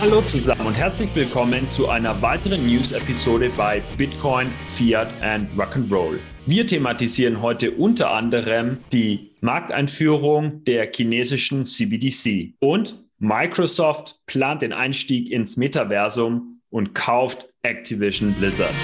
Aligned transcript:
Hallo 0.00 0.22
zusammen 0.22 0.64
und 0.64 0.74
herzlich 0.74 1.12
willkommen 1.16 1.68
zu 1.72 1.88
einer 1.88 2.22
weiteren 2.22 2.64
News-Episode 2.64 3.50
bei 3.56 3.82
Bitcoin, 3.96 4.46
Fiat 4.64 5.08
and 5.20 5.48
Rock'n'Roll. 5.58 6.20
Wir 6.46 6.64
thematisieren 6.64 7.42
heute 7.42 7.72
unter 7.72 8.12
anderem 8.12 8.78
die 8.92 9.32
Markteinführung 9.40 10.62
der 10.62 10.88
chinesischen 10.94 11.64
CBDC 11.64 12.54
und 12.60 13.04
Microsoft 13.18 14.20
plant 14.26 14.62
den 14.62 14.72
Einstieg 14.72 15.32
ins 15.32 15.56
Metaversum 15.56 16.60
und 16.70 16.94
kauft 16.94 17.48
Activision 17.64 18.32
Blizzard. 18.34 18.74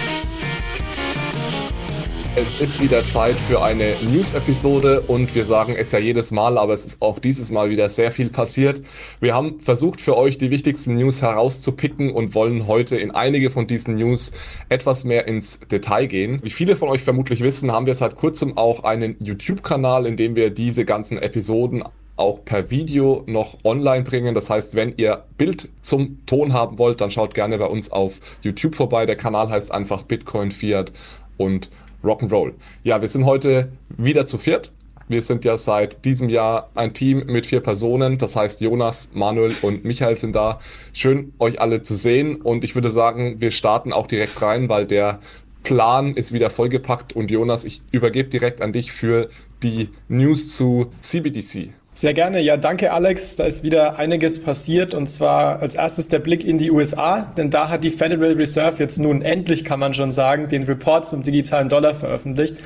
Es 2.36 2.60
ist 2.60 2.82
wieder 2.82 3.06
Zeit 3.06 3.36
für 3.36 3.62
eine 3.62 3.94
News-Episode 4.10 5.02
und 5.02 5.36
wir 5.36 5.44
sagen 5.44 5.76
es 5.78 5.92
ja 5.92 6.00
jedes 6.00 6.32
Mal, 6.32 6.58
aber 6.58 6.72
es 6.72 6.84
ist 6.84 7.00
auch 7.00 7.20
dieses 7.20 7.52
Mal 7.52 7.70
wieder 7.70 7.88
sehr 7.88 8.10
viel 8.10 8.28
passiert. 8.28 8.82
Wir 9.20 9.36
haben 9.36 9.60
versucht 9.60 10.00
für 10.00 10.16
euch 10.16 10.36
die 10.36 10.50
wichtigsten 10.50 10.96
News 10.96 11.22
herauszupicken 11.22 12.12
und 12.12 12.34
wollen 12.34 12.66
heute 12.66 12.96
in 12.96 13.12
einige 13.12 13.50
von 13.50 13.68
diesen 13.68 13.94
News 13.94 14.32
etwas 14.68 15.04
mehr 15.04 15.28
ins 15.28 15.60
Detail 15.60 16.08
gehen. 16.08 16.40
Wie 16.42 16.50
viele 16.50 16.74
von 16.74 16.88
euch 16.88 17.02
vermutlich 17.02 17.40
wissen, 17.40 17.70
haben 17.70 17.86
wir 17.86 17.94
seit 17.94 18.16
kurzem 18.16 18.58
auch 18.58 18.82
einen 18.82 19.14
YouTube-Kanal, 19.20 20.04
in 20.04 20.16
dem 20.16 20.34
wir 20.34 20.50
diese 20.50 20.84
ganzen 20.84 21.18
Episoden 21.18 21.84
auch 22.16 22.44
per 22.44 22.68
Video 22.68 23.22
noch 23.26 23.58
online 23.62 24.02
bringen. 24.02 24.34
Das 24.34 24.50
heißt, 24.50 24.74
wenn 24.74 24.94
ihr 24.96 25.22
Bild 25.38 25.68
zum 25.82 26.26
Ton 26.26 26.52
haben 26.52 26.78
wollt, 26.78 27.00
dann 27.00 27.12
schaut 27.12 27.32
gerne 27.32 27.58
bei 27.58 27.66
uns 27.66 27.92
auf 27.92 28.18
YouTube 28.42 28.74
vorbei. 28.74 29.06
Der 29.06 29.16
Kanal 29.16 29.50
heißt 29.50 29.70
einfach 29.70 30.02
Bitcoin, 30.02 30.50
Fiat 30.50 30.90
und 31.36 31.70
Rock'n'Roll. 32.04 32.52
Ja, 32.82 33.00
wir 33.00 33.08
sind 33.08 33.24
heute 33.24 33.72
wieder 33.88 34.26
zu 34.26 34.38
viert. 34.38 34.72
Wir 35.08 35.20
sind 35.22 35.44
ja 35.44 35.58
seit 35.58 36.04
diesem 36.04 36.28
Jahr 36.30 36.70
ein 36.74 36.94
Team 36.94 37.24
mit 37.26 37.46
vier 37.46 37.60
Personen. 37.60 38.16
Das 38.16 38.36
heißt, 38.36 38.60
Jonas, 38.60 39.10
Manuel 39.12 39.52
und 39.62 39.84
Michael 39.84 40.16
sind 40.16 40.34
da. 40.34 40.60
Schön, 40.92 41.34
euch 41.38 41.60
alle 41.60 41.82
zu 41.82 41.94
sehen. 41.94 42.36
Und 42.36 42.64
ich 42.64 42.74
würde 42.74 42.90
sagen, 42.90 43.40
wir 43.40 43.50
starten 43.50 43.92
auch 43.92 44.06
direkt 44.06 44.40
rein, 44.40 44.68
weil 44.68 44.86
der 44.86 45.20
Plan 45.62 46.14
ist 46.14 46.32
wieder 46.32 46.48
vollgepackt. 46.48 47.14
Und 47.14 47.30
Jonas, 47.30 47.64
ich 47.64 47.82
übergebe 47.90 48.30
direkt 48.30 48.62
an 48.62 48.72
dich 48.72 48.92
für 48.92 49.28
die 49.62 49.90
News 50.08 50.56
zu 50.56 50.86
CBDC. 51.00 51.70
Sehr 51.96 52.12
gerne. 52.12 52.42
Ja, 52.42 52.56
danke 52.56 52.92
Alex. 52.92 53.36
Da 53.36 53.44
ist 53.44 53.62
wieder 53.62 54.00
einiges 54.00 54.42
passiert 54.42 54.94
und 54.94 55.06
zwar 55.06 55.62
als 55.62 55.76
erstes 55.76 56.08
der 56.08 56.18
Blick 56.18 56.44
in 56.44 56.58
die 56.58 56.72
USA, 56.72 57.32
denn 57.36 57.50
da 57.50 57.68
hat 57.68 57.84
die 57.84 57.92
Federal 57.92 58.32
Reserve 58.32 58.82
jetzt 58.82 58.98
nun 58.98 59.22
endlich, 59.22 59.64
kann 59.64 59.78
man 59.78 59.94
schon 59.94 60.10
sagen, 60.10 60.48
den 60.48 60.64
Report 60.64 61.06
zum 61.06 61.22
digitalen 61.22 61.68
Dollar 61.68 61.94
veröffentlicht. 61.94 62.56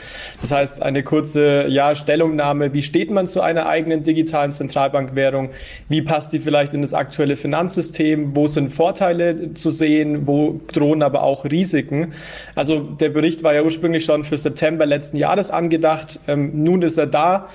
Das 0.40 0.50
heißt, 0.50 0.80
eine 0.80 1.02
kurze 1.02 1.66
ja, 1.68 1.94
Stellungnahme, 1.94 2.72
wie 2.72 2.80
steht 2.80 3.10
man 3.10 3.26
zu 3.26 3.42
einer 3.42 3.66
eigenen 3.66 4.02
digitalen 4.02 4.52
Zentralbankwährung, 4.52 5.50
wie 5.90 6.00
passt 6.00 6.32
die 6.32 6.38
vielleicht 6.38 6.72
in 6.72 6.80
das 6.80 6.94
aktuelle 6.94 7.36
Finanzsystem, 7.36 8.34
wo 8.34 8.46
sind 8.46 8.70
Vorteile 8.70 9.52
zu 9.52 9.70
sehen, 9.70 10.26
wo 10.26 10.58
drohen 10.72 11.02
aber 11.02 11.22
auch 11.22 11.44
Risiken. 11.44 12.14
Also 12.54 12.80
der 12.80 13.10
Bericht 13.10 13.42
war 13.42 13.52
ja 13.52 13.62
ursprünglich 13.62 14.06
schon 14.06 14.24
für 14.24 14.38
September 14.38 14.86
letzten 14.86 15.18
Jahres 15.18 15.50
angedacht, 15.50 16.18
ähm, 16.26 16.64
nun 16.64 16.80
ist 16.80 16.96
er 16.96 17.06
da. 17.06 17.50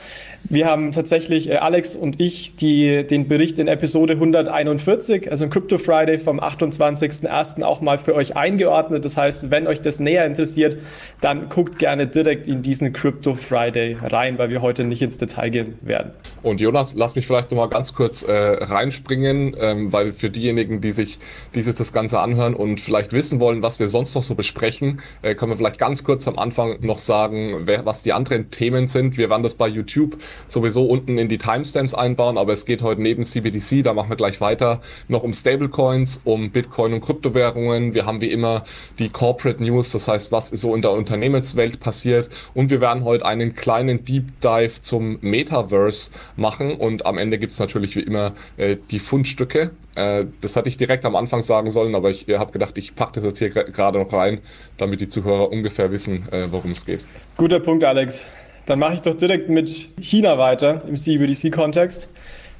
Wir 0.50 0.66
haben 0.66 0.92
tatsächlich, 0.92 1.50
äh, 1.50 1.56
Alex 1.56 1.96
und 1.96 2.20
ich, 2.20 2.58
die, 2.58 3.08
den 3.08 3.30
Bericht 3.30 3.60
in 3.60 3.68
Episode 3.68 4.14
141, 4.14 5.32
also 5.32 5.46
in 5.46 5.50
Crypto 5.50 5.78
Friday 5.78 6.20
vom 6.20 6.40
28.01. 6.40 7.64
auch 7.64 7.80
mal 7.80 7.98
für 7.98 8.14
euch 8.14 8.36
eingeordnet. 8.36 9.06
Das 9.06 9.16
heißt, 9.16 9.52
wenn 9.52 9.68
euch 9.68 9.80
das 9.80 10.02
näher 10.02 10.26
interessiert, 10.26 10.78
dann 11.22 11.48
guckt 11.48 11.80
gerne 11.80 12.08
direkt 12.08 12.46
in 12.46 12.62
diesen 12.62 12.92
Crypto 12.92 13.36
Friday 13.36 13.98
rein, 14.02 14.38
weil 14.38 14.50
wir 14.50 14.62
heute 14.62 14.84
nicht 14.84 15.02
ins 15.02 15.18
Detail 15.18 15.50
gehen 15.50 15.76
werden. 15.82 16.12
Und 16.42 16.60
Jonas, 16.60 16.94
lass 16.94 17.16
mich 17.16 17.26
vielleicht 17.26 17.52
noch 17.52 17.58
mal 17.58 17.70
ganz 17.70 17.94
kurz 17.94 18.24
äh, 18.24 18.34
reinspringen, 18.34 19.56
ähm, 19.58 19.94
weil 19.94 20.12
für 20.12 20.30
diejenigen, 20.30 20.82
die 20.82 20.92
sich 20.92 21.20
dieses 21.56 21.76
das 21.76 21.94
Ganze 21.94 22.20
anhören 22.20 22.54
und 22.54 22.82
vielleicht 22.82 23.14
wissen 23.14 23.40
wollen, 23.40 23.62
was 23.62 23.80
wir 23.80 23.88
sonst 23.88 24.14
noch 24.14 24.24
so 24.24 24.36
besprechen, 24.36 25.02
äh, 25.22 25.36
können 25.36 25.54
wir 25.54 25.58
vielleicht 25.58 25.80
ganz 25.80 26.04
kurz 26.04 26.28
am 26.28 26.38
Anfang 26.38 26.78
noch 26.82 27.00
sagen, 27.00 27.62
wer, 27.64 27.86
was 27.86 28.04
die 28.04 28.12
anderen 28.12 28.52
Themen 28.52 28.88
sind. 28.88 29.18
Wir 29.18 29.30
werden 29.30 29.44
das 29.44 29.56
bei 29.56 29.70
YouTube 29.70 30.18
sowieso 30.48 30.86
unten 30.86 31.18
in 31.18 31.28
die 31.28 31.38
Timestamps 31.38 31.94
einbauen, 31.94 32.38
aber 32.38 32.54
es 32.54 32.66
geht 32.66 32.82
heute 32.82 33.02
neben 33.02 33.24
CBDC, 33.24 33.84
da 33.84 33.94
machen 33.94 34.10
wir 34.10 34.18
gleich 34.18 34.42
weiter, 34.42 34.82
noch 35.08 35.24
um 35.24 35.34
Stablecoins, 35.34 36.22
um 36.24 36.52
Bitcoin 36.52 36.94
und 36.94 37.02
Kryptowährungen. 37.02 37.94
Wir 37.94 38.06
haben 38.06 38.22
wie 38.22 38.32
immer 38.32 38.64
die 39.00 39.10
Corporate 39.10 39.64
News, 39.64 39.92
das 39.92 40.08
heißt, 40.08 40.32
was 40.32 40.52
ist 40.52 40.62
so 40.62 40.76
in 40.76 40.82
der 40.82 40.92
Unternehmenswelt 40.92 41.80
passiert 41.80 42.30
und 42.54 42.70
wir 42.70 42.82
werden 42.82 43.04
heute 43.04 43.26
einen 43.26 43.56
kleinen 43.56 44.06
Deep 44.06 44.40
Dive 44.42 44.82
zum 44.82 45.18
Metaverse 45.22 46.12
machen 46.36 46.76
und 46.76 47.06
am 47.06 47.18
Ende 47.18 47.38
gibt 47.38 47.54
es 47.54 47.60
natürlich 47.60 47.96
wie 47.96 48.02
immer 48.02 48.34
äh, 48.58 48.78
die 48.92 49.00
Fundstücke. 49.00 49.72
Äh, 49.96 50.26
das 50.42 50.56
hatte 50.56 50.70
ich 50.70 50.78
direkt 50.78 51.06
am 51.06 51.16
Anfang 51.16 51.42
sagen 51.42 51.72
sollen, 51.72 51.96
aber 51.96 52.10
ich 52.10 52.28
habe 52.30 52.52
gedacht, 52.52 52.78
ich 52.78 52.96
packe 52.96 53.14
das 53.14 53.24
jetzt 53.26 53.40
hier 53.40 53.50
gerade 53.50 54.00
noch 54.00 54.12
rein, 54.14 54.40
damit 54.78 55.02
die 55.02 55.10
Zuhörer 55.10 55.52
ungefähr 55.52 55.92
wissen, 55.92 56.28
äh, 56.32 56.48
worum 56.52 56.72
es 56.72 56.86
geht. 56.86 57.06
Guter 57.38 57.60
Punkt, 57.60 57.84
Alex. 57.84 58.26
Dann 58.66 58.80
mache 58.80 58.96
ich 58.96 59.02
doch 59.02 59.16
direkt 59.16 59.50
mit 59.50 59.90
China 60.02 60.38
weiter 60.38 60.82
im 60.88 60.96
CBDC-Kontext. 60.96 62.08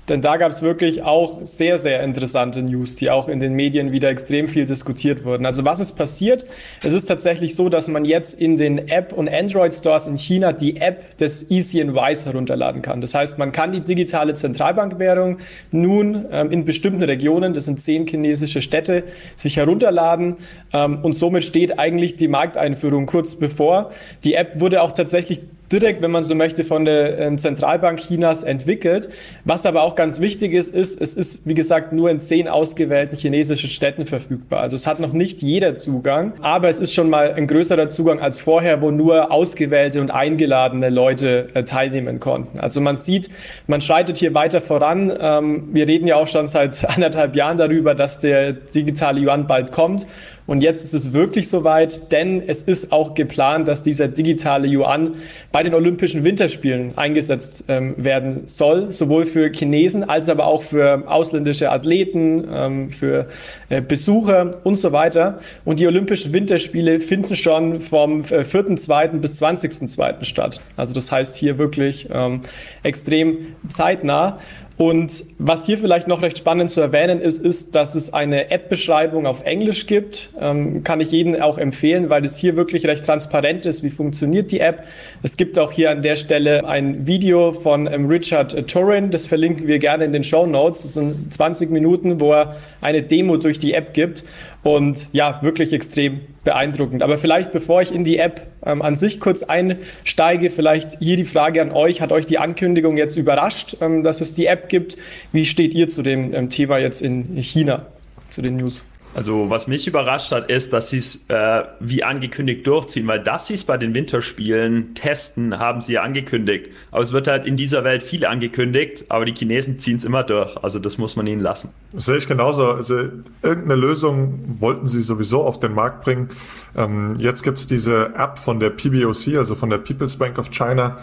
Denn 0.10 0.20
da 0.20 0.36
gab 0.36 0.52
es 0.52 0.62
wirklich 0.62 1.02
auch 1.04 1.40
sehr, 1.44 1.78
sehr 1.78 2.04
interessante 2.04 2.62
News, 2.62 2.98
die 2.98 3.10
auch 3.10 3.30
in 3.30 3.40
den 3.40 3.54
Medien 3.54 3.94
wieder 3.94 4.10
extrem 4.10 4.50
viel 4.50 4.66
diskutiert 4.66 5.24
wurden. 5.24 5.46
Also 5.46 5.64
was 5.64 5.80
ist 5.80 5.94
passiert? 5.94 6.46
Es 6.84 6.92
ist 6.92 7.06
tatsächlich 7.06 7.56
so, 7.56 7.70
dass 7.70 7.88
man 7.88 8.04
jetzt 8.04 8.38
in 8.38 8.58
den 8.58 8.90
App- 8.90 9.14
und 9.14 9.30
Android-Stores 9.30 10.08
in 10.08 10.18
China 10.18 10.52
die 10.52 10.76
App 10.76 11.18
des 11.18 11.50
ECNYs 11.50 12.26
herunterladen 12.26 12.82
kann. 12.82 13.00
Das 13.00 13.16
heißt, 13.16 13.38
man 13.38 13.54
kann 13.54 13.72
die 13.72 13.80
digitale 13.80 14.34
Zentralbankwährung 14.34 15.38
nun 15.72 16.26
ähm, 16.32 16.52
in 16.52 16.66
bestimmten 16.66 17.04
Regionen, 17.04 17.54
das 17.54 17.66
sind 17.66 17.80
zehn 17.80 18.06
chinesische 18.06 18.62
Städte, 18.62 19.04
sich 19.38 19.56
herunterladen. 19.56 20.36
Ähm, 20.74 21.00
und 21.02 21.14
somit 21.14 21.46
steht 21.46 21.80
eigentlich 21.80 22.18
die 22.18 22.28
Markteinführung 22.28 23.06
kurz 23.06 23.36
bevor. 23.36 23.92
Die 24.26 24.34
App 24.34 24.60
wurde 24.60 24.82
auch 24.82 24.92
tatsächlich 24.92 25.40
direkt, 25.74 26.02
wenn 26.02 26.12
man 26.12 26.24
so 26.24 26.36
möchte, 26.36 26.64
von 26.64 26.86
der 26.86 27.20
ähm, 27.20 27.38
Zentralbank 27.38 28.00
Chinas 28.00 28.44
entwickelt. 28.44 29.10
Was 29.44 29.66
aber 29.66 29.82
auch 29.84 29.96
ganz 29.96 30.22
wichtig 30.22 30.54
ist, 30.54 30.74
ist, 30.74 31.02
es 31.02 31.14
ist, 31.14 31.46
wie 31.46 31.56
gesagt, 31.56 31.92
nur 31.92 32.10
in 32.10 32.20
zehn 32.20 32.48
ausgewählten 32.48 33.18
chinesischen 33.18 33.70
Städten 33.70 34.06
verfügbar. 34.06 34.62
Also 34.62 34.76
es 34.76 34.88
hat 34.88 35.00
noch 35.00 35.14
nicht 35.14 35.42
jeder 35.42 35.76
Zugang, 35.76 36.34
aber 36.42 36.70
es 36.70 36.80
ist 36.80 36.94
schon 36.94 37.10
mal 37.10 37.34
ein 37.34 37.48
größerer 37.48 37.90
Zugang 37.90 38.20
als 38.20 38.40
vorher, 38.40 38.82
wo 38.82 38.92
nur 38.92 39.32
ausgewählte 39.32 40.00
und 40.00 40.12
eingeladene 40.12 40.90
Leute 40.90 41.50
äh, 41.54 41.64
teilnehmen 41.64 42.20
konnten. 42.20 42.60
Also 42.60 42.80
man 42.80 42.96
sieht, 42.96 43.30
man 43.68 43.82
schreitet 43.82 44.18
hier 44.18 44.34
weiter 44.34 44.62
voran. 44.62 45.12
Ähm, 45.20 45.70
wir 45.74 45.88
reden 45.88 46.08
ja 46.08 46.16
auch 46.18 46.28
schon 46.28 46.48
seit 46.48 46.88
anderthalb 46.96 47.36
Jahren 47.36 47.58
darüber, 47.58 47.96
dass 47.96 48.20
der 48.20 48.54
digitale 48.54 49.20
Yuan 49.20 49.48
bald 49.48 49.72
kommt. 49.72 50.06
Und 50.46 50.62
jetzt 50.62 50.84
ist 50.84 50.94
es 50.94 51.14
wirklich 51.14 51.50
soweit, 51.50 52.12
denn 52.12 52.44
es 52.46 52.62
ist 52.64 52.92
auch 52.92 53.14
geplant, 53.14 53.68
dass 53.68 53.82
dieser 53.82 54.08
digitale 54.08 54.68
Yuan 54.68 55.16
bei 55.52 55.64
den 55.64 55.74
Olympischen 55.74 56.24
Winterspielen 56.24 56.98
eingesetzt 56.98 57.66
ähm, 57.70 57.96
werden 57.98 58.42
soll, 58.46 58.92
sowohl 58.92 59.26
für 59.26 59.50
Chinesen 59.52 60.04
als 60.04 60.28
aber 60.28 60.48
auch 60.48 60.64
für 60.64 61.04
ausländische 61.08 61.72
Athleten, 61.72 62.48
ähm, 62.52 62.90
für 62.90 63.28
äh, 63.70 63.82
Besucher 63.82 64.52
und 64.64 64.76
so 64.76 64.92
weiter. 64.92 65.40
Und 65.64 65.80
die 65.80 65.88
Olympischen 65.88 66.34
Winterspiele 66.34 67.00
finden 67.00 67.36
schon 67.36 67.80
vom 67.80 68.22
äh, 68.22 68.44
4.2. 68.44 69.20
bis 69.20 69.42
20.2. 69.42 70.26
statt. 70.26 70.62
Also 70.76 70.94
das 70.94 71.12
heißt 71.12 71.36
hier 71.36 71.58
wirklich 71.58 72.10
ähm, 72.12 72.42
extrem 72.84 73.56
zeitnah. 73.70 74.40
Und 74.76 75.26
was 75.38 75.68
hier 75.68 75.78
vielleicht 75.78 76.08
noch 76.08 76.24
recht 76.24 76.38
spannend 76.38 76.72
zu 76.72 76.82
erwähnen 76.82 77.22
ist, 77.22 77.44
ist, 77.44 77.76
dass 77.76 77.94
es 77.94 78.12
eine 78.12 78.50
App-Beschreibung 78.50 79.28
auf 79.28 79.46
Englisch 79.46 79.86
gibt. 79.86 80.30
Ähm, 80.40 80.84
kann 80.84 81.00
ich 81.00 81.12
jedem 81.12 81.40
auch 81.40 81.60
empfehlen, 81.60 82.10
weil 82.10 82.26
es 82.26 82.38
hier 82.38 82.56
wirklich 82.56 82.88
recht 82.88 83.06
transparent 83.06 83.68
ist, 83.68 83.84
wie 83.84 83.92
funktioniert 83.92 84.52
die 84.52 84.60
App. 84.60 84.84
Es 85.22 85.38
gibt 85.38 85.60
auch 85.60 85.72
hier 85.72 85.92
an 85.92 86.02
der 86.02 86.16
Stelle 86.16 86.66
ein 86.66 87.06
Video 87.06 87.52
von 87.52 87.86
ähm, 87.86 88.08
Richard 88.08 88.68
Torrin, 88.68 89.12
das 89.12 89.28
verlinken 89.28 89.68
wir 89.68 89.78
gerne 89.78 90.06
in 90.06 90.14
den 90.14 90.24
Show 90.24 90.48
Notes. 90.48 90.82
Das 90.82 90.94
sind 90.96 91.32
20 91.32 91.70
Minuten, 91.70 92.20
wo 92.20 92.34
er 92.34 92.56
eine 92.82 93.04
Demo 93.04 93.38
durch 93.38 93.60
die 93.60 93.74
App 93.74 93.94
gibt. 93.94 94.24
Und 94.64 95.08
ja, 95.12 95.42
wirklich 95.44 95.74
extrem 95.74 96.22
beeindruckend. 96.46 97.04
Aber 97.04 97.18
vielleicht, 97.18 97.52
bevor 97.52 97.82
ich 97.82 97.94
in 97.94 98.06
die 98.06 98.18
App 98.18 98.48
ähm, 98.66 98.82
an 98.82 98.96
sich 98.96 99.20
kurz 99.20 99.44
einsteige, 99.44 100.50
vielleicht 100.50 101.00
hier 101.00 101.18
die 101.18 101.26
Frage 101.26 101.62
an 101.62 101.72
euch. 101.72 102.02
Hat 102.02 102.14
euch 102.14 102.26
die 102.26 102.38
Ankündigung 102.38 102.96
jetzt 102.96 103.18
überrascht, 103.18 103.78
ähm, 103.82 104.04
dass 104.04 104.22
es 104.22 104.36
die 104.36 104.46
App 104.46 104.70
gibt? 104.70 104.96
Wie 105.34 105.46
steht 105.46 105.74
ihr 105.74 105.90
zu 105.90 106.02
dem 106.02 106.34
ähm, 106.34 106.50
Thema 106.50 106.78
jetzt 106.78 107.02
in 107.02 107.36
China, 107.38 107.88
zu 108.30 108.42
den 108.42 108.56
News? 108.56 108.86
Also 109.16 109.50
was 109.50 109.68
mich 109.68 109.88
überrascht 109.88 110.32
hat, 110.32 110.50
ist, 110.50 110.74
dass 110.74 110.90
sie 110.90 110.98
es 110.98 111.26
äh, 111.28 111.64
wie 111.80 112.04
angekündigt 112.04 112.66
durchziehen, 112.66 113.06
weil 113.08 113.20
dass 113.20 113.48
sie 113.48 113.54
es 113.54 113.64
bei 113.64 113.78
den 113.78 113.94
Winterspielen 113.94 114.96
testen, 114.96 115.60
haben 115.60 115.82
sie 115.82 115.94
ja 115.94 116.02
angekündigt. 116.02 116.70
Aber 116.92 117.02
es 117.02 117.14
wird 117.14 117.28
halt 117.28 117.46
in 117.46 117.56
dieser 117.56 117.84
Welt 117.84 118.02
viel 118.02 118.26
angekündigt, 118.26 119.06
aber 119.10 119.26
die 119.26 119.34
Chinesen 119.34 119.78
ziehen 119.78 119.98
es 119.98 120.04
immer 120.04 120.24
durch. 120.24 120.58
Also 120.64 120.80
das 120.80 120.98
muss 120.98 121.16
man 121.16 121.28
ihnen 121.28 121.42
lassen. 121.42 121.70
Das 121.92 122.06
sehe 122.06 122.18
ich 122.18 122.28
genauso. 122.28 122.72
Also 122.72 123.10
irgendeine 123.44 123.76
Lösung 123.76 124.56
wollten 124.60 124.88
sie 124.88 125.04
sowieso 125.04 125.44
auf 125.44 125.60
den 125.60 125.74
Markt 125.74 126.04
bringen. 126.04 126.30
Ähm, 126.76 127.14
jetzt 127.18 127.44
gibt 127.44 127.60
es 127.60 127.68
diese 127.68 128.16
App 128.16 128.40
von 128.40 128.60
der 128.60 128.72
PBOC, 128.72 129.38
also 129.38 129.54
von 129.54 129.70
der 129.70 129.78
People's 129.78 130.18
Bank 130.18 130.40
of 130.40 130.50
China. 130.50 130.98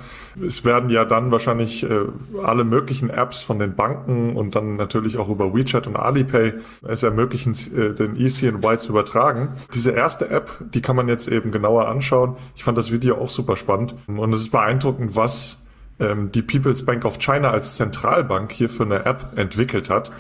Es 0.44 0.64
werden 0.64 0.90
ja 0.90 1.04
dann 1.04 1.30
wahrscheinlich 1.30 1.84
äh, 1.84 2.06
alle 2.44 2.64
möglichen 2.64 3.10
Apps 3.10 3.42
von 3.42 3.58
den 3.58 3.74
Banken 3.74 4.36
und 4.36 4.54
dann 4.54 4.76
natürlich 4.76 5.16
auch 5.16 5.28
über 5.28 5.54
WeChat 5.54 5.86
und 5.86 5.96
Alipay 5.96 6.54
es 6.86 7.02
ermöglichen, 7.02 7.52
äh, 7.76 7.94
den 8.00 8.17
ECNY 8.17 8.79
zu 8.79 8.91
übertragen. 8.91 9.50
Diese 9.75 9.93
erste 9.93 10.29
App, 10.29 10.50
die 10.61 10.81
kann 10.81 10.97
man 10.97 11.08
jetzt 11.08 11.29
eben 11.29 11.50
genauer 11.50 11.88
anschauen. 11.88 12.37
Ich 12.56 12.64
fand 12.64 12.79
das 12.79 12.91
Video 12.91 13.17
auch 13.17 13.31
super 13.31 13.56
spannend 13.56 13.94
und 14.06 14.32
es 14.32 14.41
ist 14.41 14.50
beeindruckend, 14.50 15.17
was 15.17 15.62
ähm, 16.00 16.32
die 16.32 16.43
People's 16.43 16.85
Bank 16.85 17.05
of 17.05 17.19
China 17.19 17.50
als 17.50 17.76
Zentralbank 17.76 18.50
hier 18.52 18.69
für 18.69 18.82
eine 18.85 19.05
App 19.05 19.32
entwickelt 19.37 19.91
hat, 19.91 20.11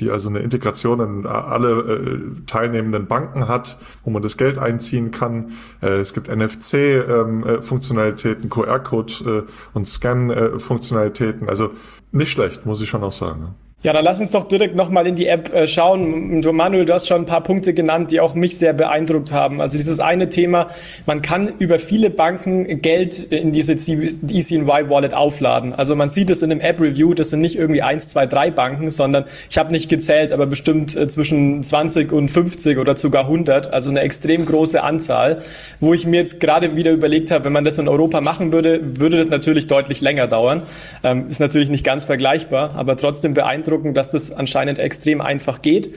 die 0.00 0.10
also 0.10 0.28
eine 0.28 0.40
Integration 0.40 1.00
in 1.00 1.26
alle 1.26 1.70
äh, 1.70 2.20
teilnehmenden 2.46 3.06
Banken 3.06 3.48
hat, 3.48 3.78
wo 4.04 4.10
man 4.10 4.22
das 4.22 4.36
Geld 4.36 4.58
einziehen 4.58 5.10
kann. 5.10 5.52
Äh, 5.80 6.00
es 6.00 6.12
gibt 6.12 6.28
NFC-Funktionalitäten, 6.28 8.44
ähm, 8.44 8.48
äh, 8.48 8.50
QR-Code 8.50 9.46
äh, 9.46 9.50
und 9.74 9.88
Scan-Funktionalitäten. 9.88 11.48
Also 11.48 11.70
nicht 12.12 12.30
schlecht, 12.30 12.66
muss 12.66 12.80
ich 12.80 12.88
schon 12.88 13.04
auch 13.04 13.12
sagen. 13.12 13.54
Ja, 13.84 13.92
dann 13.92 14.04
lass 14.04 14.20
uns 14.20 14.32
doch 14.32 14.48
direkt 14.48 14.74
nochmal 14.74 15.06
in 15.06 15.14
die 15.14 15.28
App 15.28 15.54
äh, 15.54 15.68
schauen. 15.68 16.40
Manuel, 16.40 16.84
du 16.84 16.94
hast 16.94 17.06
schon 17.06 17.22
ein 17.22 17.26
paar 17.26 17.44
Punkte 17.44 17.74
genannt, 17.74 18.10
die 18.10 18.18
auch 18.18 18.34
mich 18.34 18.58
sehr 18.58 18.72
beeindruckt 18.72 19.30
haben. 19.30 19.60
Also 19.60 19.76
dieses 19.78 20.00
eine 20.00 20.28
Thema, 20.28 20.70
man 21.06 21.22
kann 21.22 21.52
über 21.60 21.78
viele 21.78 22.10
Banken 22.10 22.82
Geld 22.82 23.30
in 23.30 23.52
diese 23.52 23.74
ECNY 23.74 24.90
Wallet 24.90 25.14
aufladen. 25.14 25.74
Also 25.74 25.94
man 25.94 26.10
sieht 26.10 26.28
es 26.28 26.42
in 26.42 26.50
einem 26.50 26.60
App-Review, 26.60 27.14
das 27.14 27.30
sind 27.30 27.38
nicht 27.38 27.54
irgendwie 27.54 27.80
eins, 27.80 28.08
zwei, 28.08 28.26
drei 28.26 28.50
Banken, 28.50 28.90
sondern 28.90 29.26
ich 29.48 29.58
habe 29.58 29.70
nicht 29.70 29.88
gezählt, 29.88 30.32
aber 30.32 30.46
bestimmt 30.46 30.96
äh, 30.96 31.06
zwischen 31.06 31.62
20 31.62 32.10
und 32.10 32.30
50 32.30 32.78
oder 32.78 32.96
sogar 32.96 33.26
100, 33.26 33.72
also 33.72 33.90
eine 33.90 34.00
extrem 34.00 34.44
große 34.44 34.82
Anzahl, 34.82 35.42
wo 35.78 35.94
ich 35.94 36.04
mir 36.04 36.16
jetzt 36.16 36.40
gerade 36.40 36.74
wieder 36.74 36.90
überlegt 36.90 37.30
habe, 37.30 37.44
wenn 37.44 37.52
man 37.52 37.64
das 37.64 37.78
in 37.78 37.86
Europa 37.86 38.20
machen 38.22 38.52
würde, 38.52 38.98
würde 38.98 39.18
das 39.18 39.28
natürlich 39.28 39.68
deutlich 39.68 40.00
länger 40.00 40.26
dauern. 40.26 40.62
Ähm, 41.04 41.30
ist 41.30 41.38
natürlich 41.38 41.68
nicht 41.68 41.84
ganz 41.84 42.06
vergleichbar, 42.06 42.74
aber 42.74 42.96
trotzdem 42.96 43.34
beeindruckend 43.34 43.67
beeindruckend, 43.68 43.96
dass 43.96 44.12
das 44.12 44.32
anscheinend 44.32 44.78
extrem 44.78 45.20
einfach 45.20 45.62
geht. 45.62 45.94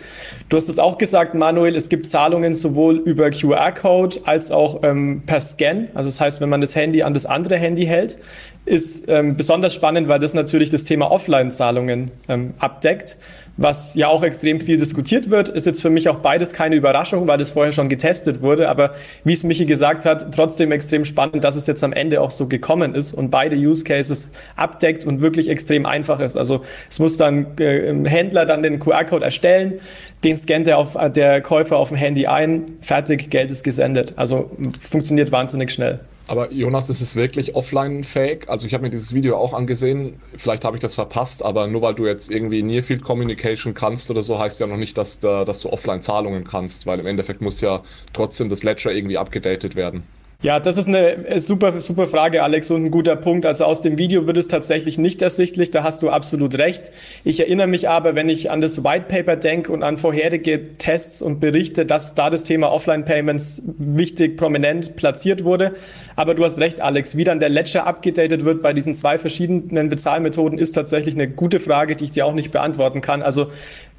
Du 0.49 0.57
hast 0.57 0.69
es 0.69 0.79
auch 0.79 0.97
gesagt, 0.97 1.33
Manuel, 1.33 1.75
es 1.75 1.89
gibt 1.89 2.07
Zahlungen 2.07 2.53
sowohl 2.53 2.97
über 2.97 3.29
QR-Code 3.29 4.21
als 4.25 4.51
auch 4.51 4.83
ähm, 4.83 5.23
per 5.25 5.39
Scan. 5.39 5.87
Also 5.93 6.09
das 6.09 6.19
heißt, 6.19 6.41
wenn 6.41 6.49
man 6.49 6.61
das 6.61 6.75
Handy 6.75 7.03
an 7.03 7.13
das 7.13 7.25
andere 7.25 7.57
Handy 7.57 7.85
hält, 7.85 8.17
ist 8.65 9.05
ähm, 9.07 9.35
besonders 9.37 9.73
spannend, 9.73 10.07
weil 10.07 10.19
das 10.19 10.33
natürlich 10.33 10.69
das 10.69 10.83
Thema 10.83 11.11
Offline-Zahlungen 11.11 12.11
ähm, 12.27 12.53
abdeckt 12.59 13.17
was 13.57 13.95
ja 13.95 14.07
auch 14.07 14.23
extrem 14.23 14.59
viel 14.59 14.77
diskutiert 14.77 15.29
wird, 15.29 15.49
ist 15.49 15.65
jetzt 15.65 15.81
für 15.81 15.89
mich 15.89 16.07
auch 16.09 16.17
beides 16.17 16.53
keine 16.53 16.75
Überraschung, 16.75 17.27
weil 17.27 17.37
das 17.37 17.51
vorher 17.51 17.73
schon 17.73 17.89
getestet 17.89 18.41
wurde. 18.41 18.69
Aber 18.69 18.95
wie 19.23 19.33
es 19.33 19.43
Michi 19.43 19.65
gesagt 19.65 20.05
hat, 20.05 20.33
trotzdem 20.33 20.71
extrem 20.71 21.05
spannend, 21.05 21.43
dass 21.43 21.55
es 21.55 21.67
jetzt 21.67 21.83
am 21.83 21.93
Ende 21.93 22.21
auch 22.21 22.31
so 22.31 22.47
gekommen 22.47 22.95
ist 22.95 23.13
und 23.13 23.29
beide 23.29 23.55
Use 23.55 23.83
Cases 23.83 24.29
abdeckt 24.55 25.05
und 25.05 25.21
wirklich 25.21 25.49
extrem 25.49 25.85
einfach 25.85 26.19
ist. 26.19 26.37
Also 26.37 26.63
es 26.89 26.99
muss 26.99 27.17
dann 27.17 27.57
äh, 27.59 27.93
Händler 28.09 28.45
dann 28.45 28.63
den 28.63 28.79
QR-Code 28.79 29.25
erstellen, 29.25 29.79
den 30.23 30.37
scannt 30.37 30.67
der, 30.67 30.77
auf, 30.77 30.97
der 31.13 31.41
Käufer 31.41 31.77
auf 31.77 31.89
dem 31.89 31.97
Handy 31.97 32.27
ein, 32.27 32.77
fertig, 32.81 33.29
Geld 33.29 33.51
ist 33.51 33.63
gesendet. 33.63 34.13
Also 34.15 34.49
funktioniert 34.79 35.31
wahnsinnig 35.31 35.71
schnell. 35.71 35.99
Aber 36.31 36.49
Jonas, 36.53 36.89
ist 36.89 37.01
es 37.01 37.17
wirklich 37.17 37.55
offline-fähig? 37.55 38.47
Also 38.47 38.65
ich 38.65 38.73
habe 38.73 38.83
mir 38.83 38.89
dieses 38.89 39.13
Video 39.13 39.35
auch 39.35 39.53
angesehen, 39.53 40.15
vielleicht 40.37 40.63
habe 40.63 40.77
ich 40.77 40.81
das 40.81 40.95
verpasst, 40.95 41.43
aber 41.43 41.67
nur 41.67 41.81
weil 41.81 41.93
du 41.93 42.05
jetzt 42.05 42.31
irgendwie 42.31 42.63
Near 42.63 42.83
Field 42.83 43.03
Communication 43.03 43.73
kannst 43.73 44.09
oder 44.09 44.21
so, 44.21 44.39
heißt 44.39 44.61
ja 44.61 44.67
noch 44.67 44.77
nicht, 44.77 44.97
dass, 44.97 45.19
da, 45.19 45.43
dass 45.43 45.59
du 45.59 45.69
Offline-Zahlungen 45.69 46.45
kannst, 46.45 46.85
weil 46.85 47.01
im 47.01 47.05
Endeffekt 47.05 47.41
muss 47.41 47.59
ja 47.59 47.83
trotzdem 48.13 48.47
das 48.47 48.63
Ledger 48.63 48.93
irgendwie 48.93 49.17
abgedatet 49.17 49.75
werden. 49.75 50.03
Ja, 50.43 50.59
das 50.59 50.79
ist 50.79 50.87
eine 50.87 51.39
super, 51.39 51.81
super 51.81 52.07
Frage, 52.07 52.41
Alex, 52.41 52.71
und 52.71 52.85
ein 52.85 52.89
guter 52.89 53.15
Punkt. 53.15 53.45
Also 53.45 53.65
aus 53.65 53.83
dem 53.83 53.99
Video 53.99 54.25
wird 54.25 54.37
es 54.37 54.47
tatsächlich 54.47 54.97
nicht 54.97 55.21
ersichtlich, 55.21 55.69
da 55.69 55.83
hast 55.83 56.01
du 56.01 56.09
absolut 56.09 56.57
recht. 56.57 56.91
Ich 57.23 57.39
erinnere 57.39 57.67
mich 57.67 57.87
aber, 57.87 58.15
wenn 58.15 58.27
ich 58.27 58.49
an 58.49 58.59
das 58.59 58.83
White 58.83 59.05
Paper 59.07 59.35
denke 59.35 59.71
und 59.71 59.83
an 59.83 59.97
vorherige 59.97 60.77
Tests 60.79 61.21
und 61.21 61.39
Berichte, 61.41 61.85
dass 61.85 62.15
da 62.15 62.31
das 62.31 62.43
Thema 62.43 62.71
Offline 62.71 63.05
Payments 63.05 63.61
wichtig, 63.77 64.35
prominent 64.35 64.95
platziert 64.95 65.43
wurde. 65.43 65.75
Aber 66.15 66.33
du 66.33 66.43
hast 66.43 66.57
recht, 66.59 66.81
Alex, 66.81 67.15
wie 67.15 67.23
dann 67.23 67.39
der 67.39 67.49
Ledger 67.49 67.85
abgedatet 67.85 68.43
wird 68.43 68.63
bei 68.63 68.73
diesen 68.73 68.95
zwei 68.95 69.19
verschiedenen 69.19 69.89
Bezahlmethoden, 69.89 70.57
ist 70.57 70.71
tatsächlich 70.71 71.13
eine 71.13 71.29
gute 71.29 71.59
Frage, 71.59 71.95
die 71.95 72.05
ich 72.05 72.13
dir 72.13 72.25
auch 72.25 72.33
nicht 72.33 72.51
beantworten 72.51 73.01
kann. 73.01 73.21
Also 73.21 73.51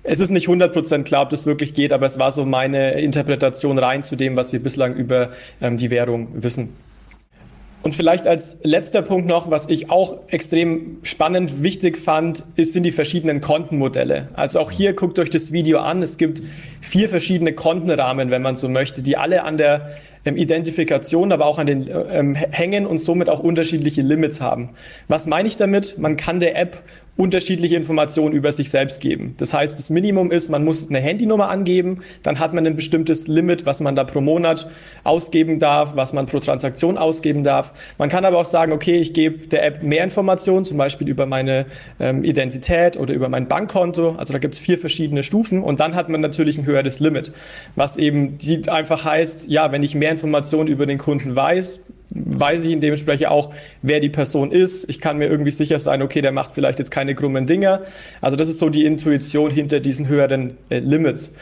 es 0.05 0.21
ist 0.21 0.31
nicht 0.31 0.49
100% 0.49 1.05
klar, 1.05 1.23
ob 1.23 1.31
das 1.31 1.47
wirklich 1.47 1.75
geht, 1.75 1.93
aber 1.93 2.07
es 2.07 2.19
war 2.19 2.33
so 2.33 2.45
meine 2.45 3.01
Interpretation 3.01 3.79
rein 3.79 4.03
zu 4.03 4.17
dem, 4.17 4.37
was 4.37 4.53
wir 4.53 4.61
bislang 4.61 4.95
über 4.95 5.31
ähm, 5.61 5.77
die 5.77 5.91
Währung 5.91 6.29
wissen. 6.35 6.71
Und 7.83 7.97
vielleicht 7.97 8.29
als 8.29 8.59
letzter 8.63 9.03
Punkt 9.03 9.27
noch, 9.27 9.51
was 9.51 9.69
ich 9.69 9.91
auch 9.91 10.29
extrem 10.29 10.99
spannend, 11.03 11.65
wichtig 11.65 11.99
fand, 11.99 12.45
ist, 12.55 12.75
sind 12.75 12.85
die 12.85 12.93
verschiedenen 12.93 13.41
Kontenmodelle. 13.41 14.29
Also 14.35 14.61
auch 14.61 14.71
hier 14.71 14.93
guckt 14.93 15.19
euch 15.19 15.31
das 15.31 15.51
Video 15.51 15.81
an. 15.81 16.01
Es 16.01 16.17
gibt 16.17 16.43
vier 16.81 17.09
verschiedene 17.09 17.55
Kontenrahmen, 17.55 18.31
wenn 18.31 18.41
man 18.43 18.55
so 18.55 18.69
möchte, 18.69 19.03
die 19.03 19.17
alle 19.17 19.43
an 19.43 19.57
der 19.57 19.97
ähm, 20.25 20.37
Identifikation, 20.37 21.33
aber 21.33 21.47
auch 21.47 21.59
an 21.59 21.67
den 21.67 21.89
ähm, 22.11 22.35
hängen 22.35 22.87
und 22.87 22.99
somit 22.99 23.29
auch 23.29 23.41
unterschiedliche 23.41 24.03
Limits 24.03 24.41
haben. 24.41 24.71
Was 25.09 25.27
meine 25.27 25.49
ich 25.49 25.57
damit? 25.57 25.99
Man 25.99 26.17
kann 26.17 26.41
der 26.41 26.57
App 26.57 26.83
unterschiedliche 27.15 27.77
Informationen 27.77 28.35
über 28.35 28.53
sich 28.53 28.71
selbst 28.71 29.03
geben. 29.03 29.35
Das 29.37 29.53
heißt, 29.53 29.79
das 29.79 29.91
Minimum 29.91 30.33
ist, 30.33 30.49
man 30.49 30.65
muss 30.65 30.89
eine 30.89 30.99
Handynummer 30.99 31.51
angeben, 31.51 32.01
dann 32.23 32.39
hat 32.39 32.55
man 32.55 32.67
ein 32.67 32.75
bestimmtes 32.75 33.29
Limit, 33.29 33.67
was 33.67 33.81
man 33.81 33.95
da 33.95 34.05
pro 34.05 34.23
Monat 34.23 34.71
ausgeben 35.05 35.59
darf, 35.59 35.95
was 35.95 36.15
man 36.15 36.25
pro 36.25 36.41
Transaktion 36.41 36.97
ausgeben 36.97 37.45
darf. 37.45 37.75
Man 37.99 38.09
kann 38.09 38.25
aber 38.25 38.39
auch 38.39 38.47
sagen, 38.47 38.73
okay, 38.73 38.97
ich 38.97 39.13
gebe 39.13 39.47
der 39.49 39.65
App 39.65 39.83
mehr 39.83 40.05
Informationen, 40.05 40.65
zum 40.65 40.79
Beispiel 40.79 41.07
über 41.07 41.27
meine 41.27 41.67
ähm, 42.01 42.25
Identität 42.25 42.99
oder 42.99 43.13
über 43.13 43.29
mein 43.29 43.47
Bankkonto. 43.47 44.15
Also 44.17 44.33
da 44.33 44.39
gibt 44.39 44.55
es 44.55 44.61
vier 44.61 44.79
verschiedene 44.79 45.23
Stufen 45.23 45.63
und 45.63 45.81
dann 45.81 45.95
hat 45.95 46.09
man 46.09 46.23
natürlich 46.23 46.57
ein 46.57 46.65
höheres 46.65 46.99
Limit, 46.99 47.33
was 47.77 47.99
eben 47.99 48.39
die 48.39 48.71
einfach 48.71 49.05
heißt, 49.05 49.51
ja, 49.51 49.71
wenn 49.71 49.83
ich 49.83 49.95
mehr 49.95 50.12
Informationen 50.13 50.69
über 50.69 50.87
den 50.87 50.99
Kunden 50.99 51.35
weiß, 51.35 51.81
weiß 52.11 52.65
ich 52.65 52.73
in 52.73 52.81
dementsprechend 52.81 53.29
auch, 53.29 53.53
wer 53.83 54.01
die 54.01 54.09
Person 54.09 54.53
ist. 54.53 54.89
Ich 54.89 55.01
kann 55.01 55.19
mir 55.19 55.29
irgendwie 55.29 55.51
sicher 55.51 55.79
sein, 55.79 56.03
okay, 56.03 56.21
der 56.21 56.33
macht 56.33 56.53
vielleicht 56.53 56.79
jetzt 56.79 56.91
keine 56.91 57.15
krummen 57.15 57.47
Dinger. 57.47 57.83
Also 58.21 58.37
das 58.37 58.49
ist 58.49 58.59
so 58.59 58.69
die 58.69 58.85
Intuition 58.85 59.51
hinter 59.51 59.81
diesen 59.81 60.09
höheren 60.09 60.57
äh, 60.69 60.79
Limits. 60.79 61.35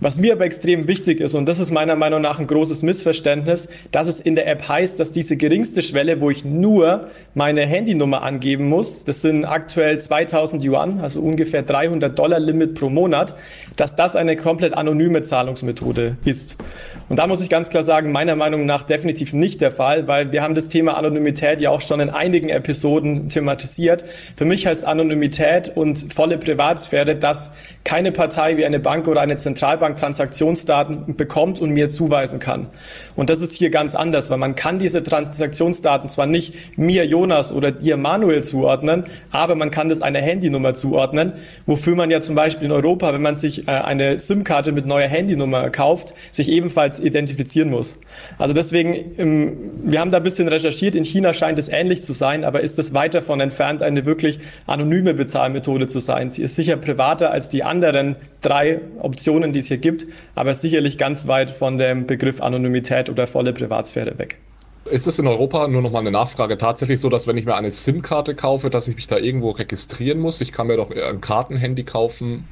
Was 0.00 0.16
mir 0.16 0.34
aber 0.34 0.44
extrem 0.44 0.86
wichtig 0.86 1.18
ist, 1.20 1.34
und 1.34 1.46
das 1.46 1.58
ist 1.58 1.72
meiner 1.72 1.96
Meinung 1.96 2.20
nach 2.20 2.38
ein 2.38 2.46
großes 2.46 2.84
Missverständnis, 2.84 3.68
dass 3.90 4.06
es 4.06 4.20
in 4.20 4.36
der 4.36 4.46
App 4.46 4.68
heißt, 4.68 5.00
dass 5.00 5.10
diese 5.10 5.36
geringste 5.36 5.82
Schwelle, 5.82 6.20
wo 6.20 6.30
ich 6.30 6.44
nur 6.44 7.08
meine 7.34 7.66
Handynummer 7.66 8.22
angeben 8.22 8.68
muss, 8.68 9.04
das 9.04 9.22
sind 9.22 9.44
aktuell 9.44 9.98
2000 9.98 10.62
Yuan, 10.62 11.00
also 11.00 11.20
ungefähr 11.20 11.62
300 11.62 12.16
Dollar 12.16 12.38
Limit 12.38 12.76
pro 12.76 12.88
Monat, 12.88 13.34
dass 13.74 13.96
das 13.96 14.14
eine 14.14 14.36
komplett 14.36 14.72
anonyme 14.74 15.22
Zahlungsmethode 15.22 16.16
ist. 16.24 16.56
Und 17.08 17.16
da 17.16 17.26
muss 17.26 17.42
ich 17.42 17.50
ganz 17.50 17.68
klar 17.70 17.82
sagen, 17.82 18.12
meiner 18.12 18.36
Meinung 18.36 18.66
nach 18.66 18.82
definitiv 18.82 19.32
nicht 19.32 19.60
der 19.60 19.72
Fall, 19.72 20.06
weil 20.06 20.30
wir 20.30 20.42
haben 20.42 20.54
das 20.54 20.68
Thema 20.68 20.96
Anonymität 20.96 21.60
ja 21.60 21.70
auch 21.70 21.80
schon 21.80 21.98
in 21.98 22.10
einigen 22.10 22.50
Episoden 22.50 23.30
thematisiert. 23.30 24.04
Für 24.36 24.44
mich 24.44 24.64
heißt 24.66 24.86
Anonymität 24.86 25.72
und 25.74 26.12
volle 26.12 26.38
Privatsphäre, 26.38 27.16
dass 27.16 27.50
keine 27.82 28.12
Partei 28.12 28.58
wie 28.58 28.66
eine 28.66 28.78
Bank 28.78 29.08
oder 29.08 29.22
eine 29.22 29.38
Zentralbank 29.38 29.87
Datenbank 29.88 29.98
Transaktionsdaten 29.98 31.16
bekommt 31.16 31.60
und 31.60 31.70
mir 31.70 31.90
zuweisen 31.90 32.38
kann. 32.38 32.68
Und 33.16 33.30
das 33.30 33.40
ist 33.40 33.54
hier 33.54 33.70
ganz 33.70 33.94
anders, 33.94 34.30
weil 34.30 34.38
man 34.38 34.54
kann 34.54 34.78
diese 34.78 35.02
Transaktionsdaten 35.02 36.08
zwar 36.08 36.26
nicht 36.26 36.54
mir 36.76 37.04
Jonas 37.06 37.52
oder 37.52 37.72
dir 37.72 37.96
Manuel 37.96 38.42
zuordnen, 38.44 39.04
aber 39.30 39.54
man 39.54 39.70
kann 39.70 39.88
das 39.88 40.02
einer 40.02 40.20
Handynummer 40.20 40.74
zuordnen, 40.74 41.32
wofür 41.66 41.94
man 41.94 42.10
ja 42.10 42.20
zum 42.20 42.34
Beispiel 42.34 42.66
in 42.66 42.72
Europa, 42.72 43.12
wenn 43.12 43.22
man 43.22 43.36
sich 43.36 43.68
äh, 43.68 43.72
eine 43.72 44.18
SIM-Karte 44.18 44.72
mit 44.72 44.86
neuer 44.86 45.08
Handynummer 45.08 45.70
kauft, 45.70 46.14
sich 46.30 46.48
ebenfalls 46.48 47.00
identifizieren 47.00 47.70
muss. 47.70 47.98
Also 48.38 48.54
deswegen, 48.54 48.94
ähm, 49.18 49.56
wir 49.84 50.00
haben 50.00 50.10
da 50.10 50.18
ein 50.18 50.22
bisschen 50.22 50.48
recherchiert, 50.48 50.94
in 50.94 51.04
China 51.04 51.32
scheint 51.32 51.58
es 51.58 51.68
ähnlich 51.68 52.02
zu 52.02 52.12
sein, 52.12 52.44
aber 52.44 52.60
ist 52.60 52.78
es 52.78 52.94
weit 52.94 53.14
davon 53.14 53.40
entfernt, 53.40 53.82
eine 53.82 54.06
wirklich 54.06 54.38
anonyme 54.66 55.14
Bezahlmethode 55.14 55.86
zu 55.86 56.00
sein. 56.00 56.30
Sie 56.30 56.42
ist 56.42 56.56
sicher 56.56 56.76
privater 56.76 57.30
als 57.30 57.48
die 57.48 57.62
anderen 57.62 58.16
drei 58.40 58.80
Optionen, 59.00 59.52
die 59.52 59.58
es 59.60 59.68
hier 59.68 59.78
gibt, 59.78 60.06
aber 60.34 60.54
sicherlich 60.54 60.98
ganz 60.98 61.26
weit 61.26 61.50
von 61.50 61.78
dem 61.78 62.06
Begriff 62.06 62.40
Anonymität 62.40 63.10
oder 63.10 63.26
volle 63.26 63.52
Privatsphäre 63.52 64.18
weg. 64.18 64.38
Ist 64.90 65.06
es 65.06 65.18
in 65.18 65.26
Europa 65.26 65.68
nur 65.68 65.82
noch 65.82 65.90
mal 65.90 65.98
eine 65.98 66.10
Nachfrage 66.10 66.56
tatsächlich 66.56 67.00
so, 67.00 67.10
dass 67.10 67.26
wenn 67.26 67.36
ich 67.36 67.44
mir 67.44 67.54
eine 67.54 67.70
SIM-Karte 67.70 68.34
kaufe, 68.34 68.70
dass 68.70 68.88
ich 68.88 68.96
mich 68.96 69.06
da 69.06 69.18
irgendwo 69.18 69.50
registrieren 69.50 70.18
muss? 70.18 70.40
Ich 70.40 70.52
kann 70.52 70.66
mir 70.66 70.76
doch 70.76 70.90
ein 70.90 71.20
Kartenhandy 71.20 71.84
kaufen 71.84 72.48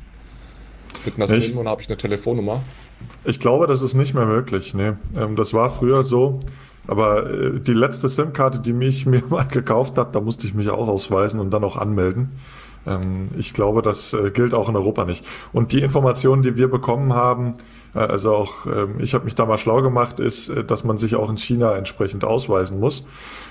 mit 1.05 1.17
einer 1.17 1.31
ich, 1.31 1.47
SIM 1.47 1.59
und 1.59 1.69
habe 1.69 1.81
ich 1.81 1.89
eine 1.89 1.97
Telefonnummer. 1.97 2.63
Ich 3.25 3.41
glaube, 3.41 3.67
das 3.67 3.81
ist 3.81 3.95
nicht 3.95 4.15
mehr 4.15 4.27
möglich. 4.27 4.75
Nee. 4.75 4.93
Ähm, 5.17 5.37
das 5.37 5.55
war 5.55 5.71
früher 5.71 6.03
so. 6.03 6.41
Aber 6.87 7.31
äh, 7.31 7.61
die 7.61 7.73
letzte 7.73 8.09
SIM-Karte, 8.09 8.61
die 8.61 8.73
mich 8.73 9.07
mir 9.07 9.23
mal 9.29 9.45
gekauft 9.45 9.97
habe, 9.97 10.11
da 10.13 10.21
musste 10.21 10.47
ich 10.47 10.55
mich 10.55 10.69
auch 10.69 10.89
ausweisen 10.89 11.41
und 11.41 11.51
dann 11.53 11.65
auch 11.65 11.77
anmelden. 11.77 12.31
Ähm, 12.87 13.27
ich 13.37 13.53
glaube, 13.53 13.83
das 13.83 14.13
äh, 14.13 14.31
gilt 14.31 14.55
auch 14.55 14.69
in 14.69 14.77
Europa 14.77 15.05
nicht. 15.05 15.25
Und 15.53 15.73
die 15.73 15.81
Informationen, 15.81 16.43
die 16.43 16.57
wir 16.57 16.69
bekommen 16.69 17.15
haben, 17.15 17.55
äh, 17.95 17.99
also 17.99 18.35
auch 18.35 18.67
ähm, 18.67 18.97
ich 18.99 19.15
habe 19.15 19.25
mich 19.25 19.35
da 19.35 19.47
mal 19.47 19.59
schlau 19.59 19.83
gemacht, 19.83 20.21
ist, 20.21 20.53
dass 20.67 20.85
man 20.85 20.97
sich 20.97 21.17
auch 21.17 21.29
in 21.31 21.37
China 21.37 21.77
entsprechend 21.77 22.25
ausweisen 22.25 22.81
muss. 22.81 23.07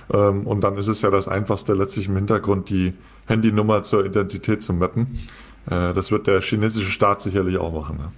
Und 0.08 0.63
dann 0.63 0.77
ist 0.77 0.88
es 0.88 1.01
ja 1.01 1.10
das 1.10 1.27
Einfachste 1.27 1.74
letztlich 1.74 2.10
im 2.10 2.15
Hintergrund, 2.15 2.70
die 2.70 2.94
Handynummer 3.25 3.82
zur 3.82 4.06
Identität 4.06 4.62
zu 4.62 4.74
mappen. 4.74 5.27
Das 5.65 6.12
wird 6.12 6.27
der 6.27 6.42
chinesische 6.42 6.92
Staat 6.92 7.22
sicherlich 7.22 7.58
auch 7.58 7.74
machen. 7.74 7.98
Ne? 7.98 8.12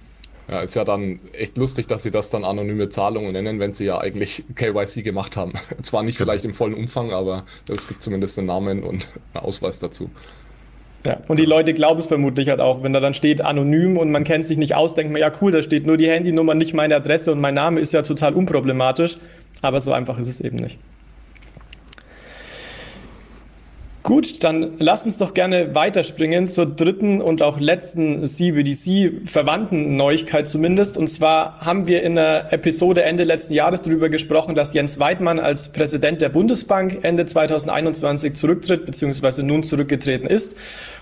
Ja, 0.48 0.60
ist 0.60 0.74
ja 0.74 0.84
dann 0.84 1.20
echt 1.32 1.58
lustig, 1.58 1.88
dass 1.88 2.02
sie 2.02 2.10
das 2.10 2.30
dann 2.30 2.44
anonyme 2.44 2.88
Zahlungen 2.88 3.32
nennen, 3.32 3.60
wenn 3.60 3.74
sie 3.74 3.84
ja 3.84 3.98
eigentlich 3.98 4.44
KYC 4.54 5.02
gemacht 5.02 5.36
haben. 5.36 5.52
Zwar 5.82 6.02
nicht 6.02 6.16
vielleicht 6.16 6.44
im 6.46 6.54
vollen 6.54 6.74
Umfang, 6.74 7.12
aber 7.12 7.44
es 7.68 7.86
gibt 7.86 8.02
zumindest 8.02 8.38
einen 8.38 8.48
Namen 8.48 8.82
und 8.82 9.08
einen 9.34 9.44
Ausweis 9.44 9.78
dazu. 9.78 10.10
Ja, 11.04 11.18
und 11.28 11.38
die 11.38 11.44
Leute 11.44 11.74
glauben 11.74 12.00
es 12.00 12.06
vermutlich 12.06 12.48
halt 12.48 12.60
auch, 12.60 12.82
wenn 12.82 12.92
da 12.92 13.00
dann 13.00 13.14
steht 13.14 13.40
anonym 13.40 13.96
und 13.96 14.10
man 14.10 14.24
kennt 14.24 14.44
sich 14.44 14.58
nicht 14.58 14.74
aus, 14.74 14.94
denkt 14.94 15.12
man, 15.12 15.20
ja 15.20 15.30
cool, 15.40 15.52
da 15.52 15.62
steht 15.62 15.86
nur 15.86 15.96
die 15.96 16.08
Handynummer, 16.08 16.54
nicht 16.54 16.74
meine 16.74 16.96
Adresse 16.96 17.30
und 17.30 17.40
mein 17.40 17.54
Name 17.54 17.80
ist 17.80 17.92
ja 17.92 18.02
total 18.02 18.34
unproblematisch, 18.34 19.16
aber 19.62 19.80
so 19.80 19.92
einfach 19.92 20.18
ist 20.18 20.28
es 20.28 20.40
eben 20.40 20.56
nicht. 20.56 20.78
Gut, 24.08 24.42
dann 24.42 24.76
lass 24.78 25.04
uns 25.04 25.18
doch 25.18 25.34
gerne 25.34 25.74
weiterspringen 25.74 26.48
zur 26.48 26.64
dritten 26.64 27.20
und 27.20 27.42
auch 27.42 27.60
letzten 27.60 28.24
CBDC-verwandten 28.26 29.96
Neuigkeit 29.96 30.48
zumindest. 30.48 30.96
Und 30.96 31.08
zwar 31.08 31.60
haben 31.60 31.86
wir 31.88 32.02
in 32.02 32.14
der 32.14 32.50
Episode 32.50 33.02
Ende 33.02 33.24
letzten 33.24 33.52
Jahres 33.52 33.82
darüber 33.82 34.08
gesprochen, 34.08 34.54
dass 34.54 34.72
Jens 34.72 34.98
Weidmann 34.98 35.38
als 35.38 35.72
Präsident 35.72 36.22
der 36.22 36.30
Bundesbank 36.30 37.00
Ende 37.02 37.26
2021 37.26 38.32
zurücktritt 38.32 38.86
bzw. 38.86 39.42
nun 39.42 39.62
zurückgetreten 39.62 40.26
ist. 40.26 40.56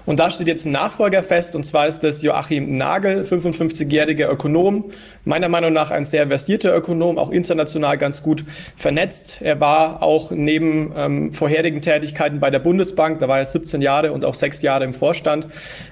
Und 0.06 0.20
da 0.20 0.30
steht 0.30 0.46
jetzt 0.46 0.64
ein 0.64 0.72
Nachfolger 0.72 1.22
fest, 1.22 1.56
und 1.56 1.64
zwar 1.64 1.88
ist 1.88 2.00
das 2.04 2.22
Joachim 2.22 2.76
Nagel, 2.76 3.22
55-jähriger 3.22 4.30
Ökonom, 4.30 4.92
meiner 5.24 5.48
Meinung 5.48 5.72
nach 5.72 5.90
ein 5.90 6.04
sehr 6.04 6.28
versierter 6.28 6.74
Ökonom, 6.74 7.18
auch 7.18 7.30
international 7.30 7.98
ganz 7.98 8.22
gut 8.22 8.44
vernetzt. 8.76 9.38
Er 9.42 9.60
war 9.60 10.02
auch 10.04 10.30
neben 10.30 10.92
ähm, 10.96 11.32
vorherigen 11.32 11.80
Tätigkeiten 11.80 12.38
bei 12.38 12.50
der 12.50 12.60
Bundesbank, 12.60 13.18
da 13.18 13.26
war 13.26 13.40
er 13.40 13.44
17 13.44 13.82
Jahre 13.82 14.12
und 14.12 14.24
auch 14.24 14.34
sechs 14.34 14.62
Jahre 14.62 14.84
im 14.84 14.92
Vorstand, 14.92 15.48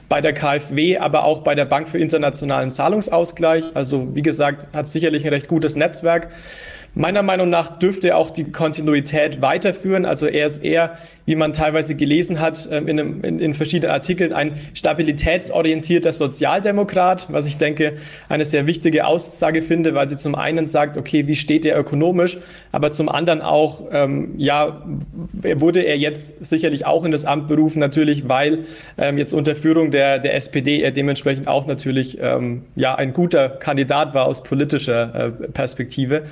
bei 0.09 0.21
der 0.21 0.33
KfW, 0.33 0.99
aber 0.99 1.25
auch 1.25 1.41
bei 1.41 1.57
der 1.57 1.65
Bank 1.65 1.89
für 1.89 1.99
internationalen 1.99 2.71
Zahlungsausgleich. 2.71 3.65
Also 3.75 4.15
wie 4.15 4.23
gesagt, 4.23 4.69
hat 4.75 4.87
sicherlich 4.87 5.25
ein 5.25 5.33
recht 5.33 5.49
gutes 5.49 5.75
Netzwerk. 5.75 6.29
Meiner 6.97 7.23
Meinung 7.25 7.49
nach 7.51 7.79
dürfte 7.79 8.09
er 8.09 8.19
auch 8.19 8.31
die 8.31 8.45
Kontinuität 8.45 9.43
weiterführen. 9.43 10.05
Also 10.05 10.27
er 10.27 10.47
ist 10.47 10.63
eher, 10.63 10.97
wie 11.27 11.35
man 11.35 11.53
teilweise 11.53 11.97
gelesen 11.97 12.39
hat 12.39 12.69
ähm, 12.71 12.87
in, 12.87 13.01
einem, 13.01 13.25
in, 13.25 13.39
in, 13.41 13.55
verschiedenen 13.55 13.93
Artikeln, 13.93 14.33
ein 14.33 14.53
stabilitätsorientierter 14.75 16.13
Sozialdemokrat, 16.13 17.27
was 17.33 17.47
ich 17.47 17.57
denke 17.57 17.95
eine 18.29 18.45
sehr 18.45 18.67
wichtige 18.69 19.07
Aussage 19.07 19.61
finde, 19.63 19.95
weil 19.95 20.09
sie 20.09 20.17
zum 20.17 20.37
einen 20.37 20.67
sagt, 20.67 20.97
okay, 20.97 21.27
wie 21.27 21.35
steht 21.35 21.67
er 21.67 21.79
ökonomisch, 21.79 22.39
aber 22.71 22.93
zum 22.93 23.09
anderen 23.09 23.41
auch, 23.41 23.87
ähm, 23.91 24.35
ja, 24.37 24.85
wurde 25.33 25.81
er 25.81 25.97
jetzt 25.97 26.45
sicherlich 26.45 26.87
auch 26.87 27.05
in 27.05 27.11
das 27.11 27.25
Amt 27.25 27.49
berufen, 27.49 27.81
natürlich, 27.81 28.29
weil 28.29 28.67
ähm, 28.99 29.19
jetzt 29.19 29.33
unter 29.33 29.57
Führung 29.57 29.91
der, 29.91 30.21
der 30.21 30.35
SPD 30.35 30.81
er 30.81 30.93
dementsprechend 30.93 31.49
auch 31.49 31.67
natürlich 31.67 32.19
ähm, 32.21 32.63
ja 32.77 32.95
ein 32.95 33.13
guter 33.13 33.49
Kandidat 33.49 34.15
war 34.15 34.27
aus 34.27 34.43
politischer 34.43 35.15
äh, 35.15 35.31
Perspektive. 35.49 36.23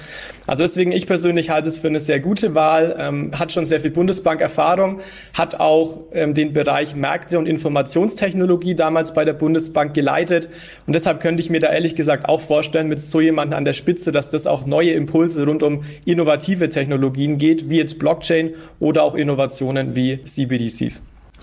Also 0.53 0.65
deswegen, 0.65 0.93
ich 0.93 1.07
persönlich 1.07 1.49
halte 1.49 1.69
es 1.69 1.79
für 1.79 1.89
eine 1.89 1.99
sehr 1.99 2.21
gute 2.21 2.55
Wahl, 2.55 2.95
ähm, 2.99 3.31
hat 3.39 3.53
schon 3.53 3.65
sehr 3.65 3.81
viel 3.81 3.91
Bundesbank-Erfahrung, 3.91 5.01
hat 5.33 5.59
auch 5.59 6.01
ähm, 6.13 6.35
den 6.35 6.53
Bereich 6.53 6.95
Märkte 6.95 7.39
und 7.39 7.47
Informationstechnologie 7.47 8.75
damals 8.75 9.15
bei 9.15 9.25
der 9.25 9.33
Bundesbank 9.33 9.95
geleitet. 9.95 10.51
Und 10.87 10.93
deshalb 10.93 11.21
könnte 11.21 11.41
ich 11.41 11.49
mir 11.49 11.61
da 11.61 11.73
ehrlich 11.73 11.95
gesagt 11.95 12.29
auch 12.29 12.43
vorstellen, 12.43 12.89
mit 12.89 13.01
so 13.01 13.23
jemandem 13.23 13.57
an 13.57 13.65
der 13.65 13.73
Spitze, 13.73 14.13
dass 14.13 14.29
das 14.29 14.47
auch 14.47 14.67
neue 14.67 14.91
Impulse 14.91 15.47
rund 15.47 15.63
um 15.63 15.85
innovative 16.05 16.69
Technologien 16.69 17.39
geht, 17.39 17.71
wie 17.71 17.79
jetzt 17.79 17.99
Blockchain 17.99 18.51
oder 18.79 19.05
auch 19.05 19.15
Innovationen 19.15 19.97
wie 19.97 20.23
CBDCs. 20.23 21.01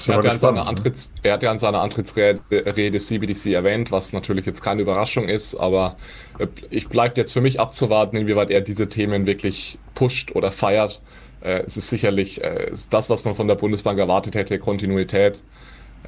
Er 0.07 0.17
hat, 0.17 0.23
ja 0.23 0.33
spannend, 0.33 0.67
Antritts, 0.67 1.11
er 1.23 1.33
hat, 1.33 1.43
ja 1.43 1.51
an 1.51 1.59
seiner 1.59 1.81
Antrittsrede 1.81 2.97
CBDC 2.97 3.47
erwähnt, 3.47 3.91
was 3.91 4.13
natürlich 4.13 4.45
jetzt 4.45 4.61
keine 4.61 4.81
Überraschung 4.81 5.27
ist, 5.27 5.55
aber 5.55 5.97
äh, 6.37 6.47
ich 6.69 6.87
bleibt 6.87 7.17
jetzt 7.17 7.31
für 7.31 7.41
mich 7.41 7.59
abzuwarten, 7.59 8.15
inwieweit 8.17 8.51
er 8.51 8.61
diese 8.61 8.87
Themen 8.87 9.25
wirklich 9.25 9.79
pusht 9.95 10.35
oder 10.35 10.51
feiert. 10.51 11.01
Äh, 11.41 11.63
es 11.65 11.77
ist 11.77 11.89
sicherlich 11.89 12.43
äh, 12.43 12.71
das, 12.89 13.09
was 13.09 13.25
man 13.25 13.35
von 13.35 13.47
der 13.47 13.55
Bundesbank 13.55 13.99
erwartet 13.99 14.35
hätte, 14.35 14.59
Kontinuität. 14.59 15.41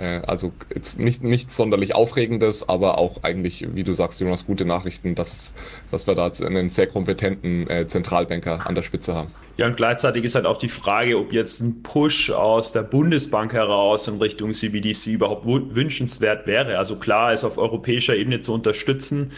Äh, 0.02 0.22
also 0.26 0.52
jetzt 0.74 1.00
nicht, 1.00 1.24
nicht 1.24 1.52
sonderlich 1.52 1.94
Aufregendes, 1.94 2.68
aber 2.68 2.98
auch 2.98 3.24
eigentlich, 3.24 3.68
wie 3.74 3.84
du 3.84 3.94
sagst, 3.94 4.20
Jonas, 4.20 4.48
gute 4.48 4.66
Nachrichten, 4.66 5.14
dass, 5.14 5.54
dass 5.92 6.08
wir 6.08 6.16
da 6.16 6.26
jetzt 6.26 6.44
einen 6.44 6.70
sehr 6.70 6.88
kompetenten 6.88 7.70
äh, 7.70 7.88
Zentralbanker 7.88 8.66
an 8.66 8.74
der 8.74 8.82
Spitze 8.82 9.14
haben. 9.14 9.32
Ja, 9.58 9.68
und 9.68 9.78
gleichzeitig 9.78 10.24
ist 10.24 10.34
halt 10.34 10.48
auch 10.48 10.58
die 10.58 10.70
Frage, 10.70 11.20
ob 11.20 11.34
jetzt 11.34 11.62
ein 11.62 11.84
Push 11.84 12.32
aus 12.32 12.72
der 12.74 12.82
Bundesbank 12.82 13.54
heraus 13.54 14.08
in 14.08 14.18
Richtung 14.18 14.54
CBDC 14.54 15.08
überhaupt 15.08 15.46
wünschenswert 15.46 16.48
wäre. 16.48 16.80
Also 16.80 16.96
klar, 16.96 17.32
es 17.32 17.44
auf 17.44 17.60
europäischer 17.60 18.16
Ebene 18.16 18.40
zu 18.40 18.54
unterstützen, 18.54 19.34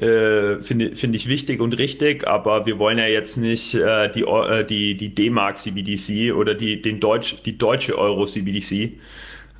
äh, 0.00 0.60
finde 0.62 0.96
find 0.96 1.14
ich 1.14 1.28
wichtig 1.28 1.60
und 1.60 1.78
richtig, 1.78 2.26
aber 2.26 2.66
wir 2.66 2.80
wollen 2.80 2.98
ja 2.98 3.06
jetzt 3.06 3.36
nicht 3.36 3.74
äh, 3.74 4.10
die, 4.10 4.22
äh, 4.22 4.64
die, 4.64 4.96
die 4.96 5.14
D-Mark 5.14 5.58
CBDC 5.58 6.34
oder 6.34 6.54
die, 6.54 6.82
den 6.82 6.98
Deutsch, 6.98 7.36
die 7.44 7.56
deutsche 7.56 7.96
Euro 7.96 8.24
CBDC 8.24 8.98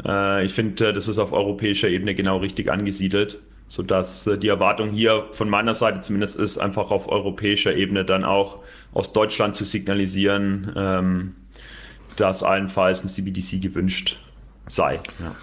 äh, 0.04 0.44
ich 0.44 0.52
finde, 0.52 0.88
äh, 0.88 0.92
das 0.92 1.08
ist 1.08 1.18
auf 1.18 1.32
europäischer 1.32 1.88
Ebene 1.88 2.14
genau 2.14 2.38
richtig 2.38 2.70
angesiedelt, 2.70 3.40
sodass 3.68 4.26
äh, 4.26 4.38
die 4.38 4.48
Erwartung 4.48 4.90
hier 4.90 5.26
von 5.30 5.48
meiner 5.48 5.74
Seite 5.74 6.00
zumindest 6.00 6.38
ist, 6.38 6.58
einfach 6.58 6.90
auf 6.90 7.08
europäischer 7.08 7.74
Ebene 7.74 8.04
dann 8.04 8.24
auch 8.24 8.60
aus 8.92 9.12
Deutschland 9.12 9.54
zu 9.54 9.64
signalisieren, 9.64 10.72
ähm, 10.76 11.34
dass 12.16 12.42
allenfalls 12.42 13.04
ein 13.04 13.08
CBDC 13.08 13.60
gewünscht 13.60 14.18
sei. 14.66 15.00
Ja. 15.20 15.34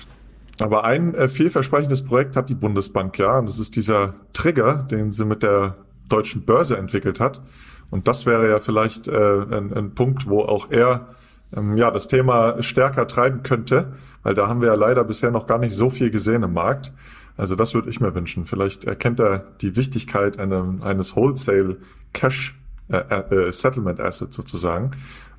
Aber 0.60 0.86
ein 0.86 1.14
äh, 1.14 1.28
vielversprechendes 1.28 2.06
Projekt 2.06 2.36
hat 2.36 2.50
die 2.50 2.56
Bundesbank 2.56 3.18
ja, 3.20 3.40
und 3.40 3.48
das 3.48 3.60
ist 3.60 3.76
dieser 3.76 4.16
Trigger, 4.34 4.84
den 4.84 5.12
sie 5.12 5.26
mit 5.26 5.44
der 5.44 5.76
deutschen 6.08 6.46
Börse 6.46 6.78
entwickelt 6.78 7.20
hat. 7.20 7.42
Und 7.90 8.08
das 8.08 8.26
wäre 8.26 8.50
ja 8.50 8.60
vielleicht 8.60 9.08
äh, 9.08 9.12
ein, 9.12 9.74
ein 9.74 9.96
Punkt, 9.96 10.28
wo 10.28 10.42
auch 10.42 10.72
er 10.72 11.10
ähm, 11.54 11.78
ja, 11.78 11.92
das 11.92 12.08
Thema 12.08 12.62
stärker 12.62 13.08
treiben 13.08 13.44
könnte, 13.44 13.94
weil 14.24 14.34
da 14.34 14.48
haben 14.48 14.62
wir 14.62 14.70
ja 14.70 14.76
leider 14.76 15.04
bisher 15.04 15.32
noch 15.32 15.48
gar 15.48 15.58
nicht 15.58 15.76
so 15.76 15.90
viel 15.90 16.10
gesehen 16.10 16.44
im 16.44 16.54
Markt. 16.54 16.94
Also 17.38 17.56
das 17.56 17.74
würde 17.74 17.90
ich 17.90 18.00
mir 18.00 18.16
wünschen. 18.16 18.46
Vielleicht 18.46 18.86
erkennt 18.86 19.20
er 19.20 19.46
die 19.62 19.76
Wichtigkeit 19.76 20.40
einem, 20.40 20.82
eines 20.82 21.16
Wholesale 21.16 21.78
Cash 22.14 22.58
äh, 22.88 22.98
äh, 22.98 23.52
Settlement 23.52 24.00
Asset 24.00 24.34
sozusagen 24.34 24.92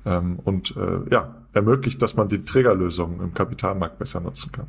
ähm, 0.05 0.39
und 0.43 0.75
äh, 0.77 1.11
ja, 1.11 1.35
ermöglicht, 1.53 2.01
dass 2.01 2.15
man 2.15 2.27
die 2.27 2.43
Trägerlösung 2.43 3.21
im 3.21 3.33
Kapitalmarkt 3.33 3.97
besser 3.97 4.19
nutzen 4.19 4.51
kann. 4.51 4.67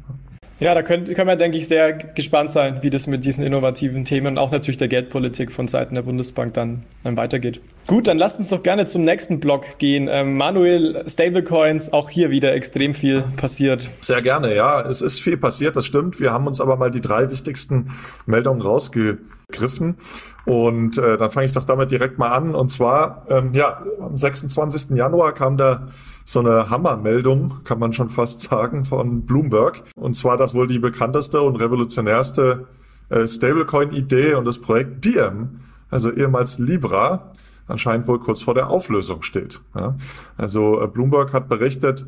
Ja, 0.61 0.75
da 0.75 0.83
können, 0.83 1.05
können 1.15 1.29
wir, 1.29 1.37
denke 1.37 1.57
ich, 1.57 1.69
sehr 1.69 1.93
gespannt 1.93 2.51
sein, 2.51 2.83
wie 2.83 2.91
das 2.91 3.07
mit 3.07 3.25
diesen 3.25 3.45
innovativen 3.45 4.05
Themen 4.05 4.27
und 4.27 4.39
auch 4.39 4.51
natürlich 4.51 4.79
der 4.79 4.89
Geldpolitik 4.89 5.53
von 5.53 5.69
Seiten 5.69 5.95
der 5.95 6.03
Bundesbank 6.03 6.55
dann, 6.55 6.83
dann 7.05 7.17
weitergeht. 7.17 7.61
Gut, 7.87 8.09
dann 8.09 8.19
lasst 8.19 8.41
uns 8.41 8.49
doch 8.49 8.63
gerne 8.65 8.85
zum 8.85 9.05
nächsten 9.05 9.39
Block 9.39 9.79
gehen. 9.79 10.09
Ähm, 10.11 10.37
Manuel, 10.37 11.05
Stablecoins, 11.07 11.93
auch 11.93 12.11
hier 12.11 12.31
wieder 12.31 12.55
extrem 12.55 12.93
viel 12.93 13.23
passiert. 13.37 13.89
Sehr 14.01 14.21
gerne, 14.21 14.55
ja. 14.55 14.81
Es 14.81 15.01
ist 15.01 15.21
viel 15.21 15.37
passiert, 15.37 15.77
das 15.77 15.87
stimmt. 15.87 16.19
Wir 16.19 16.33
haben 16.33 16.49
uns 16.49 16.61
aber 16.61 16.77
mal 16.77 16.91
die 16.91 17.01
drei 17.01 17.31
wichtigsten 17.31 17.93
Meldungen 18.27 18.61
rausgegriffen. 18.61 19.97
Und 20.45 20.99
äh, 20.99 21.17
dann 21.19 21.31
fange 21.31 21.47
ich 21.47 21.53
doch 21.53 21.65
damit 21.65 21.93
direkt 21.93 22.19
mal 22.19 22.31
an. 22.31 22.57
Und 22.57 22.71
zwar, 22.71 23.27
ähm, 23.29 23.53
ja, 23.55 23.83
am 24.01 24.17
26. 24.17 24.97
Januar 24.97 25.35
kam 25.35 25.57
da 25.57 25.87
so 26.29 26.41
eine 26.41 26.69
Hammermeldung, 26.69 27.65
kann 27.65 27.79
man 27.79 27.95
schon 27.95 28.11
fast 28.11 28.43
sagen, 28.43 28.85
von 28.85 29.23
Bloomberg. 29.23 29.83
Und 29.97 30.13
zwar 30.13 30.37
das 30.37 30.53
wohl 30.53 30.67
die 30.67 30.79
bekannteste 30.79 31.41
und 31.41 31.57
revolutionärste 31.57 32.67
äh, 33.09 33.27
Stablecoin-Idee 33.27 34.35
und 34.35 34.45
das 34.45 34.59
Projekt 34.59 35.07
Diem, 35.07 35.61
also 35.89 36.13
ehemals 36.13 36.59
Libra, 36.59 37.33
anscheinend 37.67 38.09
wohl 38.09 38.19
kurz 38.19 38.43
vor 38.43 38.53
der 38.53 38.69
Auflösung 38.69 39.23
steht. 39.23 39.63
Ja? 39.75 39.97
Also 40.37 40.83
äh, 40.83 40.87
Bloomberg 40.87 41.33
hat 41.33 41.49
berichtet, 41.49 42.05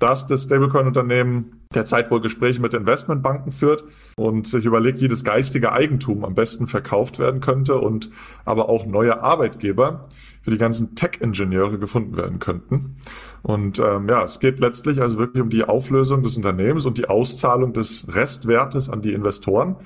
dass 0.00 0.26
das 0.26 0.44
Stablecoin-Unternehmen 0.44 1.60
derzeit 1.72 2.10
wohl 2.10 2.20
Gespräche 2.20 2.60
mit 2.60 2.74
Investmentbanken 2.74 3.52
führt 3.52 3.84
und 4.16 4.48
sich 4.48 4.64
überlegt, 4.64 5.00
wie 5.00 5.06
das 5.06 5.22
geistige 5.22 5.70
Eigentum 5.70 6.24
am 6.24 6.34
besten 6.34 6.66
verkauft 6.66 7.20
werden 7.20 7.40
könnte 7.40 7.78
und 7.78 8.10
aber 8.44 8.68
auch 8.68 8.84
neue 8.84 9.22
Arbeitgeber 9.22 10.02
für 10.42 10.50
die 10.50 10.58
ganzen 10.58 10.94
Tech-Ingenieure 10.94 11.78
gefunden 11.78 12.16
werden 12.16 12.38
könnten. 12.38 12.96
Und 13.42 13.78
ähm, 13.78 14.08
ja, 14.08 14.22
es 14.22 14.40
geht 14.40 14.60
letztlich 14.60 15.00
also 15.00 15.18
wirklich 15.18 15.42
um 15.42 15.50
die 15.50 15.64
Auflösung 15.64 16.22
des 16.22 16.36
Unternehmens 16.36 16.86
und 16.86 16.98
die 16.98 17.08
Auszahlung 17.08 17.72
des 17.72 18.06
Restwertes 18.14 18.88
an 18.88 19.02
die 19.02 19.12
Investoren. 19.12 19.76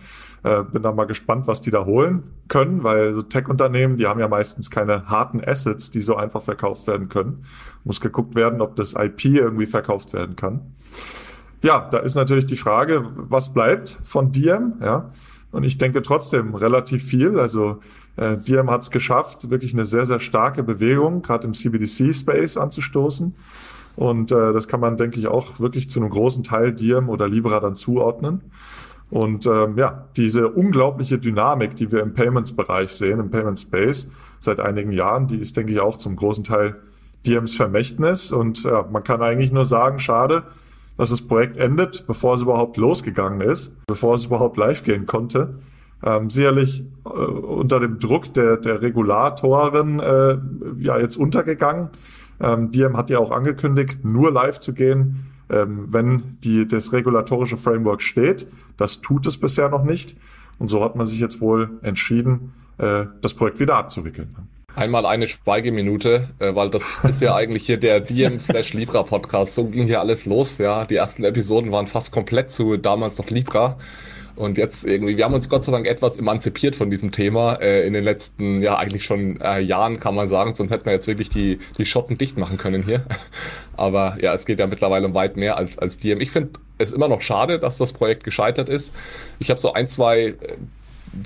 Äh, 0.45 0.63
bin 0.63 0.83
da 0.83 0.93
mal 0.93 1.07
gespannt, 1.07 1.47
was 1.47 1.61
die 1.61 1.71
da 1.71 1.87
holen 1.87 2.25
können, 2.49 2.85
weil 2.85 3.15
so 3.15 3.23
Tech-Unternehmen, 3.23 3.97
die 3.97 4.07
haben 4.07 4.21
ja 4.21 4.29
meistens 4.29 4.71
keine 4.71 5.07
harten 5.07 5.43
Assets, 5.43 5.91
die 5.91 6.01
so 6.01 6.17
einfach 6.17 6.43
verkauft 6.43 6.87
werden 6.87 7.09
können. 7.09 7.45
Muss 7.83 8.01
geguckt 8.01 8.35
werden, 8.35 8.61
ob 8.61 8.77
das 8.77 8.95
IP 8.95 9.25
irgendwie 9.25 9.67
verkauft 9.67 10.13
werden 10.13 10.37
kann. 10.37 10.61
Ja, 11.63 11.89
da 11.89 11.99
ist 11.99 12.15
natürlich 12.15 12.45
die 12.45 12.57
Frage, 12.57 13.11
was 13.17 13.55
bleibt 13.55 13.99
von 14.05 14.33
Diem, 14.33 14.75
ja. 14.83 15.13
Und 15.51 15.65
ich 15.65 15.79
denke 15.79 16.03
trotzdem 16.03 16.55
relativ 16.55 17.05
viel. 17.05 17.39
Also 17.39 17.79
äh, 18.17 18.37
Diem 18.37 18.71
hat 18.71 18.83
es 18.83 18.91
geschafft, 18.91 19.51
wirklich 19.51 19.73
eine 19.73 19.87
sehr, 19.87 20.07
sehr 20.07 20.21
starke 20.21 20.63
Bewegung, 20.63 21.23
gerade 21.23 21.47
im 21.47 21.55
CBDC-Space 21.55 22.57
anzustoßen. 22.57 23.35
Und 23.97 24.33
äh, 24.33 24.53
das 24.53 24.69
kann 24.69 24.81
man, 24.81 24.97
denke 24.97 25.19
ich, 25.19 25.29
auch 25.29 25.61
wirklich 25.61 25.89
zu 25.89 26.01
einem 26.01 26.11
großen 26.11 26.43
Teil 26.43 26.73
Diem 26.73 27.09
oder 27.09 27.29
Libra 27.29 27.61
dann 27.61 27.75
zuordnen. 27.75 28.41
Und 29.11 29.47
ähm, 29.47 29.77
ja, 29.77 30.07
diese 30.17 30.49
unglaubliche 30.49 31.19
Dynamik, 31.19 31.77
die 31.77 31.93
wir 31.93 32.03
im 32.03 32.15
Payments-Bereich 32.15 32.91
sehen, 32.91 33.21
im 33.21 33.31
Payment-Space 33.31 34.11
seit 34.41 34.61
einigen 34.61 34.93
Jahren, 34.93 35.27
die 35.27 35.39
ist, 35.39 35.57
denke 35.57 35.73
ich, 35.73 35.81
auch 35.81 35.97
zum 35.97 36.17
großen 36.17 36.43
Teil 36.43 36.77
Diems 37.27 37.55
Vermächtnis. 37.55 38.33
Und 38.33 38.65
ja, 38.65 38.87
man 38.91 39.05
kann 39.05 39.23
eigentlich 39.23 39.53
nur 39.53 39.65
sagen, 39.65 39.99
schade, 39.99 40.43
dass 40.97 41.11
das 41.11 41.23
Projekt 41.23 41.57
endet, 41.57 42.07
bevor 42.07 42.35
es 42.35 42.43
überhaupt 42.43 42.77
losgegangen 42.77 43.41
ist, 43.41 43.77
bevor 43.87 44.15
es 44.15 44.27
überhaupt 44.27 44.57
live 44.57 44.83
gehen 44.83 45.07
konnte. 45.07 45.55
Ähm, 46.05 46.29
sicherlich 46.29 46.85
äh, 47.05 47.09
unter 47.09 47.81
dem 47.81 47.99
Druck 47.99 48.33
der, 48.35 48.59
der 48.59 48.83
Regulatoren 48.83 50.01
äh, 50.01 50.37
ja 50.79 50.99
jetzt 50.99 51.17
untergegangen. 51.17 51.89
Ähm, 52.41 52.71
Diem 52.71 52.97
hat 52.97 53.11
ja 53.11 53.19
auch 53.19 53.31
angekündigt, 53.31 54.05
nur 54.05 54.31
live 54.31 54.59
zu 54.59 54.75
gehen, 54.75 55.27
ähm, 55.49 55.87
wenn 55.89 56.37
die, 56.43 56.69
das 56.69 56.93
regulatorische 56.93 57.57
Framework 57.57 58.03
steht. 58.03 58.47
Das 58.77 59.01
tut 59.01 59.27
es 59.27 59.39
bisher 59.39 59.69
noch 59.69 59.85
nicht. 59.85 60.17
Und 60.59 60.69
so 60.69 60.85
hat 60.85 60.97
man 60.97 61.07
sich 61.07 61.21
jetzt 61.21 61.41
wohl 61.41 61.71
entschieden, 61.83 62.53
äh, 62.79 63.07
das 63.21 63.35
Projekt 63.35 63.61
wieder 63.61 63.77
abzuwickeln. 63.77 64.37
Einmal 64.77 65.07
eine 65.07 65.29
Schweigeminute, 65.29 66.31
äh, 66.41 66.55
weil 66.55 66.69
das 66.69 66.91
ist 67.09 67.23
ja 67.23 67.35
eigentlich 67.35 67.67
hier 67.67 67.79
der 67.79 68.01
DM 68.01 68.41
slash 68.41 68.75
Libra 68.75 69.05
Podcast. 69.05 69.55
So 69.55 69.67
ging 69.67 69.87
hier 69.87 70.01
alles 70.01 70.27
los, 70.27 70.59
ja. 70.59 70.85
Die 70.85 70.97
ersten 70.97 71.25
Episoden 71.25 71.71
waren 71.71 71.87
fast 71.87 72.13
komplett 72.13 72.51
zu 72.51 72.77
damals 72.77 73.19
noch 73.19 73.31
Libra. 73.31 73.79
Und 74.37 74.59
jetzt 74.59 74.85
irgendwie, 74.85 75.17
wir 75.17 75.25
haben 75.25 75.35
uns 75.35 75.49
Gott 75.49 75.63
sei 75.63 75.71
Dank 75.71 75.87
etwas 75.87 76.17
emanzipiert 76.17 76.75
von 76.75 76.91
diesem 76.91 77.13
Thema 77.13 77.55
äh, 77.55 77.87
in 77.87 77.93
den 77.93 78.03
letzten, 78.03 78.63
ja, 78.63 78.77
eigentlich 78.77 79.05
schon 79.05 79.41
äh, 79.41 79.61
Jahren, 79.61 80.01
kann 80.01 80.15
man 80.15 80.27
sagen. 80.27 80.53
Sonst 80.53 80.71
hätten 80.71 80.87
wir 80.87 80.93
jetzt 80.93 81.07
wirklich 81.07 81.29
die, 81.29 81.59
die 81.79 81.87
Schotten 81.87 82.19
dicht 82.19 82.37
machen 82.37 82.59
können 82.59 82.83
hier. 82.83 83.05
Aber 83.77 84.17
ja, 84.21 84.35
es 84.35 84.45
geht 84.45 84.59
ja 84.59 84.67
mittlerweile 84.67 85.07
um 85.07 85.15
weit 85.15 85.37
mehr 85.37 85.57
als, 85.57 85.79
als 85.79 85.99
DM. 85.99 86.21
Ich 86.21 86.31
finde 86.31 86.51
es 86.79 86.93
immer 86.93 87.09
noch 87.09 87.21
schade, 87.21 87.59
dass 87.59 87.79
das 87.79 87.93
Projekt 87.93 88.25
gescheitert 88.25 88.69
ist. 88.69 88.93
Ich 89.39 89.51
habe 89.51 89.61
so 89.61 89.73
ein, 89.73 89.87
zwei 89.87 90.21
äh, 90.21 90.35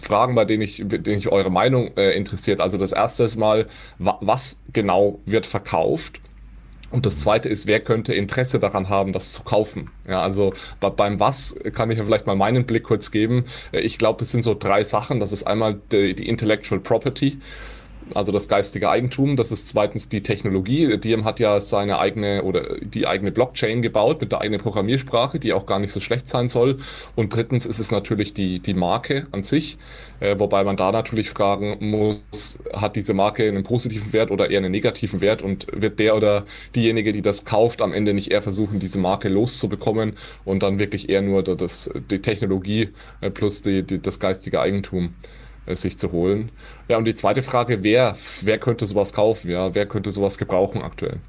Fragen, 0.02 0.34
bei 0.34 0.44
denen 0.44 0.62
ich, 0.62 0.82
denen 0.86 1.18
ich 1.18 1.28
eure 1.28 1.50
Meinung 1.50 1.96
äh, 1.96 2.10
interessiert. 2.12 2.60
Also 2.60 2.76
das 2.76 2.92
erste 2.92 3.24
ist 3.24 3.36
mal, 3.36 3.66
wa 3.98 4.18
was 4.20 4.58
genau 4.72 5.20
wird 5.24 5.46
verkauft? 5.46 6.20
Und 6.90 7.04
das 7.04 7.18
zweite 7.18 7.49
ist, 7.49 7.66
wer 7.66 7.80
könnte 7.80 8.14
Interesse 8.14 8.59
daran 8.59 8.88
haben, 8.88 9.12
das 9.12 9.33
zu 9.33 9.42
kaufen? 9.42 9.90
Ja, 10.07 10.23
also 10.23 10.54
beim 10.80 11.21
Was 11.21 11.54
kann 11.75 11.90
ich 11.90 11.99
ja 11.99 12.04
vielleicht 12.04 12.26
mal 12.26 12.37
meinen 12.37 12.64
Blick 12.64 12.85
kurz 12.85 13.11
geben. 13.11 13.45
Äh, 13.73 13.80
ich 13.80 13.99
glaube, 13.99 14.25
es 14.25 14.30
sind 14.30 14.42
so 14.42 14.54
drei 14.54 14.85
Sachen. 14.85 15.21
Das 15.21 15.33
ist 15.33 15.45
einmal 15.45 15.80
die, 15.92 16.14
die 16.14 16.28
Intellectual 16.28 16.80
Property 16.80 17.38
also 18.14 18.32
das 18.32 18.48
geistige 18.48 18.90
Eigentum. 18.90 19.36
Das 19.36 19.52
ist 19.52 19.68
zweitens 19.68 20.08
die 20.08 20.22
Technologie. 20.22 20.98
Diem 20.98 21.24
hat 21.24 21.40
ja 21.40 21.60
seine 21.60 21.98
eigene 21.98 22.42
oder 22.42 22.76
die 22.80 23.06
eigene 23.06 23.32
Blockchain 23.32 23.82
gebaut 23.82 24.20
mit 24.20 24.32
der 24.32 24.40
eigenen 24.40 24.60
Programmiersprache, 24.60 25.38
die 25.38 25.52
auch 25.52 25.66
gar 25.66 25.78
nicht 25.78 25.92
so 25.92 26.00
schlecht 26.00 26.28
sein 26.28 26.48
soll. 26.48 26.78
Und 27.16 27.34
drittens 27.34 27.66
ist 27.66 27.78
es 27.78 27.90
natürlich 27.90 28.34
die, 28.34 28.60
die 28.60 28.74
Marke 28.74 29.26
an 29.32 29.42
sich, 29.42 29.78
äh, 30.20 30.38
wobei 30.38 30.64
man 30.64 30.76
da 30.76 30.92
natürlich 30.92 31.30
fragen 31.30 31.76
muss, 31.80 32.58
hat 32.72 32.96
diese 32.96 33.14
Marke 33.14 33.46
einen 33.46 33.64
positiven 33.64 34.12
Wert 34.12 34.30
oder 34.30 34.50
eher 34.50 34.58
einen 34.58 34.72
negativen 34.72 35.20
Wert 35.20 35.42
und 35.42 35.66
wird 35.72 35.98
der 35.98 36.16
oder 36.16 36.44
diejenige, 36.74 37.12
die 37.12 37.22
das 37.22 37.44
kauft, 37.44 37.82
am 37.82 37.92
Ende 37.92 38.14
nicht 38.14 38.30
eher 38.30 38.42
versuchen, 38.42 38.78
diese 38.78 38.98
Marke 38.98 39.28
loszubekommen 39.28 40.14
und 40.44 40.62
dann 40.62 40.78
wirklich 40.78 41.08
eher 41.08 41.22
nur 41.22 41.42
das, 41.42 41.90
die 42.10 42.20
Technologie 42.20 42.90
äh, 43.20 43.30
plus 43.30 43.62
die, 43.62 43.82
die, 43.82 44.00
das 44.00 44.20
geistige 44.20 44.60
Eigentum 44.60 45.14
sich 45.76 45.98
zu 45.98 46.12
holen. 46.12 46.50
Ja, 46.88 46.98
und 46.98 47.04
die 47.04 47.14
zweite 47.14 47.42
Frage, 47.42 47.82
wer, 47.82 48.16
wer 48.42 48.58
könnte 48.58 48.87
sowas 48.87 49.12
kaufen? 49.12 49.50
Ja, 49.50 49.75
wer 49.75 49.87
könnte 49.87 50.10
sowas 50.10 50.38
gebrauchen 50.38 50.82
aktuell? 50.82 51.20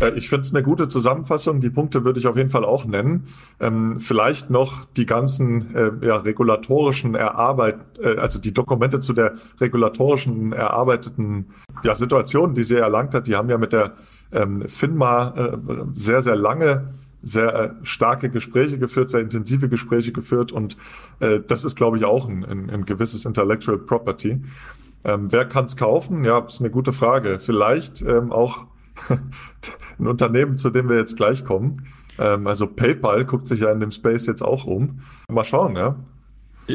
Äh, 0.00 0.10
ich 0.10 0.28
finde 0.28 0.42
es 0.42 0.54
eine 0.54 0.62
gute 0.62 0.88
Zusammenfassung. 0.88 1.60
Die 1.60 1.70
Punkte 1.70 2.04
würde 2.04 2.18
ich 2.18 2.26
auf 2.26 2.36
jeden 2.36 2.50
Fall 2.50 2.64
auch 2.64 2.84
nennen. 2.84 3.28
Ähm, 3.60 4.00
vielleicht 4.00 4.50
noch 4.50 4.84
die 4.84 5.06
ganzen 5.06 5.74
äh, 5.74 6.06
ja, 6.06 6.16
regulatorischen 6.16 7.14
Erarbeit, 7.14 7.76
äh, 8.02 8.16
also 8.16 8.40
die 8.40 8.54
Dokumente 8.54 9.00
zu 9.00 9.12
der 9.12 9.34
regulatorischen 9.60 10.52
erarbeiteten 10.52 11.46
ja, 11.82 11.94
Situation, 11.94 12.54
die 12.54 12.64
sie 12.64 12.76
erlangt 12.76 13.14
hat. 13.14 13.26
Die 13.26 13.36
haben 13.36 13.50
ja 13.50 13.58
mit 13.58 13.72
der 13.72 13.94
ähm, 14.32 14.62
FINMA 14.62 15.34
äh, 15.36 15.58
sehr, 15.94 16.20
sehr 16.20 16.36
lange 16.36 16.92
sehr 17.22 17.54
äh, 17.54 17.70
starke 17.82 18.30
Gespräche 18.30 18.78
geführt, 18.78 19.10
sehr 19.10 19.20
intensive 19.20 19.68
Gespräche 19.68 20.12
geführt 20.12 20.52
und 20.52 20.76
äh, 21.20 21.40
das 21.46 21.64
ist, 21.64 21.76
glaube 21.76 21.96
ich, 21.96 22.04
auch 22.04 22.28
ein, 22.28 22.44
ein, 22.44 22.70
ein 22.70 22.84
gewisses 22.84 23.24
Intellectual 23.24 23.78
Property. 23.78 24.40
Ähm, 25.04 25.32
wer 25.32 25.44
kann 25.44 25.64
es 25.64 25.76
kaufen? 25.76 26.24
Ja, 26.24 26.40
ist 26.40 26.60
eine 26.60 26.70
gute 26.70 26.92
Frage. 26.92 27.38
Vielleicht 27.38 28.02
ähm, 28.02 28.32
auch 28.32 28.66
ein 29.98 30.06
Unternehmen, 30.06 30.58
zu 30.58 30.70
dem 30.70 30.88
wir 30.88 30.96
jetzt 30.96 31.16
gleich 31.16 31.44
kommen. 31.44 31.86
Ähm, 32.18 32.46
also 32.46 32.66
PayPal 32.66 33.24
guckt 33.24 33.48
sich 33.48 33.60
ja 33.60 33.70
in 33.70 33.80
dem 33.80 33.90
Space 33.90 34.26
jetzt 34.26 34.42
auch 34.42 34.64
um. 34.64 35.00
Mal 35.28 35.44
schauen, 35.44 35.76
ja. 35.76 35.96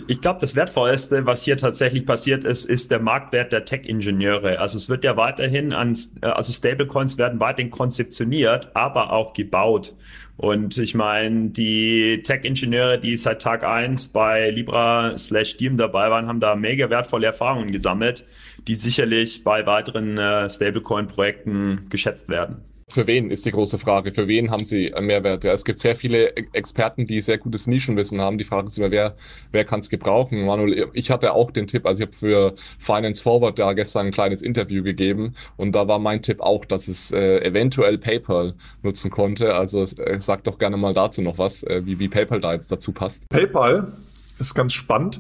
Ich 0.08 0.22
glaube, 0.22 0.40
das 0.42 0.56
Wertvollste, 0.56 1.28
was 1.28 1.44
hier 1.44 1.56
tatsächlich 1.56 2.08
passiert 2.08 2.44
ist, 2.46 2.66
ist 2.66 2.90
der 2.90 3.00
Marktwert 3.00 3.54
der 3.54 3.64
Tech-Ingenieure. 3.64 4.58
Also 4.58 4.78
es 4.78 4.90
wird 4.90 5.04
ja 5.04 5.18
weiterhin 5.18 5.72
an, 5.72 5.96
äh, 6.22 6.28
also 6.28 6.52
Stablecoins 6.52 7.20
werden 7.20 7.40
weiterhin 7.40 7.70
konzeptioniert, 7.70 8.76
aber 8.76 9.12
auch 9.12 9.34
gebaut. 9.34 9.94
Und 10.36 10.78
ich 10.80 10.96
meine, 10.96 11.50
die 11.50 12.22
Tech-Ingenieure, 12.24 12.98
die 12.98 13.18
seit 13.18 13.42
Tag 13.42 13.64
eins 13.64 14.08
bei 14.08 14.50
Libra 14.50 15.18
slash 15.18 15.58
Diem 15.58 15.78
dabei 15.78 16.10
waren, 16.10 16.28
haben 16.28 16.40
da 16.40 16.56
mega 16.56 16.90
wertvolle 16.90 17.28
Erfahrungen 17.28 17.72
gesammelt, 17.72 18.26
die 18.68 18.76
sicherlich 18.76 19.44
bei 19.44 19.66
weiteren 19.66 20.18
äh, 20.18 20.50
Stablecoin-Projekten 20.50 21.88
geschätzt 21.90 22.30
werden. 22.30 22.73
Für 22.94 23.08
wen 23.08 23.32
ist 23.32 23.44
die 23.44 23.52
große 23.52 23.80
Frage? 23.80 24.12
Für 24.12 24.28
wen 24.28 24.52
haben 24.52 24.66
sie 24.66 24.94
einen 24.94 25.08
Mehrwert? 25.08 25.44
Ja, 25.44 25.52
es 25.52 25.66
gibt 25.66 25.80
sehr 25.80 25.96
viele 25.96 26.36
Experten, 26.36 27.08
die 27.08 27.22
sehr 27.22 27.40
gutes 27.40 27.66
Nischenwissen 27.66 28.22
haben. 28.22 28.38
Die 28.38 28.44
fragen 28.44 28.70
sich 28.70 28.78
immer, 28.78 28.92
wer, 28.92 29.16
wer 29.52 29.66
kann 29.66 29.80
es 29.80 29.90
gebrauchen? 29.90 30.46
Manuel, 30.46 30.90
ich 30.94 31.10
hatte 31.10 31.34
auch 31.34 31.50
den 31.50 31.66
Tipp, 31.66 31.88
also 31.88 32.04
ich 32.04 32.08
habe 32.08 32.16
für 32.16 32.54
Finance 32.78 33.24
Forward 33.24 33.58
da 33.58 33.74
gestern 33.74 34.06
ein 34.06 34.12
kleines 34.12 34.44
Interview 34.44 34.84
gegeben 34.84 35.34
und 35.58 35.72
da 35.72 35.88
war 35.88 35.98
mein 35.98 36.22
Tipp 36.22 36.40
auch, 36.40 36.66
dass 36.66 36.88
es 36.88 37.12
äh, 37.12 37.40
eventuell 37.40 37.98
PayPal 37.98 38.54
nutzen 38.84 39.10
konnte. 39.10 39.56
Also 39.56 39.82
äh, 39.82 40.22
sag 40.22 40.44
doch 40.44 40.60
gerne 40.60 40.78
mal 40.78 40.94
dazu 40.94 41.24
noch 41.24 41.40
was, 41.40 41.64
äh, 41.64 41.82
wie, 41.86 41.98
wie 41.98 42.10
PayPal 42.10 42.42
da 42.42 42.54
jetzt 42.54 42.72
dazu 42.72 42.92
passt. 42.92 43.28
PayPal 43.30 43.92
ist 44.38 44.54
ganz 44.54 44.74
spannend. 44.74 45.20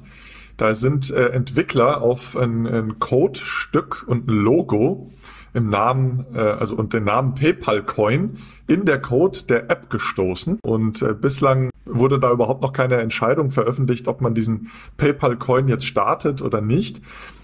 Da 0.58 0.76
sind 0.76 1.10
äh, 1.10 1.30
Entwickler 1.30 2.04
auf 2.04 2.36
ein, 2.36 2.68
ein 2.68 3.00
Code-Stück 3.00 4.06
und 4.08 4.28
ein 4.28 4.36
Logo 4.36 5.10
im 5.54 5.68
Namen, 5.70 6.26
äh, 6.34 6.40
also 6.40 6.76
und 6.76 6.94
den 6.94 7.04
Namen 7.04 7.36
PayPal 7.36 7.84
Coin 7.84 8.38
in 8.68 8.86
der 8.86 9.02
Code 9.02 9.38
der 9.50 9.70
App 9.70 9.90
gestoßen. 9.90 10.60
Und 10.64 11.02
äh, 11.02 11.14
bislang 11.14 11.70
wurde 11.86 12.20
da 12.20 12.32
überhaupt 12.32 12.62
noch 12.62 12.74
keine 12.74 12.98
Entscheidung 12.98 13.52
veröffentlicht, 13.52 14.08
ob 14.08 14.22
man 14.22 14.34
diesen 14.34 14.72
PayPal 14.98 15.38
Coin 15.38 15.68
jetzt 15.68 15.86
startet 15.86 16.42
oder 16.42 16.62
nicht. 16.62 17.02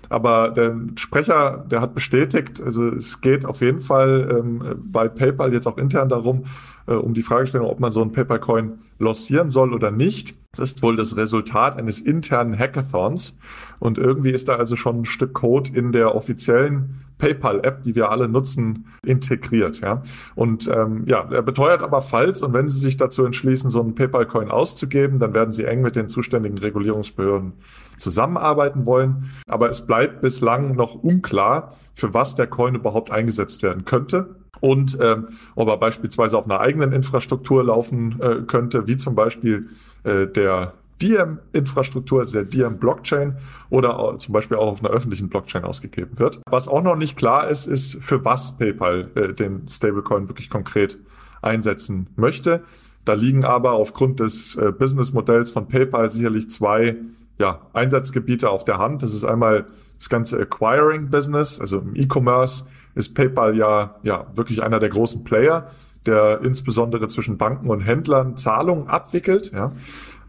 Aber 0.09 0.49
der 0.49 0.75
Sprecher, 0.95 1.65
der 1.69 1.81
hat 1.81 1.93
bestätigt, 1.93 2.61
also 2.61 2.87
es 2.87 3.21
geht 3.21 3.45
auf 3.45 3.61
jeden 3.61 3.79
Fall 3.79 4.39
ähm, 4.39 4.75
bei 4.91 5.07
PayPal 5.07 5.53
jetzt 5.53 5.67
auch 5.67 5.77
intern 5.77 6.09
darum, 6.09 6.45
äh, 6.89 6.93
um 6.93 7.13
die 7.13 7.21
Fragestellung, 7.21 7.67
ob 7.67 7.79
man 7.79 7.91
so 7.91 8.01
einen 8.01 8.11
PayPal-Coin 8.11 8.79
lancieren 8.97 9.51
soll 9.51 9.73
oder 9.73 9.91
nicht. 9.91 10.35
Das 10.51 10.71
ist 10.71 10.81
wohl 10.81 10.95
das 10.95 11.15
Resultat 11.15 11.77
eines 11.77 12.01
internen 12.01 12.57
Hackathons. 12.57 13.37
Und 13.79 13.97
irgendwie 13.97 14.31
ist 14.31 14.49
da 14.49 14.55
also 14.55 14.75
schon 14.75 15.01
ein 15.01 15.05
Stück 15.05 15.33
Code 15.33 15.71
in 15.73 15.91
der 15.91 16.15
offiziellen 16.15 17.05
PayPal-App, 17.19 17.83
die 17.83 17.95
wir 17.95 18.09
alle 18.09 18.27
nutzen, 18.27 18.87
integriert. 19.05 19.79
Ja? 19.81 20.01
Und 20.35 20.67
ähm, 20.67 21.03
ja, 21.05 21.29
er 21.29 21.43
beteuert 21.43 21.83
aber, 21.83 22.01
falls 22.01 22.41
und 22.41 22.53
wenn 22.53 22.67
Sie 22.67 22.79
sich 22.79 22.97
dazu 22.97 23.23
entschließen, 23.23 23.69
so 23.69 23.81
einen 23.81 23.93
PayPal-Coin 23.93 24.49
auszugeben, 24.49 25.19
dann 25.19 25.33
werden 25.33 25.51
Sie 25.51 25.65
eng 25.65 25.81
mit 25.81 25.95
den 25.95 26.09
zuständigen 26.09 26.57
Regulierungsbehörden 26.57 27.53
zusammenarbeiten 27.99 28.85
wollen. 28.85 29.31
Aber 29.47 29.69
es 29.69 29.85
bleibt 29.85 30.21
bislang 30.21 30.75
noch 30.75 30.95
unklar, 30.95 31.75
für 31.93 32.13
was 32.13 32.35
der 32.35 32.47
Coin 32.47 32.75
überhaupt 32.75 33.11
eingesetzt 33.11 33.61
werden 33.63 33.85
könnte 33.85 34.35
und 34.61 34.97
ähm, 35.01 35.29
ob 35.55 35.69
er 35.69 35.77
beispielsweise 35.77 36.37
auf 36.37 36.45
einer 36.45 36.59
eigenen 36.59 36.91
Infrastruktur 36.91 37.63
laufen 37.63 38.19
äh, 38.21 38.41
könnte, 38.45 38.87
wie 38.87 38.97
zum 38.97 39.15
Beispiel 39.15 39.67
äh, 40.03 40.27
der 40.27 40.73
Diem-Infrastruktur, 41.01 42.19
also 42.19 42.39
der 42.39 42.45
Diem-Blockchain 42.45 43.37
oder 43.69 44.17
zum 44.17 44.33
Beispiel 44.33 44.57
auch 44.57 44.67
auf 44.67 44.83
einer 44.83 44.93
öffentlichen 44.93 45.29
Blockchain 45.29 45.63
ausgegeben 45.63 46.19
wird. 46.19 46.41
Was 46.49 46.67
auch 46.67 46.83
noch 46.83 46.97
nicht 46.97 47.15
klar 47.15 47.47
ist, 47.47 47.67
ist, 47.67 48.03
für 48.03 48.25
was 48.25 48.57
PayPal 48.57 49.09
äh, 49.15 49.33
den 49.33 49.67
Stablecoin 49.67 50.27
wirklich 50.27 50.49
konkret 50.49 50.99
einsetzen 51.41 52.07
möchte. 52.17 52.63
Da 53.05 53.13
liegen 53.13 53.45
aber 53.45 53.73
aufgrund 53.73 54.19
des 54.19 54.57
äh, 54.57 54.73
Businessmodells 54.73 55.51
von 55.51 55.69
PayPal 55.69 56.11
sicherlich 56.11 56.49
zwei 56.49 56.97
ja, 57.39 57.61
Einsatzgebiete 57.73 58.49
auf 58.49 58.65
der 58.65 58.77
Hand. 58.77 59.01
Das 59.01 59.13
ist 59.13 59.23
einmal 59.23 59.65
das 59.97 60.09
ganze 60.09 60.39
Acquiring-Business, 60.39 61.59
also 61.59 61.79
im 61.79 61.95
E-Commerce 61.95 62.65
ist 62.95 63.15
PayPal 63.15 63.55
ja, 63.55 63.95
ja 64.03 64.27
wirklich 64.35 64.61
einer 64.61 64.79
der 64.79 64.89
großen 64.89 65.23
Player, 65.23 65.67
der 66.05 66.41
insbesondere 66.43 67.07
zwischen 67.07 67.37
Banken 67.37 67.69
und 67.69 67.81
Händlern 67.81 68.37
Zahlungen 68.37 68.87
abwickelt. 68.87 69.51
Ja. 69.51 69.71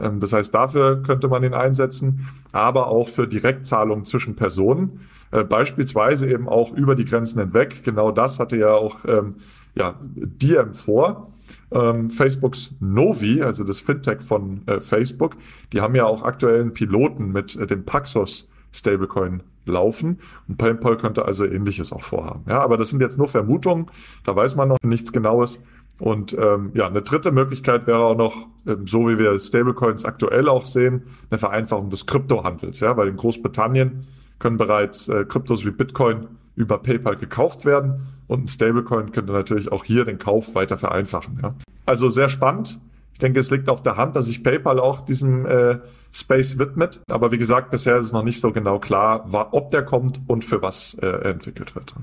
Ähm, 0.01 0.21
das 0.21 0.33
heißt, 0.33 0.55
dafür 0.55 1.03
könnte 1.03 1.29
man 1.29 1.43
ihn 1.43 1.55
einsetzen, 1.55 2.29
aber 2.53 2.89
auch 2.89 3.09
für 3.09 3.27
Direktzahlungen 3.27 4.05
zwischen 4.05 4.37
Personen, 4.37 5.01
äh, 5.31 5.45
beispielsweise 5.45 6.29
eben 6.29 6.49
auch 6.49 6.73
über 6.73 6.95
die 6.95 7.05
Grenzen 7.05 7.41
hinweg. 7.41 7.83
Genau 7.85 8.11
das 8.11 8.41
hatte 8.41 8.57
ja 8.57 8.73
auch 8.73 9.05
ähm, 9.07 9.37
ja, 9.75 9.95
Diem 10.01 10.75
vor. 10.75 11.33
Ähm, 11.73 12.11
Facebooks 12.11 12.75
Novi, 12.81 13.43
also 13.43 13.65
das 13.65 13.81
Fintech 13.81 14.23
von 14.23 14.67
äh, 14.67 14.81
Facebook, 14.81 15.37
die 15.73 15.81
haben 15.81 15.95
ja 15.95 16.05
auch 16.05 16.23
aktuellen 16.23 16.73
Piloten 16.73 17.31
mit 17.31 17.57
äh, 17.57 17.67
dem 17.67 17.85
Paxos 17.85 18.49
Stablecoin 18.73 19.43
laufen. 19.67 20.19
Und 20.49 20.59
PayPal 20.59 20.97
könnte 20.97 21.25
also 21.25 21.45
ähnliches 21.45 21.93
auch 21.93 22.03
vorhaben. 22.03 22.45
Ja, 22.49 22.61
aber 22.61 22.77
das 22.77 22.91
sind 22.91 23.01
jetzt 23.01 23.19
nur 23.19 23.29
Vermutungen, 23.29 23.87
da 24.25 24.35
weiß 24.35 24.57
man 24.57 24.69
noch 24.69 24.79
nichts 24.83 25.13
Genaues. 25.13 25.63
Und 25.99 26.37
ähm, 26.39 26.71
ja, 26.75 26.87
eine 26.87 27.03
dritte 27.03 27.31
Möglichkeit 27.31 27.87
wäre 27.87 27.99
auch 27.99 28.17
noch, 28.17 28.47
ähm, 28.67 28.87
so 28.87 29.09
wie 29.09 29.19
wir 29.19 29.39
Stablecoins 29.39 30.05
aktuell 30.05 30.49
auch 30.49 30.65
sehen, 30.65 31.03
eine 31.31 31.39
Vereinfachung 31.39 31.91
des 31.91 32.07
Kryptohandels. 32.07 32.81
Ja, 32.81 32.97
weil 32.97 33.09
in 33.09 33.17
Großbritannien 33.17 34.07
können 34.39 34.57
bereits 34.57 35.09
äh, 35.09 35.25
Kryptos 35.27 35.67
wie 35.67 35.71
Bitcoin 35.71 36.27
über 36.57 36.79
PayPal 36.79 37.17
gekauft 37.17 37.65
werden 37.65 38.09
und 38.27 38.45
ein 38.45 38.49
Stablecoin 38.49 39.13
könnte 39.13 39.33
natürlich 39.33 39.73
auch 39.73 39.85
hier 39.85 40.05
den 40.05 40.19
Kauf 40.19 40.55
weiter 40.55 40.77
vereinfachen. 40.77 41.41
Ja. 41.43 41.55
Also 41.87 42.09
sehr 42.09 42.29
spannend. 42.29 42.79
Ich 43.13 43.19
denke, 43.19 43.41
es 43.41 43.51
liegt 43.51 43.69
auf 43.69 43.83
der 43.83 43.97
Hand, 43.97 44.17
dass 44.17 44.27
sich 44.27 44.43
PayPal 44.43 44.79
auch 44.81 45.01
diesem 45.03 45.45
äh, 45.47 45.79
Space 46.13 46.59
widmet. 46.59 47.01
Aber 47.11 47.33
wie 47.33 47.39
gesagt, 47.39 47.71
bisher 47.71 47.97
ist 47.99 48.07
es 48.07 48.13
noch 48.13 48.23
nicht 48.23 48.41
so 48.41 48.53
genau 48.53 48.79
klar, 48.79 49.27
ob 49.53 49.71
der 49.71 49.85
kommt 49.85 50.21
und 50.27 50.45
für 50.45 50.63
was 50.63 50.95
äh, 50.95 51.07
er 51.07 51.27
entwickelt 51.27 51.75
wird. 51.75 51.95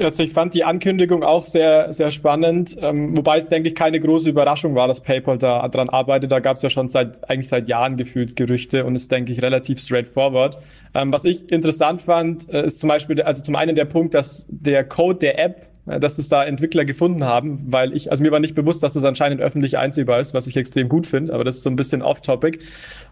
Also 0.00 0.24
ich 0.24 0.32
fand 0.32 0.54
die 0.54 0.64
Ankündigung 0.64 1.22
auch 1.22 1.46
sehr, 1.46 1.92
sehr 1.92 2.10
spannend, 2.10 2.76
ähm, 2.80 3.16
wobei 3.16 3.38
es, 3.38 3.48
denke 3.48 3.68
ich, 3.68 3.76
keine 3.76 4.00
große 4.00 4.28
Überraschung 4.28 4.74
war, 4.74 4.88
dass 4.88 5.00
PayPal 5.00 5.38
da 5.38 5.68
dran 5.68 5.88
arbeitet. 5.88 6.32
Da 6.32 6.40
gab 6.40 6.56
es 6.56 6.62
ja 6.62 6.70
schon 6.70 6.88
seit 6.88 7.28
eigentlich 7.30 7.48
seit 7.48 7.68
Jahren 7.68 7.96
gefühlt 7.96 8.34
Gerüchte 8.34 8.84
und 8.84 8.96
ist, 8.96 9.12
denke 9.12 9.32
ich, 9.32 9.40
relativ 9.40 9.78
straightforward. 9.78 10.58
Ähm, 10.94 11.12
was 11.12 11.24
ich 11.24 11.50
interessant 11.50 12.00
fand, 12.00 12.48
äh, 12.52 12.66
ist 12.66 12.80
zum 12.80 12.88
Beispiel, 12.88 13.22
also 13.22 13.42
zum 13.42 13.54
einen 13.54 13.76
der 13.76 13.84
Punkt, 13.84 14.14
dass 14.14 14.46
der 14.48 14.84
Code 14.84 15.20
der 15.20 15.38
App 15.38 15.73
dass 15.86 16.18
es 16.18 16.28
da 16.28 16.44
Entwickler 16.44 16.84
gefunden 16.84 17.24
haben, 17.24 17.60
weil 17.66 17.94
ich, 17.94 18.10
also 18.10 18.22
mir 18.22 18.32
war 18.32 18.40
nicht 18.40 18.54
bewusst, 18.54 18.82
dass 18.82 18.94
das 18.94 19.04
anscheinend 19.04 19.40
öffentlich 19.40 19.76
einsehbar 19.76 20.20
ist, 20.20 20.32
was 20.32 20.46
ich 20.46 20.56
extrem 20.56 20.88
gut 20.88 21.06
finde, 21.06 21.34
aber 21.34 21.44
das 21.44 21.56
ist 21.56 21.62
so 21.62 21.70
ein 21.70 21.76
bisschen 21.76 22.00
off-topic. 22.00 22.58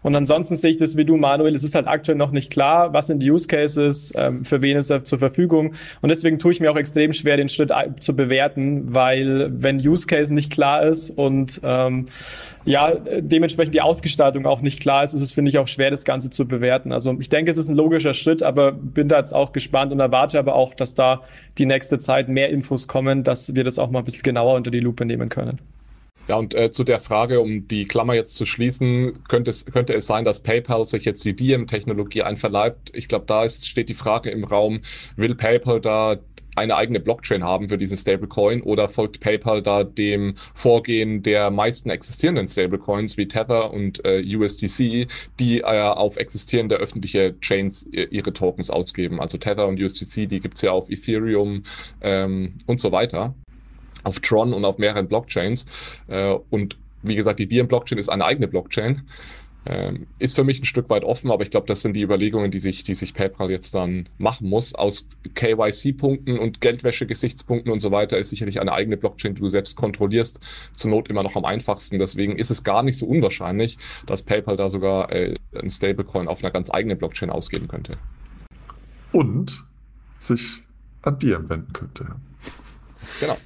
Und 0.01 0.15
ansonsten 0.15 0.55
sehe 0.55 0.71
ich 0.71 0.77
das 0.77 0.97
wie 0.97 1.05
du, 1.05 1.15
Manuel, 1.15 1.53
es 1.53 1.63
ist 1.63 1.75
halt 1.75 1.87
aktuell 1.87 2.17
noch 2.17 2.31
nicht 2.31 2.51
klar, 2.51 2.93
was 2.93 3.07
sind 3.07 3.21
die 3.21 3.31
Use 3.31 3.47
Cases, 3.47 4.11
ähm, 4.15 4.43
für 4.43 4.61
wen 4.61 4.77
ist 4.77 4.89
er 4.89 5.03
zur 5.03 5.19
Verfügung. 5.19 5.75
Und 6.01 6.09
deswegen 6.09 6.39
tue 6.39 6.51
ich 6.51 6.59
mir 6.59 6.71
auch 6.71 6.77
extrem 6.77 7.13
schwer, 7.13 7.37
den 7.37 7.49
Schritt 7.49 7.71
zu 7.99 8.15
bewerten, 8.15 8.93
weil 8.93 9.49
wenn 9.53 9.77
Use 9.77 10.07
Case 10.07 10.33
nicht 10.33 10.51
klar 10.51 10.83
ist 10.83 11.11
und 11.11 11.61
ähm, 11.63 12.07
ja, 12.65 12.95
dementsprechend 13.19 13.75
die 13.75 13.81
Ausgestaltung 13.81 14.45
auch 14.45 14.61
nicht 14.61 14.79
klar 14.79 15.03
ist, 15.03 15.13
ist 15.13 15.21
es, 15.21 15.31
finde 15.31 15.49
ich, 15.49 15.57
auch 15.57 15.67
schwer, 15.67 15.91
das 15.91 16.05
Ganze 16.05 16.29
zu 16.29 16.47
bewerten. 16.47 16.93
Also 16.93 17.15
ich 17.19 17.29
denke, 17.29 17.51
es 17.51 17.57
ist 17.57 17.69
ein 17.69 17.75
logischer 17.75 18.13
Schritt, 18.13 18.43
aber 18.43 18.71
bin 18.71 19.07
da 19.07 19.17
jetzt 19.17 19.33
auch 19.33 19.51
gespannt 19.51 19.91
und 19.91 19.99
erwarte 19.99 20.39
aber 20.39 20.55
auch, 20.55 20.73
dass 20.73 20.95
da 20.95 21.23
die 21.57 21.65
nächste 21.65 21.99
Zeit 21.99 22.29
mehr 22.29 22.49
Infos 22.49 22.87
kommen, 22.87 23.23
dass 23.23 23.55
wir 23.55 23.63
das 23.63 23.79
auch 23.79 23.89
mal 23.89 23.99
ein 23.99 24.05
bisschen 24.05 24.23
genauer 24.23 24.55
unter 24.55 24.71
die 24.71 24.79
Lupe 24.79 25.05
nehmen 25.05 25.29
können. 25.29 25.59
Ja, 26.29 26.37
und 26.37 26.55
äh, 26.55 26.71
zu 26.71 26.85
der 26.85 26.99
Frage, 26.99 27.41
um 27.41 27.67
die 27.67 27.85
Klammer 27.85 28.13
jetzt 28.13 28.35
zu 28.35 28.45
schließen, 28.45 29.25
könnte 29.27 29.49
es, 29.49 29.65
könnte 29.65 29.93
es 29.93 30.07
sein, 30.07 30.23
dass 30.23 30.41
PayPal 30.41 30.85
sich 30.85 31.03
jetzt 31.03 31.25
die 31.25 31.35
Diem-Technologie 31.35 32.23
einverleibt? 32.23 32.91
Ich 32.95 33.09
glaube, 33.09 33.25
da 33.27 33.43
ist, 33.43 33.67
steht 33.67 33.89
die 33.89 33.93
Frage 33.93 34.29
im 34.29 34.45
Raum, 34.45 34.79
will 35.17 35.35
PayPal 35.35 35.81
da 35.81 36.15
eine 36.55 36.75
eigene 36.75 36.99
Blockchain 36.99 37.43
haben 37.43 37.69
für 37.69 37.77
diesen 37.77 37.97
Stablecoin 37.97 38.61
oder 38.61 38.89
folgt 38.89 39.19
PayPal 39.19 39.61
da 39.61 39.83
dem 39.83 40.35
Vorgehen 40.53 41.23
der 41.23 41.51
meisten 41.51 41.89
existierenden 41.89 42.47
Stablecoins 42.47 43.17
wie 43.17 43.27
Tether 43.27 43.71
und 43.71 44.03
äh, 44.05 44.23
USDC, 44.23 45.07
die 45.39 45.61
äh, 45.61 45.63
auf 45.63 46.17
existierende 46.17 46.75
öffentliche 46.75 47.39
Chains 47.39 47.87
ihre 47.91 48.33
Tokens 48.33 48.69
ausgeben. 48.69 49.19
Also 49.19 49.37
Tether 49.37 49.67
und 49.67 49.79
USDC, 49.79 50.27
die 50.27 50.39
gibt's 50.39 50.61
ja 50.61 50.71
auf 50.71 50.89
Ethereum 50.89 51.63
ähm, 52.01 52.53
und 52.65 52.79
so 52.79 52.91
weiter 52.91 53.33
auf 54.03 54.19
Tron 54.19 54.53
und 54.53 54.65
auf 54.65 54.77
mehreren 54.77 55.07
Blockchains. 55.07 55.65
Äh, 56.07 56.35
und 56.49 56.77
wie 57.01 57.15
gesagt, 57.15 57.39
die 57.39 57.47
Diem-Blockchain 57.47 57.97
ist 57.97 58.09
eine 58.09 58.25
eigene 58.25 58.47
Blockchain. 58.47 59.03
Ähm, 59.65 60.07
ist 60.19 60.35
für 60.35 60.43
mich 60.43 60.61
ein 60.61 60.65
Stück 60.65 60.89
weit 60.89 61.03
offen, 61.03 61.31
aber 61.31 61.43
ich 61.43 61.49
glaube, 61.49 61.67
das 61.67 61.81
sind 61.81 61.93
die 61.93 62.01
Überlegungen, 62.01 62.51
die 62.51 62.59
sich, 62.59 62.83
die 62.83 62.95
sich 62.95 63.13
PayPal 63.13 63.49
jetzt 63.49 63.73
dann 63.73 64.09
machen 64.17 64.49
muss. 64.49 64.75
Aus 64.75 65.07
KYC-Punkten 65.35 66.37
und 66.37 66.59
Geldwäsche-Gesichtspunkten 66.59 67.71
und 67.71 67.79
so 67.79 67.91
weiter 67.91 68.17
ist 68.17 68.29
sicherlich 68.29 68.59
eine 68.59 68.73
eigene 68.73 68.97
Blockchain, 68.97 69.35
die 69.35 69.41
du 69.41 69.49
selbst 69.49 69.77
kontrollierst, 69.77 70.39
zur 70.73 70.91
Not 70.91 71.07
immer 71.09 71.23
noch 71.23 71.35
am 71.35 71.45
einfachsten. 71.45 71.97
Deswegen 71.97 72.37
ist 72.37 72.51
es 72.51 72.63
gar 72.63 72.83
nicht 72.83 72.97
so 72.97 73.05
unwahrscheinlich, 73.05 73.77
dass 74.05 74.23
PayPal 74.23 74.57
da 74.57 74.69
sogar 74.69 75.11
äh, 75.13 75.35
ein 75.55 75.69
Stablecoin 75.69 76.27
auf 76.27 76.43
einer 76.43 76.51
ganz 76.51 76.69
eigenen 76.69 76.97
Blockchain 76.97 77.29
ausgeben 77.29 77.67
könnte. 77.69 77.97
Und 79.13 79.63
sich 80.19 80.63
an 81.03 81.19
dir 81.19 81.47
wenden 81.49 81.71
könnte. 81.73 82.07
Genau. 83.19 83.37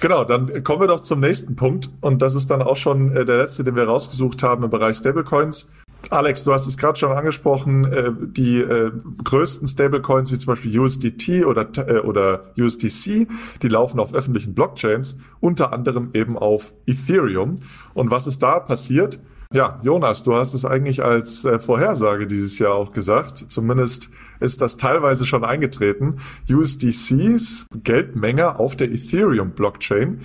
Genau, 0.00 0.24
dann 0.24 0.64
kommen 0.64 0.80
wir 0.80 0.88
doch 0.88 1.00
zum 1.00 1.20
nächsten 1.20 1.56
Punkt. 1.56 1.90
Und 2.00 2.22
das 2.22 2.34
ist 2.34 2.50
dann 2.50 2.62
auch 2.62 2.76
schon 2.76 3.14
äh, 3.14 3.24
der 3.24 3.38
letzte, 3.38 3.64
den 3.64 3.76
wir 3.76 3.84
rausgesucht 3.84 4.42
haben 4.42 4.64
im 4.64 4.70
Bereich 4.70 4.96
Stablecoins. 4.96 5.70
Alex, 6.08 6.42
du 6.44 6.52
hast 6.54 6.66
es 6.66 6.78
gerade 6.78 6.98
schon 6.98 7.12
angesprochen, 7.12 7.84
äh, 7.84 8.10
die 8.18 8.58
äh, 8.60 8.90
größten 9.22 9.68
Stablecoins 9.68 10.32
wie 10.32 10.38
zum 10.38 10.52
Beispiel 10.52 10.80
USDT 10.80 11.44
oder, 11.44 11.68
äh, 11.86 12.00
oder 12.00 12.44
USDC, 12.58 13.28
die 13.62 13.68
laufen 13.68 14.00
auf 14.00 14.14
öffentlichen 14.14 14.54
Blockchains, 14.54 15.18
unter 15.40 15.74
anderem 15.74 16.10
eben 16.14 16.38
auf 16.38 16.72
Ethereum. 16.86 17.56
Und 17.92 18.10
was 18.10 18.26
ist 18.26 18.42
da 18.42 18.58
passiert? 18.58 19.20
Ja, 19.52 19.80
Jonas, 19.82 20.22
du 20.22 20.36
hast 20.36 20.54
es 20.54 20.64
eigentlich 20.64 21.02
als 21.02 21.44
äh, 21.44 21.58
Vorhersage 21.58 22.28
dieses 22.28 22.60
Jahr 22.60 22.74
auch 22.74 22.92
gesagt. 22.92 23.36
Zumindest 23.48 24.10
ist 24.38 24.62
das 24.62 24.76
teilweise 24.76 25.26
schon 25.26 25.44
eingetreten. 25.44 26.20
USDCs 26.48 27.66
Geldmenge 27.82 28.60
auf 28.60 28.76
der 28.76 28.92
Ethereum-Blockchain, 28.92 30.20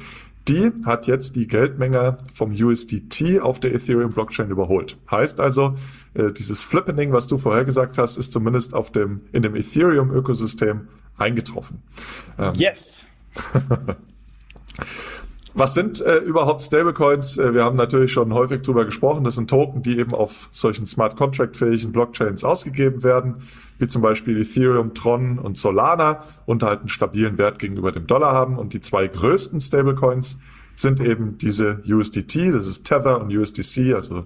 die 0.48 0.72
hat 0.86 1.08
jetzt 1.08 1.36
die 1.36 1.48
Geldmenge 1.48 2.18
vom 2.36 2.52
USDT 2.52 3.40
auf 3.42 3.60
der 3.60 3.74
Ethereum-Blockchain 3.74 4.52
überholt. 4.52 5.00
Heißt 5.10 5.40
also, 5.40 5.74
äh, 6.14 6.32
dieses 6.32 6.62
Flippening, 6.62 7.12
was 7.12 7.26
du 7.26 7.40
vorher 7.40 7.66
gesagt 7.66 7.98
hast, 7.98 8.18
ist 8.18 8.32
zumindest 8.32 8.76
auf 8.76 8.92
dem, 8.92 9.22
in 9.32 9.42
dem 9.42 9.56
Ethereum-Ökosystem 9.56 10.88
eingetroffen. 11.18 11.82
Ähm, 12.38 12.54
yes! 12.54 13.08
Was 15.58 15.74
sind 15.74 16.02
äh, 16.02 16.18
überhaupt 16.18 16.62
Stablecoins? 16.62 17.38
Äh, 17.38 17.54
wir 17.54 17.64
haben 17.64 17.78
natürlich 17.78 18.12
schon 18.12 18.34
häufig 18.34 18.62
drüber 18.62 18.84
gesprochen. 18.84 19.24
Das 19.24 19.36
sind 19.36 19.50
Token, 19.50 19.82
die 19.82 19.98
eben 19.98 20.14
auf 20.14 20.50
solchen 20.52 20.86
Smart 20.86 21.16
Contract 21.16 21.56
fähigen 21.56 21.94
Blockchains 21.94 22.44
ausgegeben 22.44 23.04
werden, 23.04 23.36
wie 23.80 23.88
zum 23.88 24.02
Beispiel 24.02 24.42
Ethereum, 24.42 24.94
Tron 24.94 25.40
und 25.40 25.58
Solana 25.58 26.20
und 26.46 26.62
halt 26.62 26.82
einen 26.82 26.90
stabilen 26.90 27.38
Wert 27.38 27.58
gegenüber 27.60 27.94
dem 27.94 28.06
Dollar 28.06 28.34
haben. 28.34 28.58
Und 28.60 28.74
die 28.74 28.82
zwei 28.82 29.08
größten 29.08 29.62
Stablecoins 29.62 30.40
sind 30.76 31.00
eben 31.00 31.38
diese 31.38 31.82
USDT, 31.90 32.52
das 32.52 32.68
ist 32.68 32.84
Tether 32.84 33.22
und 33.22 33.34
USDC, 33.34 33.94
also 33.94 34.26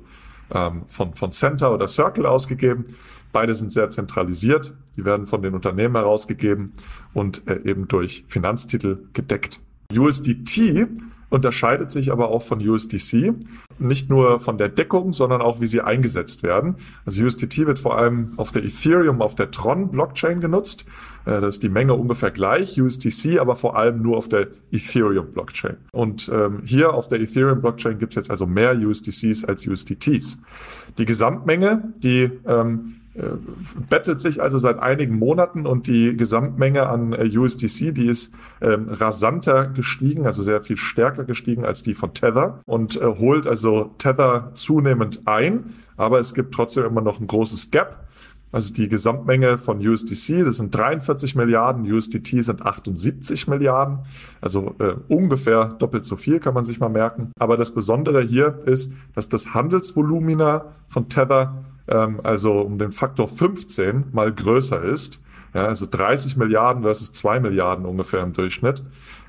ähm, 0.52 0.82
von, 0.88 1.14
von 1.14 1.32
Center 1.32 1.72
oder 1.72 1.88
Circle 1.88 2.26
ausgegeben. 2.26 2.86
Beide 3.32 3.54
sind 3.54 3.72
sehr 3.72 3.92
zentralisiert. 3.92 4.74
Die 4.98 5.06
werden 5.06 5.28
von 5.28 5.44
den 5.44 5.54
Unternehmen 5.54 5.94
herausgegeben 5.94 6.72
und 7.14 7.48
äh, 7.48 7.62
eben 7.66 7.88
durch 7.88 8.24
Finanztitel 8.28 9.04
gedeckt. 9.14 9.60
USDT 9.96 10.88
unterscheidet 11.30 11.92
sich 11.92 12.12
aber 12.12 12.30
auch 12.30 12.42
von 12.42 12.60
USDC. 12.68 13.34
Nicht 13.78 14.10
nur 14.10 14.40
von 14.40 14.58
der 14.58 14.70
Deckung, 14.70 15.14
sondern 15.14 15.42
auch, 15.42 15.62
wie 15.62 15.68
sie 15.68 15.82
eingesetzt 15.82 16.44
werden. 16.44 16.76
Also 17.06 17.24
USDT 17.24 17.66
wird 17.66 17.80
vor 17.80 17.98
allem 17.98 18.34
auf 18.38 18.52
der 18.52 18.64
Ethereum, 18.64 19.22
auf 19.22 19.36
der 19.36 19.52
Tron-Blockchain 19.52 20.40
genutzt. 20.40 20.86
Äh, 21.26 21.42
da 21.42 21.48
ist 21.48 21.64
die 21.64 21.70
Menge 21.70 21.94
ungefähr 21.94 22.32
gleich, 22.32 22.80
USDC 22.82 23.40
aber 23.40 23.56
vor 23.56 23.78
allem 23.78 24.02
nur 24.02 24.18
auf 24.18 24.28
der 24.28 24.48
Ethereum-Blockchain. 24.72 25.78
Und 25.92 26.30
ähm, 26.34 26.62
hier 26.66 26.94
auf 26.94 27.08
der 27.08 27.22
Ethereum-Blockchain 27.22 28.00
gibt 28.00 28.14
es 28.14 28.16
jetzt 28.16 28.32
also 28.32 28.46
mehr 28.46 28.76
USDCs 28.78 29.46
als 29.46 29.66
USDTs. 29.68 30.42
Die 30.98 31.06
Gesamtmenge, 31.06 31.94
die 31.98 32.32
ähm, 32.46 32.96
äh, 32.96 32.99
bettelt 33.90 34.22
sich 34.22 34.42
also 34.42 34.58
seit 34.58 34.80
einigen 34.80 35.18
Monaten 35.18 35.66
und 35.66 35.88
die 35.88 36.16
Gesamtmenge 36.16 36.88
an 36.88 37.14
äh, 37.14 37.38
USDC, 37.38 37.94
die 37.94 38.08
ist 38.08 38.34
ähm, 38.62 38.88
rasanter 38.90 39.68
gestiegen, 39.68 40.26
also 40.26 40.44
sehr 40.44 40.62
viel 40.62 40.78
stärker 40.78 41.24
gestiegen 41.24 41.66
als 41.66 41.84
die 41.84 41.96
von 41.96 42.14
Tether 42.14 42.62
und 42.66 42.98
äh, 42.98 43.06
holt 43.06 43.48
also 43.48 43.96
Tether 43.98 44.52
zunehmend 44.54 45.28
ein, 45.28 45.74
aber 45.98 46.20
es 46.20 46.34
gibt 46.34 46.54
trotzdem 46.54 46.86
immer 46.86 47.02
noch 47.02 47.20
ein 47.20 47.28
großes 47.28 47.72
Gap. 47.72 48.06
Also 48.52 48.74
die 48.74 48.90
Gesamtmenge 48.90 49.60
von 49.60 49.78
USDC, 49.78 50.44
das 50.44 50.58
sind 50.58 50.74
43 50.74 51.36
Milliarden, 51.36 51.92
USDT 51.92 52.42
sind 52.42 52.66
78 52.66 53.48
Milliarden, 53.48 54.00
also 54.42 54.74
äh, 54.80 54.96
ungefähr 55.08 55.66
doppelt 55.66 56.04
so 56.04 56.16
viel, 56.16 56.40
kann 56.40 56.56
man 56.56 56.64
sich 56.64 56.80
mal 56.80 56.90
merken. 56.90 57.32
Aber 57.38 57.58
das 57.58 57.76
Besondere 57.76 58.24
hier 58.24 58.58
ist, 58.66 58.92
dass 59.14 59.30
das 59.30 59.54
Handelsvolumina 59.54 60.74
von 60.88 61.10
Tether 61.10 61.64
ähm, 61.90 62.20
also 62.24 62.62
um 62.62 62.78
den 62.78 62.92
Faktor 62.92 63.28
15 63.28 64.06
mal 64.12 64.32
größer 64.32 64.82
ist. 64.84 65.22
Ja, 65.54 65.66
also 65.66 65.88
30 65.90 66.38
Milliarden 66.38 66.84
versus 66.84 67.12
2 67.14 67.40
Milliarden 67.40 67.86
ungefähr 67.86 68.22
im 68.22 68.34
Durchschnitt. 68.34 68.84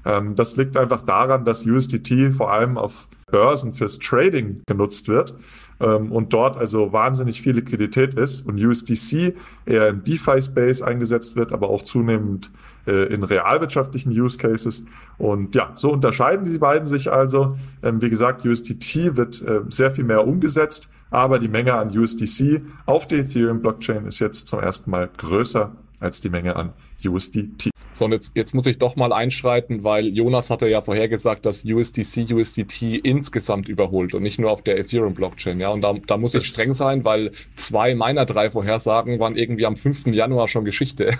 Ähm, 0.05 0.35
das 0.35 0.57
liegt 0.57 0.77
einfach 0.77 1.03
daran, 1.03 1.45
dass 1.45 1.67
USDT 1.67 2.33
vor 2.33 2.53
allem 2.53 2.77
auf 2.77 3.09
Börsen 3.31 3.73
fürs 3.73 3.99
Trading 3.99 4.63
genutzt 4.67 5.09
wird 5.09 5.35
ähm, 5.81 6.13
und 6.13 6.33
dort 6.33 6.57
also 6.57 6.93
wahnsinnig 6.93 7.41
viel 7.41 7.55
Liquidität 7.55 8.15
ist 8.15 8.47
und 8.47 8.63
USDC 8.63 9.35
eher 9.67 9.89
im 9.89 10.05
DeFi-Space 10.05 10.83
eingesetzt 10.83 11.37
wird, 11.37 11.53
aber 11.53 11.71
auch 11.71 11.83
zunehmend 11.83 12.51
äh, 12.87 13.13
in 13.13 13.23
realwirtschaftlichen 13.23 14.13
Use 14.13 14.39
Cases. 14.39 14.85
Und 15.19 15.55
ja, 15.55 15.73
so 15.75 15.93
unterscheiden 15.93 16.45
die 16.51 16.59
beiden 16.59 16.87
sich 16.87 17.11
also. 17.11 17.57
Ähm, 17.83 18.03
wie 18.03 18.11
gesagt, 18.11 18.45
USDT 18.45 19.17
wird 19.17 19.43
äh, 19.43 19.61
sehr 19.69 19.91
viel 19.91 20.05
mehr 20.05 20.27
umgesetzt, 20.27 20.91
aber 21.11 21.39
die 21.39 21.49
Menge 21.49 21.75
an 21.75 21.97
USDC 21.97 22.63
auf 22.87 23.07
der 23.09 23.21
Ethereum-Blockchain 23.21 24.07
ist 24.07 24.19
jetzt 24.19 24.49
zum 24.49 24.61
ersten 24.61 24.91
Mal 24.91 25.11
größer 25.17 25.73
als 25.99 26.21
die 26.21 26.31
Menge 26.31 26.57
an 26.57 26.73
USDT. 27.05 27.71
So, 28.01 28.07
und 28.07 28.13
jetzt, 28.13 28.33
jetzt 28.35 28.55
muss 28.55 28.67
ich 28.67 28.79
doch 28.79 28.97
mal 28.97 29.13
einschreiten, 29.13 29.85
weil 29.85 30.09
Jonas 30.09 30.49
hatte 30.49 30.67
ja 30.67 30.81
vorhergesagt, 30.81 31.45
dass 31.45 31.67
USDC 31.67 32.33
USDT 32.33 32.97
insgesamt 32.97 33.69
überholt 33.69 34.15
und 34.15 34.23
nicht 34.23 34.39
nur 34.39 34.51
auf 34.51 34.63
der 34.63 34.79
Ethereum-Blockchain. 34.79 35.61
Ja, 35.61 35.69
und 35.69 35.83
da, 35.83 35.95
da 36.07 36.17
muss 36.17 36.35
ich 36.35 36.47
streng 36.47 36.73
sein, 36.73 37.05
weil 37.05 37.33
zwei 37.57 37.95
meiner 37.95 38.25
drei 38.25 38.49
Vorhersagen 38.49 39.19
waren 39.19 39.37
irgendwie 39.37 39.67
am 39.67 39.77
5. 39.77 40.07
Januar 40.15 40.49
schon 40.49 40.65
Geschichte. 40.65 41.19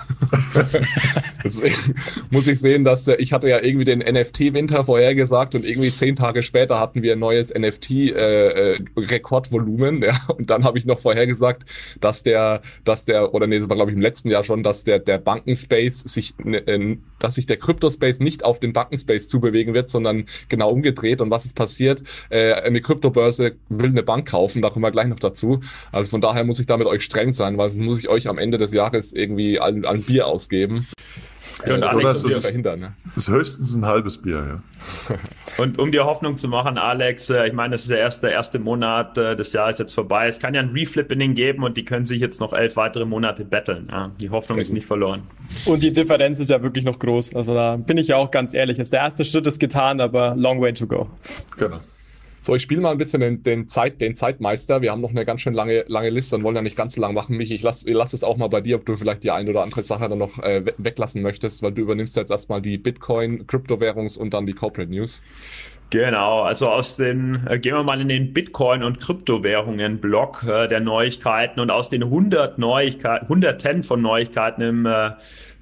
Deswegen 1.45 1.97
muss 2.31 2.47
ich 2.47 2.61
sehen, 2.61 2.85
dass 2.85 3.07
äh, 3.07 3.17
ich 3.17 3.35
hatte 3.35 3.51
ja 3.51 3.63
irgendwie 3.63 3.85
den 3.85 3.99
NFT-Winter 3.99 4.85
vorhergesagt 4.85 5.55
und 5.55 5.67
irgendwie 5.67 5.91
zehn 5.91 6.17
Tage 6.17 6.43
später 6.43 6.81
hatten 6.81 7.03
wir 7.03 7.13
ein 7.13 7.19
neues 7.19 7.53
NFT-Rekordvolumen. 7.53 10.03
Äh, 10.03 10.07
äh 10.07 10.09
ja, 10.09 10.19
und 10.35 10.49
dann 10.49 10.65
habe 10.65 10.79
ich 10.79 10.87
noch 10.87 10.99
vorhergesagt, 10.99 11.69
dass 12.01 12.23
der, 12.23 12.63
dass 12.85 13.05
der, 13.05 13.35
oder 13.35 13.47
nee, 13.47 13.59
das 13.59 13.69
war 13.69 13.77
glaube 13.77 13.91
ich 13.91 13.97
im 13.99 14.03
letzten 14.03 14.31
Jahr 14.31 14.45
schon, 14.45 14.63
dass 14.63 14.85
der, 14.85 14.99
der 14.99 15.19
Bankenspace 15.19 16.05
sich 16.05 16.33
ne, 16.39 16.70
äh, 16.71 16.99
dass 17.19 17.35
sich 17.35 17.47
der 17.47 17.59
Kryptospace 17.59 18.21
nicht 18.21 18.45
auf 18.45 18.61
den 18.61 18.73
Bankenspace 18.73 19.29
zubewegen 19.29 19.75
wird, 19.75 19.89
sondern 19.89 20.27
genau 20.49 20.71
umgedreht. 20.71 21.21
Und 21.21 21.31
was 21.31 21.45
ist 21.45 21.55
passiert? 21.55 22.03
Äh, 22.31 22.55
eine 22.55 22.81
Kryptobörse 22.81 23.57
will 23.69 23.91
eine 23.91 24.03
Bank 24.03 24.29
kaufen, 24.29 24.63
da 24.63 24.71
kommen 24.71 24.85
wir 24.85 24.91
gleich 24.91 25.09
noch 25.09 25.21
dazu. 25.21 25.61
Also 25.93 26.11
von 26.11 26.21
daher 26.21 26.45
muss 26.45 26.61
ich 26.61 26.67
da 26.67 26.77
mit 26.77 26.87
euch 26.87 27.03
streng 27.03 27.33
sein, 27.33 27.59
weil 27.59 27.71
sonst 27.71 27.85
muss 27.85 27.99
ich 27.99 28.09
euch 28.09 28.29
am 28.29 28.39
Ende 28.39 28.59
des 28.59 28.73
Jahres 28.73 29.13
irgendwie 29.13 29.61
ein, 29.61 29.85
ein 29.85 30.03
Bier 30.03 30.27
ausgeben. 30.27 30.87
Ja, 31.67 31.75
und 31.75 31.83
Alex, 31.83 32.25
um 32.25 32.31
das 32.31 32.47
verhindern. 32.47 32.81
Ne? 32.81 32.93
ist 33.17 33.29
höchstens 33.29 33.75
ein 33.75 33.87
halbes 33.87 34.19
Bier, 34.19 34.61
ja. 35.09 35.17
und 35.63 35.79
um 35.79 35.93
dir 35.93 36.05
Hoffnung 36.05 36.37
zu 36.37 36.49
machen, 36.49 36.79
Alex, 36.79 37.31
äh, 37.31 37.47
ich 37.47 37.53
meine, 37.53 37.73
das 37.73 37.83
ist 37.83 37.91
der 37.91 37.99
erste, 37.99 38.29
erste 38.29 38.59
Monat 38.59 39.19
äh, 39.19 39.37
des 39.37 39.53
Jahres 39.53 39.79
jetzt 39.79 39.95
vorbei. 39.95 40.27
Es 40.27 40.39
kann 40.39 40.55
ja 40.55 40.61
ein 40.61 40.71
Reflippening 40.71 41.35
geben 41.35 41.63
und 41.63 41.77
die 41.77 41.85
können 41.85 42.07
sich 42.07 42.21
jetzt 42.21 42.41
noch 42.41 42.53
elf 42.53 42.77
weitere 42.77 43.05
Monate 43.05 43.45
betteln. 43.45 43.89
Ja, 43.91 44.11
die 44.21 44.31
Hoffnung 44.31 44.59
ist 44.59 44.73
nicht 44.73 44.87
verloren. 44.87 45.23
Und 45.67 45.83
die 45.83 45.93
Differenz 45.93 46.39
ist 46.39 46.51
ja 46.51 46.63
wirklich 46.63 46.85
noch 46.85 46.99
groß. 46.99 47.35
Also 47.35 47.55
da 47.55 47.77
bin 47.77 47.99
ich 47.99 48.09
ja 48.09 48.17
auch 48.17 48.31
ganz 48.31 48.55
ehrlich. 48.55 48.79
Der 48.91 49.01
erste 49.01 49.25
Schritt 49.25 49.47
ist 49.47 49.59
getan, 49.59 50.01
aber 50.01 50.35
long 50.37 50.61
way 50.61 50.73
to 50.73 50.87
go. 50.87 51.09
Genau. 51.57 51.81
So, 52.43 52.55
ich 52.55 52.63
spiele 52.63 52.81
mal 52.81 52.91
ein 52.91 52.99
bisschen 52.99 53.21
den, 53.21 53.43
den, 53.43 53.69
Zeit, 53.69 54.01
den 54.01 54.17
Zeitmeister. 54.17 54.81
Wir 54.81 54.93
haben 54.93 55.03
noch 55.03 55.11
eine 55.11 55.27
ganz 55.27 55.43
schön 55.43 55.53
lange, 55.53 55.85
lange 55.89 56.09
Liste 56.09 56.37
und 56.37 56.43
wollen 56.43 56.57
ja 56.57 56.63
nicht 56.63 56.77
ganz 56.77 56.95
so 56.95 57.01
lang 57.03 57.13
machen. 57.13 57.37
Mich, 57.37 57.51
ich 57.51 57.63
lasse 57.63 57.91
lass 57.93 58.15
es 58.15 58.25
auch 58.25 58.39
mal 58.39 58.49
bei 58.49 58.63
dir, 58.63 58.77
ob 58.77 58.87
du 58.87 58.97
vielleicht 58.97 59.25
die 59.25 59.31
ein 59.31 59.47
oder 59.47 59.63
andere 59.63 59.83
Sache 59.83 60.09
dann 60.09 60.19
noch 60.19 60.39
äh, 60.39 60.65
weglassen 60.79 61.21
möchtest, 61.21 61.63
weil 61.63 61.73
du 61.73 61.83
übernimmst 61.83 62.17
jetzt 62.17 62.31
erstmal 62.31 62.63
die 62.63 62.79
Bitcoin, 62.79 63.47
Kryptowährungs- 63.47 64.19
und 64.19 64.33
dann 64.33 64.47
die 64.47 64.55
Corporate 64.55 64.91
News. 64.91 65.23
Genau, 65.91 66.43
also 66.43 66.69
aus 66.69 66.97
den, 66.97 67.47
äh, 67.49 67.59
gehen 67.59 67.75
wir 67.75 67.83
mal 67.83 68.01
in 68.01 68.07
den 68.07 68.33
Bitcoin- 68.33 68.85
und 68.85 69.01
Kryptowährungen-Block 69.01 70.45
äh, 70.45 70.69
der 70.69 70.79
Neuigkeiten 70.79 71.59
und 71.59 71.73
aus 71.73 71.89
den 71.89 72.05
100 72.05 72.59
Neuigkeiten, 72.59 73.29
hunderten 73.29 73.83
von 73.83 74.01
Neuigkeiten 74.01 74.63
im 74.63 74.87
äh, 74.87 75.11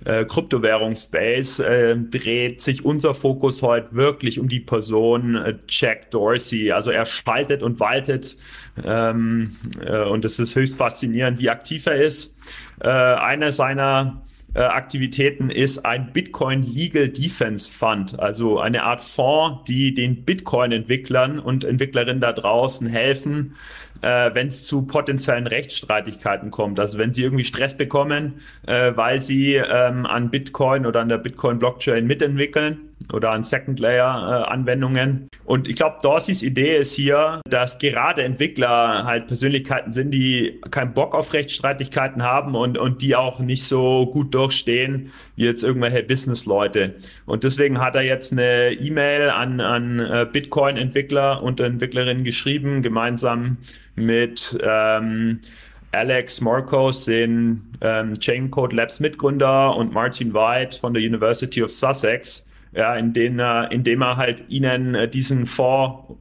äh, 0.04 0.26
Kryptowährungsspace 0.26 1.60
äh, 1.60 1.96
dreht 1.96 2.60
sich 2.60 2.84
unser 2.84 3.14
Fokus 3.14 3.62
heute 3.62 3.94
wirklich 3.94 4.38
um 4.38 4.48
die 4.48 4.60
Person 4.60 5.34
äh, 5.34 5.54
Jack 5.66 6.10
Dorsey. 6.10 6.72
Also 6.72 6.90
er 6.90 7.06
spaltet 7.06 7.62
und 7.62 7.80
waltet 7.80 8.36
ähm, 8.84 9.56
äh, 9.84 10.02
und 10.04 10.26
es 10.26 10.38
ist 10.38 10.54
höchst 10.54 10.76
faszinierend, 10.76 11.38
wie 11.38 11.48
aktiv 11.48 11.86
er 11.86 12.02
ist. 12.02 12.36
Äh, 12.80 12.88
einer 12.88 13.50
seiner 13.50 14.20
Aktivitäten 14.54 15.50
ist 15.50 15.84
ein 15.84 16.12
Bitcoin 16.12 16.62
Legal 16.62 17.08
Defense 17.08 17.70
Fund, 17.70 18.18
also 18.18 18.58
eine 18.58 18.82
Art 18.82 19.00
Fonds, 19.00 19.64
die 19.64 19.94
den 19.94 20.24
Bitcoin-Entwicklern 20.24 21.38
und 21.38 21.64
Entwicklerinnen 21.64 22.20
da 22.20 22.32
draußen 22.32 22.88
helfen, 22.88 23.54
äh, 24.02 24.30
wenn 24.32 24.46
es 24.46 24.64
zu 24.64 24.82
potenziellen 24.82 25.46
Rechtsstreitigkeiten 25.46 26.50
kommt. 26.50 26.80
Also 26.80 26.98
wenn 26.98 27.12
sie 27.12 27.22
irgendwie 27.22 27.44
Stress 27.44 27.76
bekommen, 27.76 28.40
äh, 28.66 28.92
weil 28.94 29.20
sie 29.20 29.54
ähm, 29.54 30.06
an 30.06 30.30
Bitcoin 30.30 30.86
oder 30.86 31.00
an 31.00 31.08
der 31.08 31.18
Bitcoin-Blockchain 31.18 32.06
mitentwickeln 32.06 32.87
oder 33.12 33.30
an 33.30 33.42
Second 33.42 33.80
Layer 33.80 34.44
äh, 34.46 34.50
Anwendungen. 34.50 35.28
Und 35.44 35.68
ich 35.68 35.76
glaube, 35.76 35.96
Dorsey's 36.02 36.42
Idee 36.42 36.76
ist 36.76 36.92
hier, 36.92 37.40
dass 37.48 37.78
gerade 37.78 38.22
Entwickler 38.22 39.04
halt 39.04 39.26
Persönlichkeiten 39.26 39.92
sind, 39.92 40.10
die 40.10 40.60
keinen 40.70 40.92
Bock 40.92 41.14
auf 41.14 41.32
Rechtsstreitigkeiten 41.32 42.22
haben 42.22 42.54
und, 42.54 42.76
und 42.76 43.00
die 43.00 43.16
auch 43.16 43.40
nicht 43.40 43.64
so 43.64 44.06
gut 44.06 44.34
durchstehen 44.34 45.10
wie 45.36 45.44
jetzt 45.44 45.62
irgendwelche 45.62 46.02
Business-Leute. 46.02 46.96
Und 47.24 47.44
deswegen 47.44 47.80
hat 47.80 47.94
er 47.94 48.02
jetzt 48.02 48.32
eine 48.32 48.72
E-Mail 48.72 49.30
an, 49.30 49.60
an 49.60 50.00
äh, 50.00 50.26
Bitcoin-Entwickler 50.30 51.42
und 51.42 51.60
Entwicklerinnen 51.60 52.24
geschrieben, 52.24 52.82
gemeinsam 52.82 53.58
mit 53.94 54.58
ähm, 54.62 55.40
Alex 55.92 56.40
Marcos, 56.40 57.06
den 57.06 57.72
ähm, 57.80 58.18
Chain 58.18 58.50
Code 58.50 58.76
Labs 58.76 59.00
Mitgründer 59.00 59.74
und 59.74 59.92
Martin 59.92 60.34
White 60.34 60.78
von 60.78 60.92
der 60.92 61.02
University 61.02 61.62
of 61.62 61.70
Sussex 61.70 62.47
ja, 62.78 62.94
in 62.94 63.12
denen 63.12 63.40
er, 63.40 63.72
indem 63.72 64.02
er 64.02 64.16
halt 64.16 64.44
ihnen 64.48 64.94
äh, 64.94 65.08
diesen 65.08 65.46
Fonds 65.46 66.14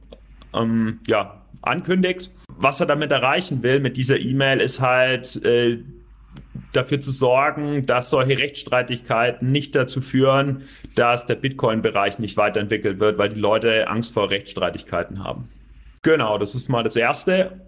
ähm, 0.52 0.98
ja, 1.06 1.42
ankündigt. 1.62 2.32
Was 2.48 2.80
er 2.80 2.86
damit 2.86 3.12
erreichen 3.12 3.62
will 3.62 3.78
mit 3.78 3.96
dieser 3.96 4.18
E-Mail 4.18 4.60
ist 4.60 4.80
halt 4.80 5.40
äh, 5.44 5.78
dafür 6.72 7.00
zu 7.00 7.12
sorgen, 7.12 7.86
dass 7.86 8.10
solche 8.10 8.38
Rechtsstreitigkeiten 8.38 9.52
nicht 9.52 9.76
dazu 9.76 10.00
führen, 10.00 10.62
dass 10.96 11.26
der 11.26 11.36
Bitcoin-Bereich 11.36 12.18
nicht 12.18 12.36
weiterentwickelt 12.36 12.98
wird, 12.98 13.18
weil 13.18 13.28
die 13.28 13.40
Leute 13.40 13.86
Angst 13.86 14.12
vor 14.12 14.28
Rechtsstreitigkeiten 14.28 15.22
haben. 15.22 15.48
Genau, 16.02 16.38
das 16.38 16.56
ist 16.56 16.68
mal 16.68 16.82
das 16.82 16.96
Erste. 16.96 17.60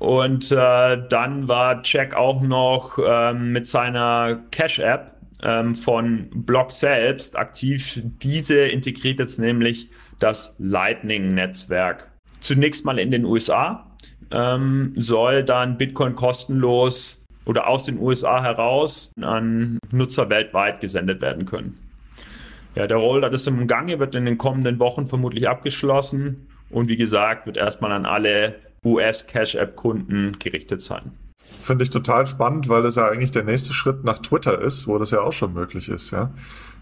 Und 0.00 0.50
äh, 0.50 0.98
dann 1.08 1.46
war 1.46 1.80
Jack 1.84 2.16
auch 2.16 2.42
noch 2.42 2.98
ähm, 2.98 3.52
mit 3.52 3.68
seiner 3.68 4.40
Cash-App 4.50 5.12
ähm, 5.42 5.74
von 5.74 6.28
Block 6.34 6.70
selbst 6.70 7.36
aktiv. 7.36 8.00
Diese 8.22 8.58
integriert 8.58 9.18
jetzt 9.18 9.38
nämlich 9.38 9.88
das 10.18 10.56
Lightning-Netzwerk. 10.58 12.10
Zunächst 12.40 12.84
mal 12.84 12.98
in 12.98 13.10
den 13.10 13.24
USA 13.24 13.90
ähm, 14.30 14.94
soll 14.96 15.44
dann 15.44 15.78
Bitcoin 15.78 16.14
kostenlos 16.14 17.24
oder 17.44 17.68
aus 17.68 17.84
den 17.84 17.98
USA 17.98 18.42
heraus 18.42 19.12
an 19.20 19.78
Nutzer 19.90 20.30
weltweit 20.30 20.80
gesendet 20.80 21.20
werden 21.20 21.44
können. 21.44 21.78
Ja, 22.74 22.86
der 22.86 22.96
Rollout 22.96 23.34
ist 23.34 23.46
im 23.46 23.66
Gange, 23.66 23.98
wird 23.98 24.14
in 24.14 24.24
den 24.24 24.38
kommenden 24.38 24.78
Wochen 24.78 25.06
vermutlich 25.06 25.48
abgeschlossen 25.48 26.46
und 26.70 26.88
wie 26.88 26.96
gesagt, 26.96 27.46
wird 27.46 27.56
erstmal 27.56 27.92
an 27.92 28.06
alle 28.06 28.54
US 28.84 29.26
Cash 29.26 29.56
App 29.56 29.76
Kunden 29.76 30.38
gerichtet 30.38 30.80
sein. 30.80 31.12
Finde 31.62 31.84
ich 31.84 31.90
total 31.90 32.26
spannend, 32.26 32.68
weil 32.68 32.82
das 32.82 32.96
ja 32.96 33.06
eigentlich 33.08 33.30
der 33.30 33.44
nächste 33.44 33.72
Schritt 33.72 34.02
nach 34.02 34.18
Twitter 34.18 34.60
ist, 34.60 34.88
wo 34.88 34.98
das 34.98 35.12
ja 35.12 35.20
auch 35.20 35.32
schon 35.32 35.54
möglich 35.54 35.88
ist, 35.88 36.10
ja. 36.10 36.30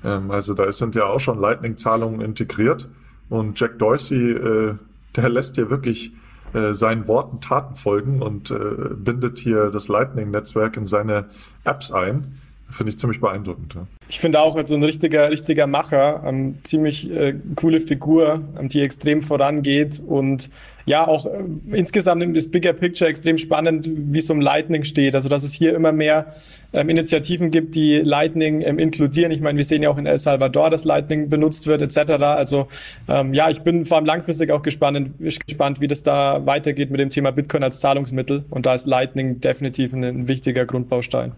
Ähm, 0.03 0.31
also 0.31 0.55
da 0.55 0.73
sind 0.73 0.95
ja 0.95 1.05
auch 1.05 1.21
schon 1.21 1.39
Lightning-Zahlungen 1.39 2.23
integriert 2.23 2.89
und 3.29 3.61
Jack 3.61 3.79
Dorsey, 3.79 4.31
äh, 4.31 4.75
der 5.17 5.29
lässt 5.29 5.57
hier 5.57 5.69
wirklich 5.69 6.13
äh, 6.55 6.73
seinen 6.73 7.07
Worten 7.09 7.41
Taten 7.41 7.75
folgen 7.75 8.23
und 8.23 8.51
äh, 8.51 8.95
bindet 8.95 9.39
hier 9.39 9.71
das 9.71 9.89
Lightning-Netzwerk 9.89 10.77
in 10.77 10.87
seine 10.87 11.27
Apps 11.65 11.93
ein. 11.93 12.39
Finde 12.71 12.91
ich 12.91 12.99
ziemlich 12.99 13.21
beeindruckend. 13.21 13.75
Ja. 13.75 13.87
Ich 14.09 14.21
finde 14.21 14.41
auch 14.41 14.59
so 14.65 14.75
ein 14.75 14.83
richtiger, 14.83 15.29
richtiger 15.31 15.67
Macher, 15.67 16.23
ähm, 16.25 16.59
ziemlich 16.63 17.11
äh, 17.11 17.35
coole 17.57 17.81
Figur, 17.81 18.43
ähm, 18.59 18.69
die 18.69 18.81
extrem 18.81 19.21
vorangeht 19.21 20.01
und 20.05 20.51
ja, 20.87 21.07
auch 21.07 21.27
äh, 21.27 21.31
insgesamt 21.73 22.37
das 22.37 22.51
Bigger 22.51 22.73
Picture 22.73 23.09
extrem 23.09 23.39
spannend, 23.39 23.89
wie 23.89 24.19
es 24.19 24.31
um 24.31 24.41
Lightning 24.41 24.85
steht. 24.85 25.15
Also, 25.15 25.29
dass 25.29 25.43
es 25.43 25.53
hier 25.53 25.75
immer 25.75 25.93
mehr 25.93 26.35
ähm, 26.73 26.89
Initiativen 26.89 27.51
gibt, 27.51 27.75
die 27.75 27.99
Lightning 27.99 28.63
ähm, 28.63 28.79
inkludieren. 28.79 29.33
Ich 29.33 29.41
meine, 29.41 29.57
wir 29.57 29.65
sehen 29.65 29.83
ja 29.83 29.91
auch 29.91 29.99
in 29.99 30.07
El 30.07 30.19
Salvador, 30.19 30.71
dass 30.71 30.85
Lightning 30.85 31.29
benutzt 31.29 31.67
wird, 31.67 31.83
etc. 31.83 32.13
Also, 32.23 32.69
ähm, 33.09 33.35
ja, 33.35 33.51
ich 33.51 33.61
bin 33.63 33.85
vor 33.87 33.99
allem 33.99 34.07
langfristig 34.07 34.51
auch 34.51 34.63
gespannt, 34.63 35.11
gespannt, 35.19 35.81
wie 35.81 35.89
das 35.89 36.03
da 36.03 36.45
weitergeht 36.47 36.91
mit 36.91 37.01
dem 37.01 37.11
Thema 37.11 37.31
Bitcoin 37.31 37.63
als 37.63 37.81
Zahlungsmittel. 37.81 38.45
Und 38.51 38.67
da 38.67 38.75
ist 38.75 38.87
Lightning 38.87 39.41
definitiv 39.41 39.93
ein, 39.93 40.05
ein 40.05 40.29
wichtiger 40.29 40.65
Grundbaustein. 40.65 41.33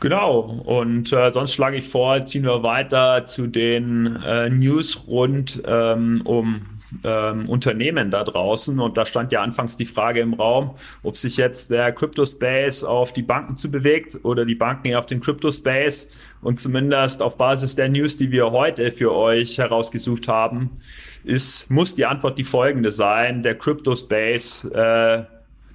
Genau, 0.00 0.40
und 0.40 1.12
äh, 1.12 1.30
sonst 1.30 1.52
schlage 1.52 1.76
ich 1.76 1.88
vor, 1.88 2.24
ziehen 2.24 2.42
wir 2.42 2.64
weiter 2.64 3.24
zu 3.24 3.46
den 3.46 4.18
äh, 4.26 4.50
News 4.50 5.06
rund 5.06 5.62
ähm, 5.64 6.22
um 6.24 6.62
ähm, 7.04 7.48
Unternehmen 7.48 8.10
da 8.10 8.24
draußen. 8.24 8.78
Und 8.78 8.96
da 8.96 9.06
stand 9.06 9.32
ja 9.32 9.42
anfangs 9.42 9.76
die 9.76 9.86
Frage 9.86 10.20
im 10.20 10.34
Raum, 10.34 10.74
ob 11.02 11.16
sich 11.16 11.36
jetzt 11.36 11.70
der 11.70 11.92
Crypto-Space 11.92 12.84
auf 12.84 13.12
die 13.12 13.22
Banken 13.22 13.56
zu 13.56 13.70
bewegt 13.70 14.18
oder 14.22 14.44
die 14.44 14.54
Banken 14.54 14.94
auf 14.94 15.06
den 15.06 15.20
Crypto-Space. 15.20 16.18
Und 16.42 16.60
zumindest 16.60 17.22
auf 17.22 17.36
Basis 17.38 17.76
der 17.76 17.88
News, 17.88 18.16
die 18.16 18.30
wir 18.30 18.50
heute 18.50 18.90
für 18.90 19.12
euch 19.14 19.58
herausgesucht 19.58 20.28
haben, 20.28 20.70
ist, 21.24 21.70
muss 21.70 21.94
die 21.94 22.04
Antwort 22.04 22.38
die 22.38 22.44
folgende 22.44 22.90
sein. 22.90 23.42
Der 23.42 23.56
Crypto-Space 23.56 24.64
äh, 24.64 25.22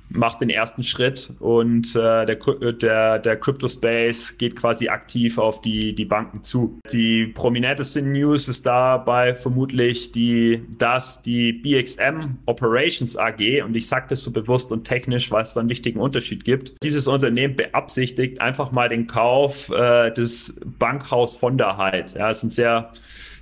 macht 0.10 0.41
den 0.41 0.50
ersten 0.50 0.84
Schritt 0.84 1.32
und 1.39 1.96
äh, 1.96 2.26
der, 2.26 2.36
der, 2.74 3.20
der 3.20 3.38
Crypto 3.38 3.67
Space 3.67 4.38
geht 4.38 4.56
quasi 4.56 4.88
aktiv 4.89 5.38
auf 5.38 5.62
die, 5.62 5.93
die 5.93 6.06
Banken 6.06 6.43
zu. 6.43 6.80
Die 6.91 7.28
prominenteste 7.28 8.02
News 8.02 8.48
ist 8.48 8.65
dabei 8.65 9.34
vermutlich 9.34 10.12
die, 10.12 10.63
dass 10.78 11.22
die 11.22 11.54
BXM 11.54 12.38
Operations 12.46 13.17
AG, 13.17 13.63
und 13.63 13.76
ich 13.76 13.88
sage 13.88 14.08
das 14.10 14.22
so 14.22 14.32
bewusst 14.32 14.72
und 14.72 14.86
technisch, 14.86 15.32
weil 15.32 15.43
es 15.43 15.54
da 15.54 15.60
einen 15.60 15.70
wichtigen 15.70 16.00
Unterschied 16.00 16.46
gibt, 16.46 16.74
dieses 16.84 17.08
Unternehmen 17.08 17.56
beabsichtigt 17.56 18.41
einfach 18.41 18.72
mal 18.72 18.89
den 18.89 19.08
Kauf 19.08 19.70
äh, 19.70 20.12
des 20.12 20.60
Bankhaus 20.80 21.36
von 21.36 21.58
der 21.58 21.78
Heid. 21.78 22.15
Ja, 22.15 22.30
es 22.30 22.38
ist 22.38 22.43
ein 22.43 22.50
sehr 22.50 22.91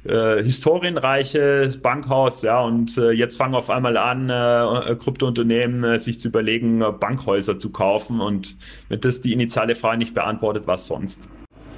äh, 0.06 0.44
historienreiche 0.44 1.78
Bankhaus, 1.82 2.42
ja, 2.44 2.62
und 2.62 2.98
äh, 2.98 3.12
jetzt 3.12 3.38
fangen 3.38 3.56
auf 3.56 3.70
einmal 3.70 3.98
an, 3.98 4.30
äh, 4.30 4.96
Kryptounternehmen 4.96 5.84
äh, 5.84 6.00
sich 6.00 6.20
zu 6.20 6.28
überlegen, 6.28 6.82
äh, 6.82 6.92
Bankhäuser 6.92 7.58
zu 7.58 7.72
kaufen 7.72 8.22
und 8.22 8.56
wenn 8.90 9.02
das 9.02 9.22
die 9.22 9.34
initiale 9.34 9.76
Frage 9.76 9.98
nicht 9.98 10.14
beantwortet, 10.14 10.68
was 10.68 10.88
sonst? 10.88 11.30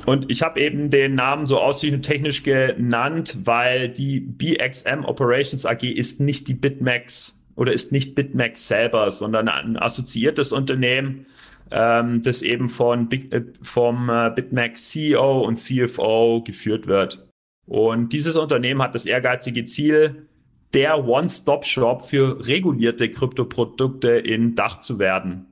Und 0.05 0.31
ich 0.31 0.41
habe 0.41 0.61
eben 0.61 0.89
den 0.89 1.15
Namen 1.15 1.47
so 1.47 1.59
ausführlich 1.59 1.97
und 1.97 2.03
technisch 2.03 2.43
genannt, 2.43 3.39
weil 3.43 3.89
die 3.89 4.21
BXM 4.21 5.03
Operations 5.03 5.65
AG 5.65 5.83
ist 5.83 6.21
nicht 6.21 6.47
die 6.47 6.53
Bitmax 6.53 7.43
oder 7.57 7.73
ist 7.73 7.91
nicht 7.91 8.15
Bitmax 8.15 8.69
selber, 8.69 9.11
sondern 9.11 9.49
ein 9.49 9.77
assoziiertes 9.77 10.53
Unternehmen, 10.53 11.25
ähm, 11.71 12.21
das 12.21 12.41
eben 12.41 12.69
von 12.69 13.09
Big, 13.09 13.33
äh, 13.33 13.43
vom 13.61 14.09
äh, 14.09 14.31
Bitmax 14.33 14.89
CEO 14.89 15.41
und 15.41 15.57
CFO 15.57 16.41
geführt 16.45 16.87
wird. 16.87 17.26
Und 17.67 18.13
dieses 18.13 18.37
Unternehmen 18.37 18.81
hat 18.81 18.95
das 18.95 19.05
ehrgeizige 19.05 19.65
Ziel, 19.65 20.27
der 20.73 21.05
One-Stop-Shop 21.05 22.01
für 22.01 22.47
regulierte 22.47 23.09
Kryptoprodukte 23.09 24.09
in 24.09 24.55
Dach 24.55 24.79
zu 24.79 24.99
werden. 24.99 25.45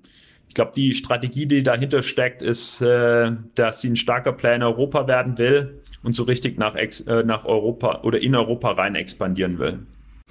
Ich 0.47 0.55
glaube, 0.55 0.71
die 0.75 0.93
Strategie, 0.93 1.45
die 1.45 1.63
dahinter 1.63 2.01
steckt, 2.01 2.41
ist, 2.41 2.81
äh, 2.81 3.31
dass 3.55 3.81
sie 3.81 3.89
ein 3.89 3.95
starker 3.97 4.31
Player 4.31 4.55
in 4.55 4.63
Europa 4.63 5.07
werden 5.07 5.37
will 5.37 5.81
und 6.03 6.13
so 6.15 6.23
richtig 6.23 6.57
nach, 6.57 6.75
äh, 6.75 6.89
nach 7.25 7.43
Europa 7.45 8.01
oder 8.03 8.21
in 8.21 8.33
Europa 8.35 8.71
rein 8.71 8.95
expandieren 8.95 9.59
will. 9.59 9.79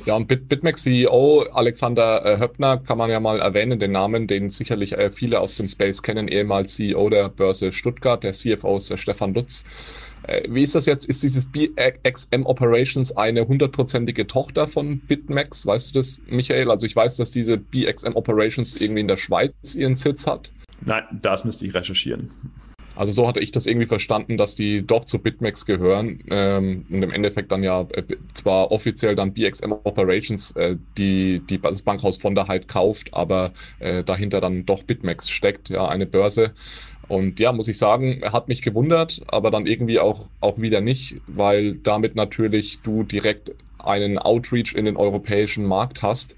Ja, 0.07 0.17
und 0.17 0.27
Bit 0.27 0.49
BitMEX 0.49 0.83
CEO 0.83 1.43
Alexander 1.53 2.25
äh, 2.25 2.39
Höppner 2.39 2.79
kann 2.79 2.99
man 2.99 3.11
ja 3.11 3.21
mal 3.21 3.39
erwähnen, 3.39 3.79
den 3.79 3.93
Namen, 3.93 4.27
den 4.27 4.51
sicherlich 4.51 4.93
äh, 4.93 5.09
viele 5.09 5.41
aus 5.41 5.57
dem 5.57 5.69
Space 5.69 6.03
kennen, 6.03 6.27
ehemals 6.29 6.75
CEO 6.75 7.11
der 7.11 7.29
Börse 7.29 7.73
Stuttgart, 7.73 8.23
der 8.23 8.33
CFO 8.33 8.79
ist 8.79 8.99
Stefan 8.99 9.35
Lutz. 9.35 9.65
Äh, 10.27 10.43
wie 10.49 10.63
ist 10.63 10.75
das 10.75 10.87
jetzt? 10.87 11.07
Ist 11.07 11.23
dieses 11.23 11.47
BXM 11.47 12.45
Operations 12.45 13.17
eine 13.17 13.47
hundertprozentige 13.47 14.27
Tochter 14.27 14.67
von 14.67 15.01
BitMEX? 15.01 15.67
Weißt 15.67 15.91
du 15.91 15.99
das, 15.99 16.19
Michael? 16.27 16.71
Also 16.71 16.87
ich 16.87 16.97
weiß, 16.97 17.17
dass 17.17 17.31
diese 17.31 17.57
BXM 17.57 18.13
Operations 18.15 18.75
irgendwie 18.81 19.01
in 19.01 19.09
der 19.09 19.17
Schweiz 19.17 19.75
ihren 19.75 19.97
Sitz 19.97 20.27
hat. 20.27 20.51
Nein, 20.81 21.05
das 21.13 21.45
müsste 21.45 21.67
ich 21.67 21.75
recherchieren. 21.75 22.31
Also 22.97 23.13
so 23.13 23.27
hatte 23.27 23.41
ich 23.41 23.51
das 23.51 23.67
irgendwie 23.67 23.87
verstanden, 23.87 24.37
dass 24.37 24.55
die 24.55 24.87
doch 24.87 25.05
zu 25.05 25.19
BitMEX 25.19 25.67
gehören 25.67 26.21
ähm, 26.31 26.87
und 26.89 27.03
im 27.03 27.11
Endeffekt 27.11 27.51
dann 27.51 27.65
ja 27.65 27.83
äh, 27.93 28.05
zwar 28.35 28.71
offiziell 28.71 29.17
dann 29.17 29.33
BXM 29.33 29.73
Operations 29.83 30.53
äh, 30.53 30.77
die, 30.97 31.41
die 31.41 31.61
das 31.61 31.83
Bankhaus 31.83 32.17
von 32.17 32.37
der 32.37 32.47
Heid 32.47 32.69
kauft, 32.69 33.13
aber 33.13 33.53
äh, 33.81 34.05
dahinter 34.05 34.41
dann 34.41 34.65
doch 34.65 34.85
BitMEX 34.85 35.29
steckt, 35.29 35.71
ja 35.71 35.89
eine 35.89 36.07
Börse. 36.07 36.53
Und 37.09 37.39
ja, 37.41 37.53
muss 37.53 37.69
ich 37.69 37.79
sagen, 37.79 38.23
hat 38.25 38.49
mich 38.49 38.63
gewundert, 38.63 39.23
aber 39.27 39.51
dann 39.51 39.67
irgendwie 39.67 39.99
auch, 39.99 40.29
auch 40.41 40.59
wieder 40.59 40.81
nicht, 40.81 41.17
weil 41.27 41.75
damit 41.75 42.15
natürlich 42.15 42.81
du 42.83 43.03
direkt 43.03 43.53
einen 43.79 44.19
Outreach 44.19 44.75
in 44.75 44.87
den 44.87 44.97
europäischen 44.97 45.67
Markt 45.67 46.03
hast. 46.03 46.37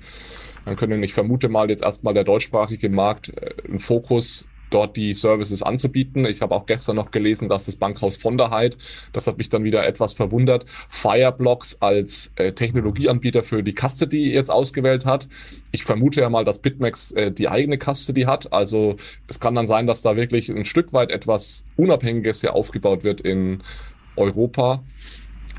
Dann 0.65 0.77
können, 0.77 1.03
ich 1.03 1.15
vermute 1.15 1.49
mal, 1.49 1.71
jetzt 1.71 1.85
erstmal 1.85 2.15
der 2.15 2.25
deutschsprachige 2.25 2.89
Markt 2.89 3.29
äh, 3.29 3.55
einen 3.69 3.79
Fokus 3.79 4.47
dort 4.71 4.97
die 4.97 5.15
Services 5.15 5.63
anzubieten. 5.63 6.25
Ich 6.25 6.43
habe 6.43 6.55
auch 6.55 6.67
gestern 6.67 6.97
noch 6.97 7.11
gelesen, 7.11 7.49
dass 7.49 7.67
das 7.67 7.77
Bankhaus 7.77 8.17
von 8.17 8.37
der 8.37 8.51
Heid, 8.51 8.77
das 9.13 9.27
hat 9.27 9.39
mich 9.39 9.49
dann 9.49 9.65
wieder 9.65 9.87
etwas 9.87 10.13
verwundert, 10.13 10.67
Fireblocks 10.89 11.81
als 11.81 12.33
äh, 12.37 12.53
Technologieanbieter 12.53 13.43
für 13.43 13.63
die 13.63 13.75
Custody 13.75 14.33
jetzt 14.33 14.51
ausgewählt 14.51 15.07
hat. 15.07 15.29
Ich 15.73 15.85
vermute 15.85 16.21
ja 16.21 16.31
mal, 16.31 16.45
dass 16.45 16.61
BitMEX 16.61 17.13
äh, 17.13 17.33
die 17.33 17.49
eigene 17.49 17.79
Custody 17.79 18.23
hat. 18.23 18.53
Also 18.53 18.97
es 19.29 19.41
kann 19.41 19.55
dann 19.55 19.67
sein, 19.67 19.87
dass 19.87 20.03
da 20.03 20.17
wirklich 20.17 20.49
ein 20.49 20.65
Stück 20.65 20.93
weit 20.93 21.11
etwas 21.11 21.65
Unabhängiges 21.77 22.41
hier 22.41 22.55
aufgebaut 22.55 23.05
wird 23.05 23.21
in 23.21 23.63
Europa. 24.17 24.83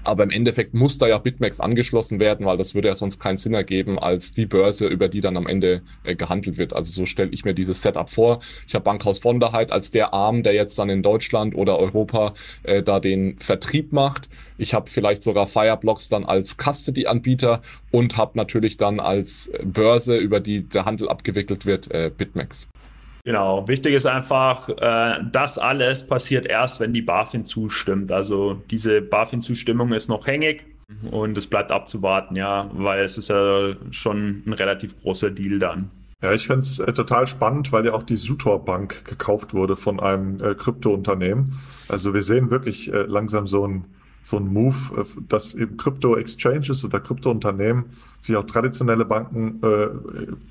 Aber 0.08 0.24
im 0.24 0.30
Endeffekt 0.30 0.74
muss 0.74 0.98
da 0.98 1.08
ja 1.08 1.18
BitMEX 1.18 1.60
angeschlossen 1.60 2.20
werden, 2.20 2.46
weil 2.46 2.56
das 2.58 2.74
würde 2.74 2.88
ja 2.88 2.96
sonst 2.96 3.20
keinen 3.20 3.36
Sinn 3.36 3.54
ergeben 3.54 4.00
als 4.00 4.34
die 4.34 4.46
Börse, 4.46 4.88
über 4.88 5.10
die 5.10 5.20
dann 5.20 5.36
am 5.36 5.48
Ende 5.48 5.82
äh, 6.06 6.16
gehandelt 6.16 6.58
wird. 6.58 6.74
Also 6.74 6.94
so 6.94 7.06
stelle 7.06 7.30
ich 7.32 7.44
mir 7.44 7.54
dieses 7.54 7.82
Setup 7.82 8.10
vor. 8.10 8.40
Ich 8.66 8.74
habe 8.74 8.84
Bankhaus 8.84 9.20
von 9.20 9.42
der 9.42 9.52
Heid 9.52 9.74
als 9.74 9.92
der 9.92 10.14
Arm, 10.14 10.44
der 10.44 10.54
jetzt 10.54 10.80
dann 10.80 10.90
in 10.90 11.04
Deutschland 11.04 11.56
oder 11.56 11.78
Europa 11.78 12.34
äh, 12.64 12.82
da 12.82 13.02
den 13.02 13.38
Vertrieb 13.38 13.92
macht. 13.92 14.30
Ich 14.58 14.74
habe 14.74 14.90
vielleicht 14.90 15.24
sogar 15.24 15.46
Fireblocks 15.46 16.08
dann 16.08 16.24
als 16.24 16.56
Custody-Anbieter 16.58 17.62
und 17.92 18.16
habe 18.16 18.38
natürlich 18.38 18.78
dann 18.78 19.02
als 19.02 19.52
Börse, 19.62 20.16
über 20.16 20.40
die 20.40 20.64
der 20.64 20.86
Handel 20.86 21.10
abgewickelt 21.10 21.66
wird, 21.66 21.92
äh, 21.92 22.10
BitMEX. 22.16 22.70
Genau, 23.28 23.68
wichtig 23.68 23.94
ist 23.94 24.06
einfach, 24.06 24.70
äh, 24.70 25.20
das 25.30 25.58
alles 25.58 26.08
passiert 26.08 26.46
erst, 26.46 26.80
wenn 26.80 26.94
die 26.94 27.02
BaFin 27.02 27.44
zustimmt. 27.44 28.10
Also 28.10 28.62
diese 28.72 29.02
BaFin-Zustimmung 29.02 29.92
ist 29.92 30.08
noch 30.08 30.28
hängig 30.28 30.64
und 31.12 31.38
es 31.38 31.46
bleibt 31.46 31.74
abzuwarten, 31.74 32.38
ja, 32.38 32.70
weil 32.72 33.02
es 33.02 33.18
ist 33.18 33.30
ja 33.30 33.74
schon 33.92 34.44
ein 34.46 34.54
relativ 34.54 35.02
großer 35.02 35.30
Deal 35.30 35.60
dann. 35.60 35.92
Ja, 36.24 36.32
ich 36.32 36.48
finde 36.48 36.62
es 36.62 36.80
äh, 36.80 36.94
total 36.94 37.28
spannend, 37.28 37.74
weil 37.74 37.86
ja 37.86 37.92
auch 37.92 38.04
die 38.04 38.16
Sutor 38.16 38.64
Bank 38.64 39.04
gekauft 39.04 39.54
wurde 39.54 39.76
von 39.76 40.00
einem 40.00 40.42
äh, 40.42 40.56
Krypto-Unternehmen. 40.56 41.60
Also 41.90 42.14
wir 42.14 42.22
sehen 42.22 42.50
wirklich 42.50 42.94
äh, 42.94 43.02
langsam 43.02 43.46
so 43.46 43.68
ein 43.68 43.84
so 44.28 44.36
ein 44.36 44.48
Move, 44.48 44.76
äh, 45.02 45.06
dass 45.30 45.54
eben 45.54 45.78
Krypto-Exchanges 45.78 46.84
oder 46.84 47.00
Krypto-Unternehmen 47.00 47.86
sich 48.20 48.36
auch 48.36 48.44
traditionelle 48.44 49.06
Banken 49.06 49.62
äh, 49.64 49.88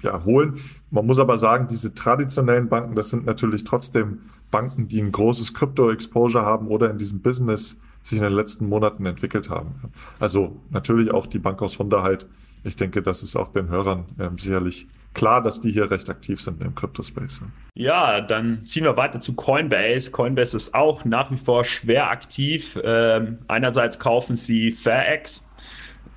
ja, 0.03 0.25
holen. 0.25 0.55
Man 0.91 1.05
muss 1.05 1.19
aber 1.19 1.37
sagen, 1.37 1.67
diese 1.69 1.93
traditionellen 1.93 2.71
Banken, 2.71 2.95
das 2.95 3.11
sind 3.11 3.27
natürlich 3.27 3.65
trotzdem 3.65 4.21
Banken, 4.51 4.89
die 4.89 5.03
ein 5.03 5.13
großes 5.13 5.53
Krypto-Exposure 5.53 6.43
haben 6.43 6.69
oder 6.69 6.89
in 6.89 6.97
diesem 6.97 7.21
Business 7.21 7.79
sich 8.03 8.17
in 8.17 8.25
den 8.25 8.33
letzten 8.33 8.67
Monaten 8.67 9.05
entwickelt 9.05 9.51
haben. 9.51 9.75
Also 10.21 10.57
natürlich 10.71 11.11
auch 11.11 11.27
die 11.27 11.41
Bank 11.41 11.61
aus 11.61 11.75
Sonderheit 11.75 12.27
ich 12.67 12.75
denke, 12.75 13.01
das 13.01 13.23
ist 13.23 13.37
auch 13.37 13.53
den 13.53 13.69
Hörern 13.69 14.07
ähm, 14.19 14.39
sicherlich 14.39 14.89
klar, 15.17 15.43
dass 15.43 15.63
die 15.63 15.73
hier 15.73 15.91
recht 15.91 16.11
aktiv 16.11 16.41
sind 16.41 16.63
im 16.63 16.75
Crypto-Space. 16.75 17.41
Ja, 17.75 18.21
dann 18.21 18.65
ziehen 18.65 18.85
wir 18.85 18.99
weiter 18.99 19.19
zu 19.19 19.35
Coinbase. 19.35 20.11
Coinbase 20.11 20.57
ist 20.57 20.75
auch 20.75 21.07
nach 21.07 21.31
wie 21.31 21.39
vor 21.39 21.65
schwer 21.65 22.11
aktiv. 22.11 22.79
Ähm, 22.85 23.39
einerseits 23.49 23.99
kaufen 23.99 24.37
sie 24.37 24.73
FairX, 24.73 25.49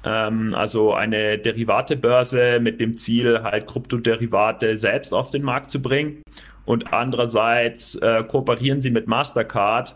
ähm, 0.03 0.53
also 0.53 0.93
eine 0.93 1.37
Derivatebörse 1.37 2.59
mit 2.59 2.81
dem 2.81 2.97
Ziel, 2.97 3.41
halt 3.41 3.67
Kryptoderivate 3.67 4.75
selbst 4.75 5.13
auf 5.13 5.29
den 5.29 5.43
Markt 5.43 5.71
zu 5.71 5.81
bringen. 5.81 6.21
Und 6.65 6.91
andererseits 6.91 7.95
äh, 7.95 8.23
kooperieren 8.27 8.81
sie 8.81 8.91
mit 8.91 9.07
Mastercard 9.07 9.95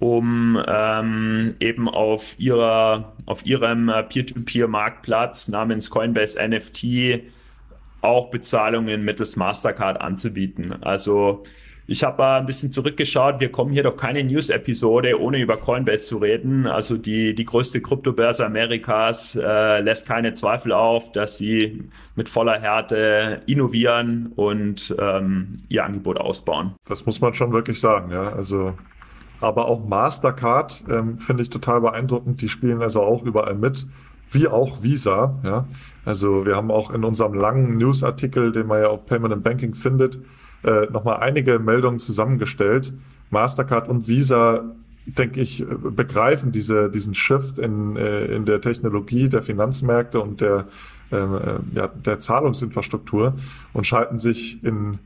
um 0.00 0.58
ähm, 0.66 1.54
eben 1.60 1.86
auf 1.86 2.34
ihrer 2.38 3.12
auf 3.26 3.44
ihrem 3.44 3.90
äh, 3.90 4.02
Peer-to-Peer-Marktplatz 4.02 5.48
namens 5.48 5.90
Coinbase 5.90 6.38
NFT 6.48 7.22
auch 8.02 8.30
Bezahlungen 8.30 9.04
mittels 9.04 9.36
Mastercard 9.36 10.00
anzubieten. 10.00 10.74
Also 10.82 11.42
ich 11.86 12.04
habe 12.04 12.24
ein 12.24 12.46
bisschen 12.46 12.70
zurückgeschaut. 12.70 13.40
Wir 13.40 13.50
kommen 13.50 13.72
hier 13.72 13.82
doch 13.82 13.96
keine 13.96 14.22
News-Episode, 14.22 15.20
ohne 15.20 15.40
über 15.40 15.56
Coinbase 15.56 16.06
zu 16.06 16.18
reden. 16.18 16.68
Also 16.68 16.96
die, 16.96 17.34
die 17.34 17.44
größte 17.44 17.82
Kryptobörse 17.82 18.46
Amerikas 18.46 19.34
äh, 19.34 19.80
lässt 19.80 20.06
keine 20.06 20.32
Zweifel 20.32 20.70
auf, 20.70 21.10
dass 21.10 21.36
sie 21.36 21.82
mit 22.14 22.28
voller 22.28 22.60
Härte 22.60 23.40
innovieren 23.46 24.32
und 24.36 24.94
ähm, 25.00 25.56
ihr 25.68 25.84
Angebot 25.84 26.18
ausbauen. 26.18 26.76
Das 26.88 27.06
muss 27.06 27.20
man 27.20 27.34
schon 27.34 27.52
wirklich 27.52 27.80
sagen, 27.80 28.12
ja. 28.12 28.32
Also 28.34 28.74
aber 29.40 29.66
auch 29.66 29.84
Mastercard 29.84 30.84
ähm, 30.88 31.16
finde 31.16 31.42
ich 31.42 31.50
total 31.50 31.80
beeindruckend. 31.80 32.40
Die 32.42 32.48
spielen 32.48 32.82
also 32.82 33.02
auch 33.02 33.24
überall 33.24 33.54
mit, 33.54 33.88
wie 34.30 34.48
auch 34.48 34.82
Visa. 34.82 35.38
Ja? 35.42 35.66
Also 36.04 36.46
wir 36.46 36.56
haben 36.56 36.70
auch 36.70 36.90
in 36.92 37.04
unserem 37.04 37.34
langen 37.34 37.76
Newsartikel, 37.76 38.52
den 38.52 38.66
man 38.66 38.80
ja 38.80 38.88
auf 38.88 39.06
Payment 39.06 39.32
and 39.32 39.42
Banking 39.42 39.74
findet, 39.74 40.18
äh, 40.62 40.86
nochmal 40.86 41.18
einige 41.18 41.58
Meldungen 41.58 41.98
zusammengestellt. 41.98 42.92
Mastercard 43.30 43.88
und 43.88 44.08
Visa 44.08 44.64
denke 45.06 45.40
ich, 45.40 45.64
begreifen 45.68 46.52
diese, 46.52 46.90
diesen 46.90 47.14
Shift 47.14 47.58
in, 47.58 47.96
äh, 47.96 48.26
in 48.26 48.44
der 48.44 48.60
Technologie 48.60 49.28
der 49.28 49.42
Finanzmärkte 49.42 50.20
und 50.20 50.40
der, 50.40 50.66
ähm, 51.10 51.34
äh, 51.34 51.76
ja, 51.76 51.88
der 51.88 52.18
Zahlungsinfrastruktur 52.18 53.34
und 53.72 53.86
schalten 53.86 54.18
sich 54.18 54.62
in, 54.62 54.98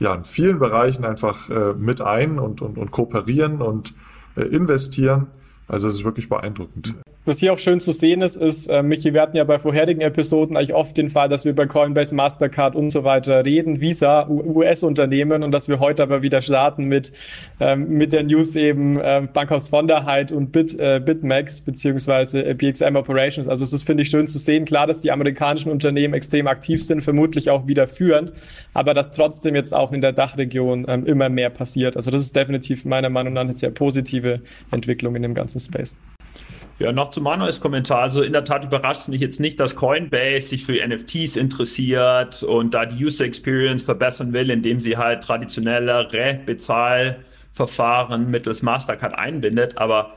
ja, 0.00 0.14
in 0.14 0.24
vielen 0.24 0.58
Bereichen 0.58 1.04
einfach 1.04 1.50
äh, 1.50 1.74
mit 1.74 2.00
ein 2.00 2.38
und, 2.38 2.62
und, 2.62 2.78
und 2.78 2.90
kooperieren 2.90 3.62
und 3.62 3.94
äh, 4.36 4.42
investieren. 4.42 5.28
Also 5.72 5.88
es 5.88 5.94
ist 5.94 6.04
wirklich 6.04 6.28
beeindruckend. 6.28 6.94
Was 7.24 7.38
hier 7.38 7.52
auch 7.52 7.58
schön 7.58 7.80
zu 7.80 7.92
sehen 7.92 8.20
ist, 8.20 8.36
ist, 8.36 8.66
äh, 8.66 8.82
Michi, 8.82 9.14
wir 9.14 9.22
hatten 9.22 9.36
ja 9.36 9.44
bei 9.44 9.58
vorherigen 9.58 10.00
Episoden 10.00 10.56
eigentlich 10.56 10.74
oft 10.74 10.98
den 10.98 11.08
Fall, 11.08 11.28
dass 11.28 11.44
wir 11.44 11.54
bei 11.54 11.66
Coinbase, 11.66 12.14
Mastercard 12.14 12.74
und 12.74 12.90
so 12.90 13.04
weiter 13.04 13.44
reden, 13.44 13.80
Visa, 13.80 14.28
US-Unternehmen 14.28 15.42
und 15.42 15.52
dass 15.52 15.68
wir 15.68 15.78
heute 15.78 16.02
aber 16.02 16.22
wieder 16.22 16.42
starten 16.42 16.86
mit, 16.86 17.12
ähm, 17.60 17.88
mit 17.88 18.12
der 18.12 18.24
News 18.24 18.54
eben 18.56 18.98
äh, 18.98 19.26
Bankhaus 19.32 19.68
Vonderheit 19.68 20.30
und 20.30 20.52
Bit, 20.52 20.78
äh, 20.78 21.00
Bitmax 21.02 21.62
beziehungsweise 21.62 22.44
äh, 22.44 22.54
BXM 22.54 22.96
Operations. 22.96 23.48
Also 23.48 23.64
es 23.64 23.72
ist, 23.72 23.84
finde 23.84 24.02
ich, 24.02 24.10
schön 24.10 24.26
zu 24.26 24.38
sehen. 24.38 24.66
Klar, 24.66 24.86
dass 24.86 25.00
die 25.00 25.12
amerikanischen 25.12 25.70
Unternehmen 25.70 26.12
extrem 26.12 26.48
aktiv 26.48 26.84
sind, 26.84 27.02
vermutlich 27.02 27.48
auch 27.50 27.66
wieder 27.66 27.86
führend, 27.86 28.32
aber 28.74 28.92
dass 28.92 29.12
trotzdem 29.12 29.54
jetzt 29.54 29.72
auch 29.72 29.92
in 29.92 30.02
der 30.02 30.12
Dachregion 30.12 30.86
ähm, 30.88 31.06
immer 31.06 31.28
mehr 31.28 31.50
passiert. 31.50 31.96
Also 31.96 32.10
das 32.10 32.20
ist 32.20 32.34
definitiv 32.36 32.84
meiner 32.84 33.08
Meinung 33.10 33.32
nach 33.32 33.42
eine 33.42 33.52
sehr 33.52 33.70
positive 33.70 34.40
Entwicklung 34.72 35.14
in 35.14 35.22
dem 35.22 35.34
ganzen 35.34 35.61
Space. 35.66 35.96
Ja, 36.78 36.90
noch 36.90 37.08
zu 37.08 37.20
Manuels 37.20 37.60
Kommentar. 37.60 38.00
Also 38.00 38.22
in 38.22 38.32
der 38.32 38.44
Tat 38.44 38.64
überrascht 38.64 39.08
mich 39.08 39.20
jetzt 39.20 39.38
nicht, 39.38 39.60
dass 39.60 39.76
Coinbase 39.76 40.48
sich 40.48 40.64
für 40.64 40.84
NFTs 40.84 41.36
interessiert 41.36 42.42
und 42.42 42.74
da 42.74 42.86
die 42.86 43.04
User 43.04 43.24
Experience 43.24 43.82
verbessern 43.82 44.32
will, 44.32 44.50
indem 44.50 44.80
sie 44.80 44.96
halt 44.96 45.22
traditionellere 45.22 46.40
Bezahlverfahren 46.44 48.30
mittels 48.30 48.62
Mastercard 48.62 49.14
einbindet. 49.14 49.78
Aber 49.78 50.14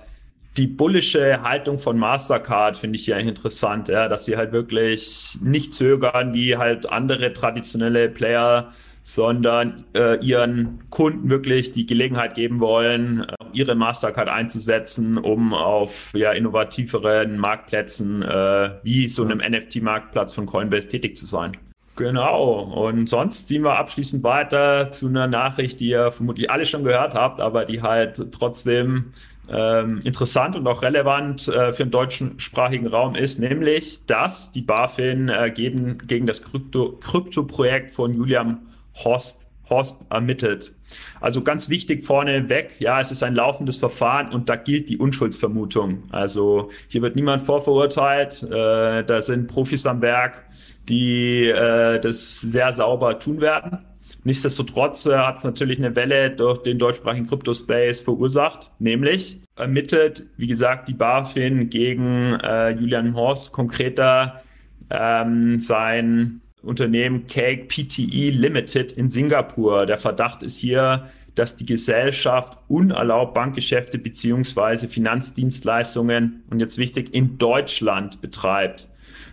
die 0.57 0.67
bullische 0.67 1.43
Haltung 1.43 1.77
von 1.77 1.97
Mastercard 1.97 2.77
finde 2.77 2.95
ich 2.95 3.05
ja 3.07 3.17
interessant, 3.17 3.89
ja, 3.89 4.07
dass 4.07 4.25
sie 4.25 4.37
halt 4.37 4.51
wirklich 4.51 5.37
nicht 5.41 5.73
zögern, 5.73 6.33
wie 6.33 6.55
halt 6.57 6.89
andere 6.89 7.33
traditionelle 7.33 8.09
Player 8.09 8.71
sondern 9.07 9.85
äh, 9.93 10.17
ihren 10.25 10.79
Kunden 10.89 11.29
wirklich 11.29 11.71
die 11.71 11.85
Gelegenheit 11.85 12.33
geben 12.33 12.59
wollen, 12.59 13.19
äh, 13.19 13.35
ihre 13.53 13.75
Mastercard 13.75 14.29
einzusetzen, 14.29 15.19
um 15.19 15.53
auf 15.53 16.11
ja, 16.15 16.31
innovativeren 16.31 17.37
Marktplätzen 17.37 18.23
äh, 18.23 18.71
wie 18.81 19.07
so 19.07 19.23
einem 19.23 19.37
NFT-Marktplatz 19.37 20.33
von 20.33 20.47
Coinbase 20.47 20.87
tätig 20.87 21.17
zu 21.17 21.27
sein. 21.27 21.51
Genau. 21.97 22.61
Und 22.61 23.07
sonst 23.07 23.47
ziehen 23.47 23.63
wir 23.63 23.77
abschließend 23.77 24.23
weiter 24.23 24.89
zu 24.89 25.07
einer 25.07 25.27
Nachricht, 25.27 25.79
die 25.81 25.89
ihr 25.89 26.11
vermutlich 26.11 26.49
alle 26.49 26.65
schon 26.65 26.83
gehört 26.83 27.13
habt, 27.13 27.39
aber 27.41 27.65
die 27.65 27.83
halt 27.83 28.31
trotzdem 28.31 29.13
ähm, 29.47 29.99
interessant 30.03 30.55
und 30.55 30.65
auch 30.65 30.81
relevant 30.81 31.47
äh, 31.47 31.73
für 31.73 31.83
den 31.83 31.91
deutschsprachigen 31.91 32.87
Raum 32.87 33.13
ist, 33.13 33.37
nämlich, 33.37 34.03
dass 34.07 34.51
die 34.51 34.63
BaFin 34.63 35.29
äh, 35.29 35.51
gegen, 35.51 35.99
gegen 35.99 36.25
das 36.25 36.41
Krypto-Projekt 36.41 37.91
von 37.91 38.15
Julian 38.15 38.65
Horst, 39.03 39.49
Horst 39.69 40.05
ermittelt. 40.09 40.73
Also 41.19 41.41
ganz 41.41 41.69
wichtig 41.69 42.03
vorneweg, 42.03 42.75
ja, 42.79 42.99
es 42.99 43.11
ist 43.11 43.23
ein 43.23 43.35
laufendes 43.35 43.77
Verfahren 43.77 44.31
und 44.31 44.47
da 44.49 44.55
gilt 44.55 44.89
die 44.89 44.97
Unschuldsvermutung. 44.97 46.03
Also 46.11 46.69
hier 46.87 47.01
wird 47.01 47.15
niemand 47.15 47.41
vorverurteilt, 47.41 48.43
äh, 48.43 49.03
da 49.03 49.21
sind 49.21 49.47
Profis 49.47 49.85
am 49.85 50.01
Werk, 50.01 50.45
die 50.87 51.47
äh, 51.47 51.99
das 51.99 52.41
sehr 52.41 52.71
sauber 52.71 53.19
tun 53.19 53.41
werden. 53.41 53.79
Nichtsdestotrotz 54.23 55.05
äh, 55.05 55.17
hat 55.17 55.37
es 55.37 55.43
natürlich 55.43 55.77
eine 55.77 55.95
Welle 55.95 56.31
durch 56.31 56.59
den 56.59 56.79
deutschsprachigen 56.79 57.27
Crypto-Space 57.27 58.01
verursacht, 58.01 58.71
nämlich 58.79 59.39
ermittelt, 59.55 60.25
wie 60.37 60.47
gesagt, 60.47 60.87
die 60.87 60.93
BaFin 60.93 61.69
gegen 61.69 62.33
äh, 62.43 62.71
Julian 62.71 63.15
Horst, 63.15 63.51
konkreter 63.51 64.41
ähm, 64.89 65.59
sein 65.59 66.41
Unternehmen 66.65 67.27
Cake 67.27 67.65
PTE 67.67 68.31
Limited 68.31 68.91
in 68.91 69.09
Singapur. 69.09 69.85
Der 69.85 69.97
Verdacht 69.97 70.43
ist 70.43 70.57
hier, 70.57 71.05
dass 71.35 71.55
die 71.55 71.65
Gesellschaft 71.65 72.57
unerlaubt 72.67 73.33
Bankgeschäfte 73.33 73.97
beziehungsweise 73.97 74.87
Finanzdienstleistungen 74.87 76.43
und 76.49 76.59
jetzt 76.59 76.77
wichtig 76.77 77.13
in 77.13 77.37
Deutschland 77.37 78.21
betreibt. 78.21 78.87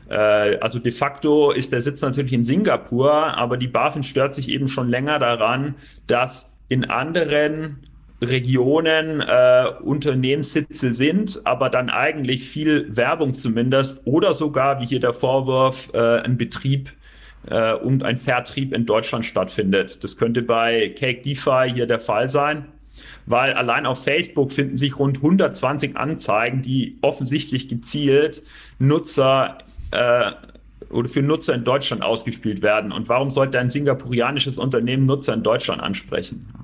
Äh, 0.09 0.59
also 0.59 0.79
de 0.79 0.93
facto 0.93 1.53
ist 1.53 1.73
der 1.73 1.81
Sitz 1.81 2.03
natürlich 2.03 2.33
in 2.33 2.45
Singapur, 2.45 3.13
aber 3.13 3.57
die 3.57 3.69
BaFin 3.69 4.03
stört 4.03 4.35
sich 4.35 4.49
eben 4.49 4.69
schon 4.69 4.89
länger 4.89 5.19
daran, 5.19 5.77
dass 6.07 6.53
in 6.69 6.91
anderen 6.91 7.79
Regionen 8.21 9.21
äh, 9.21 9.65
Unternehmenssitze 9.83 10.93
sind, 10.93 11.41
aber 11.45 11.71
dann 11.71 11.91
eigentlich 11.91 12.45
viel 12.45 12.97
Werbung 12.97 13.35
zumindest 13.35 14.07
oder 14.07 14.33
sogar, 14.33 14.81
wie 14.81 14.87
hier 14.87 15.01
der 15.01 15.13
Vorwurf, 15.13 15.91
äh, 15.93 16.21
ein 16.21 16.39
Betrieb 16.39 16.91
äh, 17.47 17.75
und 17.75 18.03
ein 18.03 18.17
Vertrieb 18.17 18.73
in 18.73 18.87
Deutschland 18.87 19.25
stattfindet. 19.25 20.03
Das 20.05 20.17
könnte 20.17 20.43
bei 20.43 20.91
Cake 20.91 21.23
DeFi 21.23 21.71
hier 21.73 21.87
der 21.87 22.01
Fall 22.01 22.29
sein, 22.29 22.67
weil 23.27 23.53
allein 23.55 23.87
auf 23.87 24.03
Facebook 24.03 24.53
finden 24.53 24.77
sich 24.77 24.99
rund 24.99 25.19
120 25.19 25.97
Anzeigen, 25.97 26.63
die 26.63 26.97
offensichtlich 27.03 27.69
gezielt 27.69 28.43
Nutzer 28.79 29.59
äh, 29.91 30.33
oder 30.91 31.09
für 31.09 31.23
Nutzer 31.23 31.55
in 31.55 31.65
Deutschland 31.65 32.03
ausgespielt 32.03 32.63
werden. 32.63 32.93
Und 32.93 33.09
warum 33.09 33.31
sollte 33.31 33.59
ein 33.59 33.71
singapurianisches 33.71 34.59
Unternehmen 34.59 35.07
Nutzer 35.07 35.35
in 35.35 35.43
Deutschland 35.43 35.83
ansprechen? 35.83 36.62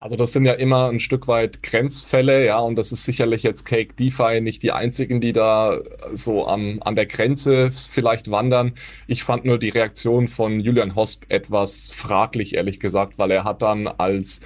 Also 0.00 0.16
das 0.16 0.32
sind 0.32 0.44
ja 0.44 0.52
immer 0.52 0.88
ein 0.88 1.00
Stück 1.00 1.26
weit 1.26 1.62
Grenzfälle, 1.62 2.44
ja, 2.44 2.58
und 2.58 2.76
das 2.76 2.92
ist 2.92 3.04
sicherlich 3.04 3.42
jetzt 3.42 3.64
Cake 3.64 3.94
DeFi 3.94 4.40
nicht 4.40 4.62
die 4.62 4.72
einzigen, 4.72 5.20
die 5.20 5.32
da 5.32 5.78
so 6.12 6.46
am, 6.46 6.80
an 6.82 6.94
der 6.94 7.06
Grenze 7.06 7.70
vielleicht 7.70 8.30
wandern. 8.30 8.74
Ich 9.06 9.22
fand 9.22 9.44
nur 9.44 9.58
die 9.58 9.70
Reaktion 9.70 10.28
von 10.28 10.60
Julian 10.60 10.94
Hosp 10.94 11.24
etwas 11.28 11.90
fraglich, 11.90 12.54
ehrlich 12.54 12.80
gesagt, 12.80 13.18
weil 13.18 13.30
er 13.30 13.44
hat 13.44 13.62
dann 13.62 13.86
als 13.88 14.40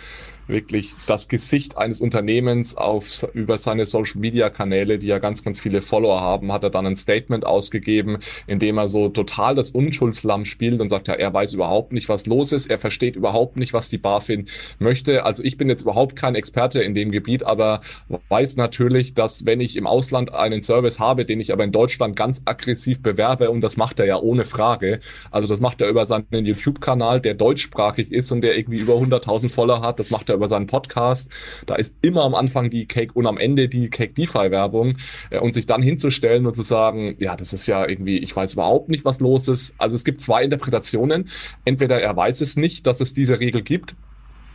wirklich 0.50 0.94
das 1.06 1.28
Gesicht 1.28 1.76
eines 1.76 2.00
Unternehmens 2.00 2.76
auf, 2.76 3.26
über 3.34 3.56
seine 3.56 3.86
Social 3.86 4.20
Media 4.20 4.50
Kanäle, 4.50 4.98
die 4.98 5.06
ja 5.06 5.18
ganz, 5.18 5.42
ganz 5.42 5.60
viele 5.60 5.82
Follower 5.82 6.20
haben, 6.20 6.52
hat 6.52 6.64
er 6.64 6.70
dann 6.70 6.86
ein 6.86 6.96
Statement 6.96 7.46
ausgegeben, 7.46 8.18
in 8.46 8.58
dem 8.58 8.78
er 8.78 8.88
so 8.88 9.08
total 9.08 9.54
das 9.54 9.70
Unschuldslamm 9.70 10.44
spielt 10.44 10.80
und 10.80 10.88
sagt, 10.88 11.08
ja, 11.08 11.14
er 11.14 11.32
weiß 11.32 11.54
überhaupt 11.54 11.92
nicht, 11.92 12.08
was 12.08 12.26
los 12.26 12.52
ist, 12.52 12.68
er 12.68 12.78
versteht 12.78 13.16
überhaupt 13.16 13.56
nicht, 13.56 13.72
was 13.72 13.88
die 13.88 13.98
BaFin 13.98 14.48
möchte. 14.78 15.24
Also 15.24 15.42
ich 15.42 15.56
bin 15.56 15.68
jetzt 15.68 15.82
überhaupt 15.82 16.16
kein 16.16 16.34
Experte 16.34 16.82
in 16.82 16.94
dem 16.94 17.10
Gebiet, 17.10 17.42
aber 17.44 17.80
weiß 18.28 18.56
natürlich, 18.56 19.14
dass 19.14 19.46
wenn 19.46 19.60
ich 19.60 19.76
im 19.76 19.86
Ausland 19.86 20.34
einen 20.34 20.62
Service 20.62 20.98
habe, 20.98 21.24
den 21.24 21.40
ich 21.40 21.52
aber 21.52 21.64
in 21.64 21.72
Deutschland 21.72 22.16
ganz 22.16 22.42
aggressiv 22.44 23.02
bewerbe, 23.02 23.50
und 23.50 23.60
das 23.60 23.76
macht 23.76 24.00
er 24.00 24.06
ja 24.06 24.18
ohne 24.18 24.44
Frage, 24.44 25.00
also 25.30 25.48
das 25.48 25.60
macht 25.60 25.80
er 25.80 25.88
über 25.88 26.06
seinen 26.06 26.26
YouTube-Kanal, 26.30 27.20
der 27.20 27.34
deutschsprachig 27.34 28.10
ist 28.12 28.32
und 28.32 28.40
der 28.40 28.56
irgendwie 28.58 28.78
über 28.78 28.94
100.000 28.94 29.50
Follower 29.50 29.82
hat, 29.82 29.98
das 29.98 30.10
macht 30.10 30.28
er 30.28 30.39
über 30.40 30.48
seinen 30.48 30.66
Podcast. 30.66 31.30
Da 31.66 31.74
ist 31.74 31.94
immer 32.00 32.24
am 32.24 32.34
Anfang 32.34 32.70
die 32.70 32.86
Cake 32.86 33.12
und 33.14 33.26
am 33.26 33.36
Ende 33.36 33.68
die 33.68 33.90
Cake 33.90 34.14
DeFi 34.14 34.50
Werbung 34.50 34.96
äh, 35.28 35.38
und 35.38 35.52
sich 35.52 35.66
dann 35.66 35.82
hinzustellen 35.82 36.46
und 36.46 36.56
zu 36.56 36.62
sagen, 36.62 37.14
ja, 37.18 37.36
das 37.36 37.52
ist 37.52 37.66
ja 37.66 37.86
irgendwie, 37.86 38.18
ich 38.18 38.34
weiß 38.34 38.54
überhaupt 38.54 38.88
nicht, 38.88 39.04
was 39.04 39.20
los 39.20 39.48
ist. 39.48 39.74
Also 39.76 39.96
es 39.96 40.04
gibt 40.04 40.22
zwei 40.22 40.42
Interpretationen. 40.44 41.28
Entweder 41.64 42.00
er 42.00 42.16
weiß 42.16 42.40
es 42.40 42.56
nicht, 42.56 42.86
dass 42.86 43.00
es 43.00 43.12
diese 43.12 43.38
Regel 43.38 43.62
gibt 43.62 43.94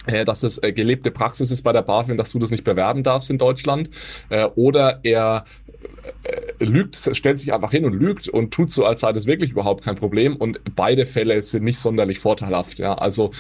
äh, 0.08 0.24
dass 0.24 0.44
es 0.44 0.62
äh, 0.62 0.72
gelebte 0.72 1.10
Praxis 1.10 1.50
ist 1.50 1.64
bei 1.64 1.74
der 1.74 1.82
BaFin, 1.82 2.16
dass 2.16 2.32
du 2.32 2.38
das 2.38 2.52
nicht 2.52 2.64
bewerben 2.64 3.02
darfst 3.02 3.32
in 3.32 3.40
Deutschland. 3.40 3.90
Oder 4.56 5.00
er 5.04 5.46
lügt, 6.60 6.96
stellt 6.96 7.40
sich 7.40 7.54
einfach 7.54 7.72
hin 7.72 7.86
und 7.86 7.94
lügt 7.94 8.28
und 8.28 8.52
tut 8.54 8.72
so, 8.72 8.86
als 8.86 9.02
sei 9.02 9.14
das 9.14 9.26
wirklich 9.26 9.52
überhaupt 9.52 9.84
kein 9.84 9.96
Problem. 9.96 10.36
Und 10.36 10.60
beide 10.76 11.06
Fälle 11.06 11.42
sind 11.42 11.64
nicht 11.64 11.80
sonderlich 11.80 12.20
vorteilhaft. 12.20 12.80
Ja, 12.80 12.96
also 12.96 13.32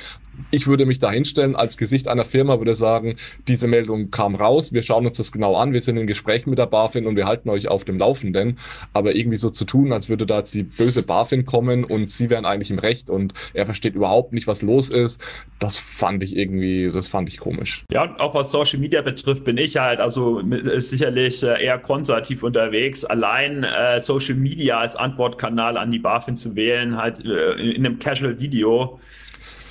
ich 0.51 0.67
würde 0.67 0.85
mich 0.85 0.99
da 0.99 1.11
hinstellen 1.11 1.55
als 1.55 1.77
Gesicht 1.77 2.07
einer 2.07 2.25
Firma, 2.25 2.59
würde 2.59 2.75
sagen, 2.75 3.15
diese 3.47 3.67
Meldung 3.67 4.11
kam 4.11 4.35
raus, 4.35 4.73
wir 4.73 4.83
schauen 4.83 5.05
uns 5.05 5.17
das 5.17 5.31
genau 5.31 5.55
an, 5.55 5.73
wir 5.73 5.81
sind 5.81 5.97
in 5.97 6.07
Gesprächen 6.07 6.49
mit 6.49 6.59
der 6.59 6.67
BaFin 6.67 7.07
und 7.07 7.15
wir 7.15 7.27
halten 7.27 7.49
euch 7.49 7.67
auf 7.67 7.85
dem 7.85 7.97
Laufenden. 7.97 8.59
Aber 8.93 9.15
irgendwie 9.15 9.37
so 9.37 9.49
zu 9.49 9.65
tun, 9.65 9.91
als 9.91 10.09
würde 10.09 10.25
da 10.25 10.37
jetzt 10.37 10.53
die 10.53 10.63
böse 10.63 11.03
BaFin 11.03 11.45
kommen 11.45 11.83
und 11.83 12.09
sie 12.09 12.29
wären 12.29 12.45
eigentlich 12.45 12.71
im 12.71 12.79
Recht 12.79 13.09
und 13.09 13.33
er 13.53 13.65
versteht 13.65 13.95
überhaupt 13.95 14.33
nicht, 14.33 14.47
was 14.47 14.61
los 14.61 14.89
ist, 14.89 15.21
das 15.59 15.77
fand 15.77 16.23
ich 16.23 16.35
irgendwie, 16.35 16.89
das 16.93 17.07
fand 17.07 17.29
ich 17.29 17.39
komisch. 17.39 17.85
Ja, 17.91 18.15
auch 18.19 18.35
was 18.35 18.51
Social 18.51 18.79
Media 18.79 19.01
betrifft, 19.01 19.43
bin 19.43 19.57
ich 19.57 19.77
halt 19.77 19.99
also 19.99 20.41
sicherlich 20.77 21.43
äh, 21.43 21.63
eher 21.63 21.79
konservativ 21.79 22.43
unterwegs. 22.43 23.05
Allein 23.05 23.63
äh, 23.63 23.99
Social 23.99 24.35
Media 24.35 24.79
als 24.79 24.95
Antwortkanal 24.95 25.77
an 25.77 25.91
die 25.91 25.99
BaFin 25.99 26.37
zu 26.37 26.55
wählen, 26.55 26.97
halt 26.97 27.23
äh, 27.23 27.53
in 27.53 27.85
einem 27.85 27.99
Casual-Video, 27.99 28.99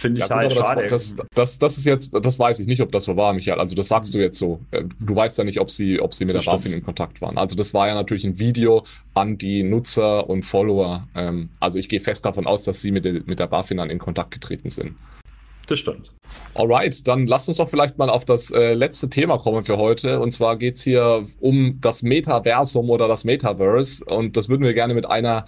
finde 0.05 0.21
ich 0.21 0.29
ja, 0.29 0.37
halt 0.37 0.53
schade. 0.53 0.87
Das, 0.89 1.17
das, 1.35 1.59
das, 1.59 1.79
ist 1.79 1.87
jetzt, 1.87 2.15
das 2.15 2.39
weiß 2.39 2.61
ich 2.61 2.67
nicht, 2.67 2.83
ob 2.83 2.93
das 2.93 3.05
so 3.05 3.17
war, 3.17 3.33
Michael. 3.33 3.59
Also 3.59 3.75
das 3.75 3.89
sagst 3.89 4.15
du 4.15 4.19
jetzt 4.19 4.39
so. 4.39 4.61
Äh, 4.71 4.85
du 5.01 5.17
weißt 5.17 5.39
ja 5.39 5.45
nicht, 5.45 5.61
ob 5.61 5.71
sie, 5.71 5.99
ob 5.99 6.13
sie 6.13 6.27
mit 6.27 6.37
das 6.37 6.45
der 6.45 6.53
BaFin 6.53 6.73
in 6.73 6.85
Kontakt 6.85 7.23
waren. 7.23 7.39
Also 7.39 7.57
das 7.57 7.73
war 7.73 7.89
ja 7.89 7.95
natürlich 7.95 8.25
ein 8.25 8.39
Video 8.39 8.85
an 9.15 9.39
die 9.39 9.63
Nutzer 9.63 10.29
und 10.29 10.45
Follower. 10.45 11.09
Ähm, 11.15 11.49
also 11.59 11.79
ich 11.79 11.89
gehe 11.89 12.01
fest 12.01 12.27
davon 12.27 12.47
aus, 12.47 12.65
dass 12.65 12.83
sie 12.83 12.91
mit 12.91 13.07
der, 13.07 13.23
mit 13.25 13.39
der 13.39 13.47
BaFin 13.47 13.79
dann 13.79 13.89
in 13.89 13.99
Kontakt 13.99 14.31
getreten 14.31 14.69
sind. 14.69 14.95
Das 15.67 15.79
stimmt. 15.79 16.13
Alright, 16.55 17.09
dann 17.09 17.27
lasst 17.27 17.49
uns 17.49 17.57
doch 17.57 17.69
vielleicht 17.69 17.97
mal 17.97 18.11
auf 18.11 18.27
das 18.27 18.51
äh, 18.51 18.75
letzte 18.75 19.09
Thema 19.09 19.39
kommen 19.39 19.63
für 19.63 19.79
heute. 19.79 20.21
Und 20.21 20.33
zwar 20.33 20.57
geht's 20.57 20.83
hier 20.83 21.25
um 21.41 21.79
das 21.81 22.03
Metaversum 22.03 22.91
oder 22.91 23.09
das 23.09 23.25
Metaverse. 23.25 24.05
Und 24.05 24.37
das 24.37 24.51
würden 24.51 24.65
wir 24.65 24.75
gerne 24.75 24.93
mit 24.93 25.07
einer 25.07 25.47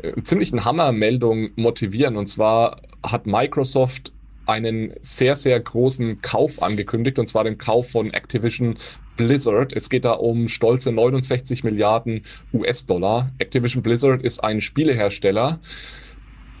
äh, 0.00 0.12
ziemlichen 0.22 0.64
Hammermeldung 0.64 1.50
motivieren. 1.56 2.16
Und 2.16 2.26
zwar 2.28 2.80
hat 3.02 3.26
Microsoft 3.26 4.12
einen 4.46 4.92
sehr, 5.02 5.36
sehr 5.36 5.58
großen 5.58 6.22
Kauf 6.22 6.62
angekündigt, 6.62 7.18
und 7.18 7.26
zwar 7.26 7.44
den 7.44 7.58
Kauf 7.58 7.90
von 7.90 8.12
Activision 8.12 8.76
Blizzard. 9.16 9.72
Es 9.72 9.90
geht 9.90 10.04
da 10.04 10.12
um 10.12 10.48
stolze 10.48 10.92
69 10.92 11.64
Milliarden 11.64 12.22
US-Dollar. 12.52 13.32
Activision 13.38 13.82
Blizzard 13.82 14.22
ist 14.22 14.44
ein 14.44 14.60
Spielehersteller. 14.60 15.58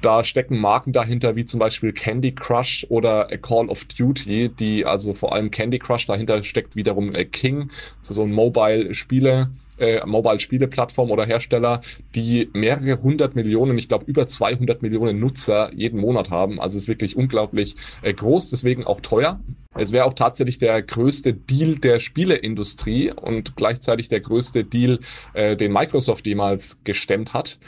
Da 0.02 0.24
stecken 0.24 0.58
Marken 0.58 0.92
dahinter, 0.92 1.36
wie 1.36 1.44
zum 1.44 1.58
Beispiel 1.58 1.92
Candy 1.92 2.32
Crush 2.32 2.86
oder 2.90 3.26
Call 3.40 3.68
of 3.68 3.84
Duty, 3.84 4.50
die 4.50 4.84
also 4.84 5.14
vor 5.14 5.32
allem 5.32 5.50
Candy 5.50 5.78
Crush, 5.78 6.06
dahinter 6.06 6.42
steckt 6.42 6.76
wiederum 6.76 7.14
äh, 7.14 7.24
King, 7.24 7.70
so 8.02 8.22
ein 8.22 8.32
Mobile-Spiele 8.32 9.50
äh, 9.78 10.04
Mobile-Spiele-Plattform 10.04 11.10
oder 11.10 11.24
Hersteller, 11.24 11.80
die 12.14 12.48
mehrere 12.52 13.02
hundert 13.02 13.34
Millionen, 13.34 13.78
ich 13.78 13.88
glaube 13.88 14.04
über 14.06 14.26
200 14.26 14.82
Millionen 14.82 15.18
Nutzer 15.18 15.72
jeden 15.74 16.00
Monat 16.00 16.30
haben. 16.30 16.60
Also 16.60 16.76
es 16.76 16.84
ist 16.84 16.88
wirklich 16.88 17.16
unglaublich 17.16 17.76
äh, 18.02 18.12
groß, 18.12 18.50
deswegen 18.50 18.84
auch 18.84 19.00
teuer. 19.00 19.40
Es 19.74 19.92
wäre 19.92 20.06
auch 20.06 20.14
tatsächlich 20.14 20.58
der 20.58 20.80
größte 20.82 21.34
Deal 21.34 21.76
der 21.76 22.00
Spieleindustrie 22.00 23.12
und 23.12 23.56
gleichzeitig 23.56 24.08
der 24.08 24.20
größte 24.20 24.64
Deal, 24.64 25.00
äh, 25.34 25.56
den 25.56 25.72
Microsoft 25.72 26.26
jemals 26.26 26.78
gestemmt 26.84 27.34
hat. 27.34 27.58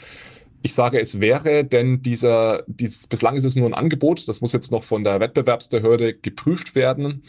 Ich 0.61 0.73
sage, 0.73 0.99
es 0.99 1.21
wäre, 1.21 1.63
denn 1.63 2.01
dieser, 2.01 2.63
dies, 2.67 3.07
bislang 3.07 3.35
ist 3.35 3.45
es 3.45 3.55
nur 3.55 3.67
ein 3.67 3.73
Angebot, 3.73 4.27
das 4.27 4.41
muss 4.41 4.51
jetzt 4.51 4.71
noch 4.71 4.83
von 4.83 5.03
der 5.03 5.19
Wettbewerbsbehörde 5.19 6.15
geprüft 6.15 6.75
werden. 6.75 7.21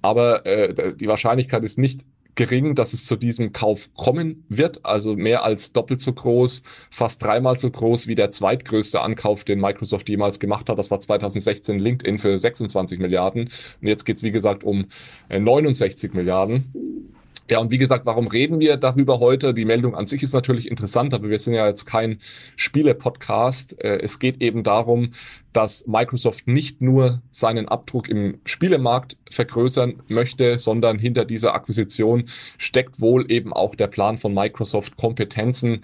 Aber 0.00 0.46
äh, 0.46 0.94
die 0.96 1.08
Wahrscheinlichkeit 1.08 1.64
ist 1.64 1.76
nicht 1.76 2.06
gering, 2.38 2.76
dass 2.76 2.92
es 2.92 3.04
zu 3.04 3.16
diesem 3.16 3.52
Kauf 3.52 3.92
kommen 3.94 4.44
wird. 4.48 4.86
Also 4.86 5.16
mehr 5.16 5.42
als 5.42 5.72
doppelt 5.72 6.00
so 6.00 6.12
groß, 6.12 6.62
fast 6.88 7.22
dreimal 7.22 7.58
so 7.58 7.68
groß 7.68 8.06
wie 8.06 8.14
der 8.14 8.30
zweitgrößte 8.30 9.00
Ankauf, 9.00 9.42
den 9.42 9.60
Microsoft 9.60 10.08
jemals 10.08 10.38
gemacht 10.38 10.68
hat. 10.70 10.78
Das 10.78 10.90
war 10.92 11.00
2016 11.00 11.80
LinkedIn 11.80 12.18
für 12.18 12.38
26 12.38 13.00
Milliarden. 13.00 13.50
Und 13.80 13.88
jetzt 13.88 14.04
geht's 14.04 14.22
wie 14.22 14.30
gesagt, 14.30 14.62
um 14.62 14.86
69 15.28 16.12
äh, 16.12 16.16
Milliarden. 16.16 17.12
Ja, 17.50 17.60
und 17.60 17.70
wie 17.70 17.78
gesagt, 17.78 18.04
warum 18.04 18.26
reden 18.26 18.60
wir 18.60 18.76
darüber 18.76 19.20
heute? 19.20 19.54
Die 19.54 19.64
Meldung 19.64 19.94
an 19.94 20.04
sich 20.04 20.22
ist 20.22 20.34
natürlich 20.34 20.70
interessant, 20.70 21.14
aber 21.14 21.30
wir 21.30 21.38
sind 21.38 21.54
ja 21.54 21.66
jetzt 21.66 21.86
kein 21.86 22.18
Spiele-Podcast. 22.56 23.82
Äh, 23.82 24.00
es 24.02 24.18
geht 24.18 24.42
eben 24.42 24.62
darum, 24.62 25.12
dass 25.54 25.86
Microsoft 25.86 26.46
nicht 26.46 26.82
nur 26.82 27.22
seinen 27.30 27.66
Abdruck 27.66 28.10
im 28.10 28.38
Spielemarkt 28.44 29.16
vergrößern 29.30 30.02
möchte, 30.08 30.58
sondern 30.58 30.98
hinter 30.98 31.24
dieser 31.24 31.54
Akquisition 31.54 32.28
steckt 32.58 33.00
wohl 33.00 33.30
eben 33.32 33.54
auch 33.54 33.74
der 33.74 33.86
Plan 33.86 34.18
von 34.18 34.34
Microsoft, 34.34 34.98
Kompetenzen 34.98 35.80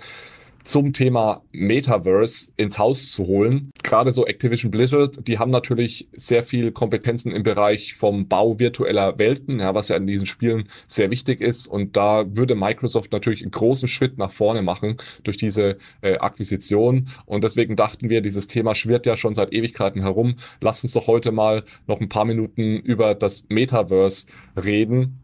zum 0.65 0.93
Thema 0.93 1.43
Metaverse 1.53 2.53
ins 2.57 2.79
Haus 2.79 3.12
zu 3.12 3.27
holen. 3.27 3.71
Gerade 3.83 4.12
so 4.12 4.27
Activision 4.27 4.71
Blizzard, 4.71 5.29
die 5.29 5.39
haben 5.39 5.51
natürlich 5.51 6.09
sehr 6.12 6.43
viel 6.43 6.73
Kompetenzen 6.73 7.31
im 7.33 7.43
Bereich 7.43 7.95
vom 7.95 8.29
Bau 8.29 8.59
virtueller 8.59 9.19
Welten, 9.19 9.61
ja, 9.61 9.75
was 9.75 9.89
ja 9.89 9.97
in 9.97 10.07
diesen 10.07 10.27
Spielen 10.27 10.69
sehr 10.87 11.11
wichtig 11.11 11.41
ist. 11.41 11.67
Und 11.67 11.97
da 11.97 12.25
würde 12.35 12.55
Microsoft 12.55 13.12
natürlich 13.12 13.43
einen 13.43 13.51
großen 13.51 13.89
Schritt 13.89 14.19
nach 14.19 14.31
vorne 14.31 14.62
machen 14.62 14.97
durch 15.23 15.37
diese 15.37 15.77
äh, 16.01 16.17
Akquisition. 16.17 17.11
Und 17.27 17.45
deswegen 17.45 17.77
dachten 17.77 18.09
wir, 18.09 18.23
dieses 18.23 18.49
Thema 18.49 18.75
schwirrt 18.75 19.07
ja 19.07 19.17
schon 19.17 19.35
seit 19.35 19.53
Ewigkeiten 19.53 20.01
herum. 20.01 20.37
Lass 20.61 20.83
uns 20.83 20.95
doch 20.95 21.07
heute 21.07 21.31
mal 21.31 21.65
noch 21.87 22.01
ein 22.01 22.09
paar 22.09 22.25
Minuten 22.25 22.79
über 22.79 23.15
das 23.15 23.47
Metaverse 23.49 24.27
reden 24.57 25.24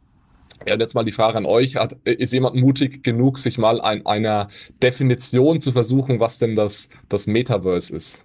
ja, 0.66 0.74
und 0.74 0.80
jetzt 0.80 0.94
mal 0.94 1.04
die 1.04 1.12
Frage 1.12 1.38
an 1.38 1.46
euch. 1.46 1.76
Hat, 1.76 1.92
ist 2.04 2.32
jemand 2.32 2.56
mutig 2.56 3.02
genug, 3.02 3.38
sich 3.38 3.58
mal 3.58 3.80
ein, 3.80 4.04
einer 4.06 4.48
Definition 4.82 5.61
zu 5.61 5.72
versuchen, 5.72 6.20
was 6.20 6.38
denn 6.38 6.54
das, 6.54 6.88
das 7.08 7.26
Metaverse 7.26 7.94
ist? 7.94 8.24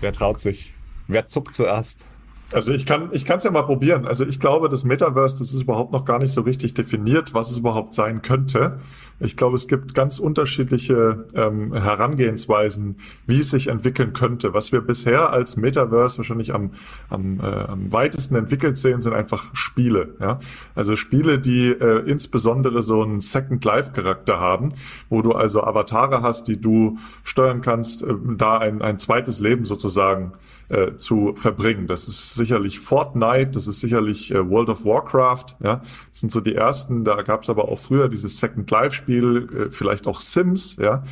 Wer 0.00 0.12
traut 0.12 0.40
sich? 0.40 0.72
Wer 1.08 1.28
zuckt 1.28 1.54
zuerst? 1.54 2.06
Also 2.54 2.72
ich 2.72 2.86
kann 2.86 3.08
ich 3.12 3.24
kann 3.24 3.38
es 3.38 3.44
ja 3.44 3.50
mal 3.50 3.62
probieren. 3.62 4.06
Also 4.06 4.24
ich 4.24 4.38
glaube, 4.38 4.68
das 4.68 4.84
Metaverse, 4.84 5.38
das 5.38 5.52
ist 5.52 5.62
überhaupt 5.62 5.92
noch 5.92 6.04
gar 6.04 6.18
nicht 6.18 6.32
so 6.32 6.42
richtig 6.42 6.74
definiert, 6.74 7.34
was 7.34 7.50
es 7.50 7.58
überhaupt 7.58 7.94
sein 7.94 8.22
könnte. 8.22 8.78
Ich 9.20 9.36
glaube, 9.36 9.54
es 9.54 9.68
gibt 9.68 9.94
ganz 9.94 10.18
unterschiedliche 10.18 11.26
ähm, 11.34 11.72
Herangehensweisen, 11.72 12.96
wie 13.26 13.40
es 13.40 13.50
sich 13.50 13.68
entwickeln 13.68 14.12
könnte. 14.12 14.54
Was 14.54 14.72
wir 14.72 14.80
bisher 14.80 15.30
als 15.30 15.56
Metaverse 15.56 16.18
wahrscheinlich 16.18 16.52
am, 16.52 16.72
am, 17.08 17.38
äh, 17.40 17.44
am 17.44 17.92
weitesten 17.92 18.34
entwickelt 18.34 18.76
sehen, 18.76 19.00
sind 19.00 19.14
einfach 19.14 19.54
Spiele. 19.54 20.14
Ja? 20.20 20.38
Also 20.74 20.96
Spiele, 20.96 21.38
die 21.38 21.68
äh, 21.68 22.08
insbesondere 22.08 22.82
so 22.82 23.02
einen 23.02 23.20
Second 23.20 23.64
Life 23.64 23.92
Charakter 23.92 24.40
haben, 24.40 24.72
wo 25.08 25.22
du 25.22 25.32
also 25.32 25.62
Avatare 25.62 26.22
hast, 26.22 26.48
die 26.48 26.60
du 26.60 26.98
steuern 27.22 27.60
kannst, 27.60 28.02
äh, 28.02 28.14
da 28.36 28.58
ein, 28.58 28.82
ein 28.82 28.98
zweites 28.98 29.38
Leben 29.38 29.64
sozusagen 29.64 30.32
äh, 30.68 30.96
zu 30.96 31.34
verbringen. 31.36 31.86
Das 31.86 32.08
ist 32.08 32.34
sicherlich 32.34 32.80
Fortnite, 32.80 33.50
das 33.52 33.66
ist 33.66 33.80
sicherlich 33.80 34.32
äh, 34.32 34.48
World 34.48 34.68
of 34.68 34.84
Warcraft. 34.84 35.56
Ja, 35.62 35.76
das 35.76 36.20
sind 36.20 36.32
so 36.32 36.40
die 36.40 36.54
ersten. 36.54 37.04
Da 37.04 37.22
gab 37.22 37.42
es 37.42 37.50
aber 37.50 37.68
auch 37.68 37.78
früher 37.78 38.08
dieses 38.08 38.38
Second 38.38 38.70
Life 38.70 38.94
Spiel, 38.94 39.48
äh, 39.54 39.70
vielleicht 39.70 40.06
auch 40.06 40.18
Sims. 40.20 40.76
Ja, 40.76 41.02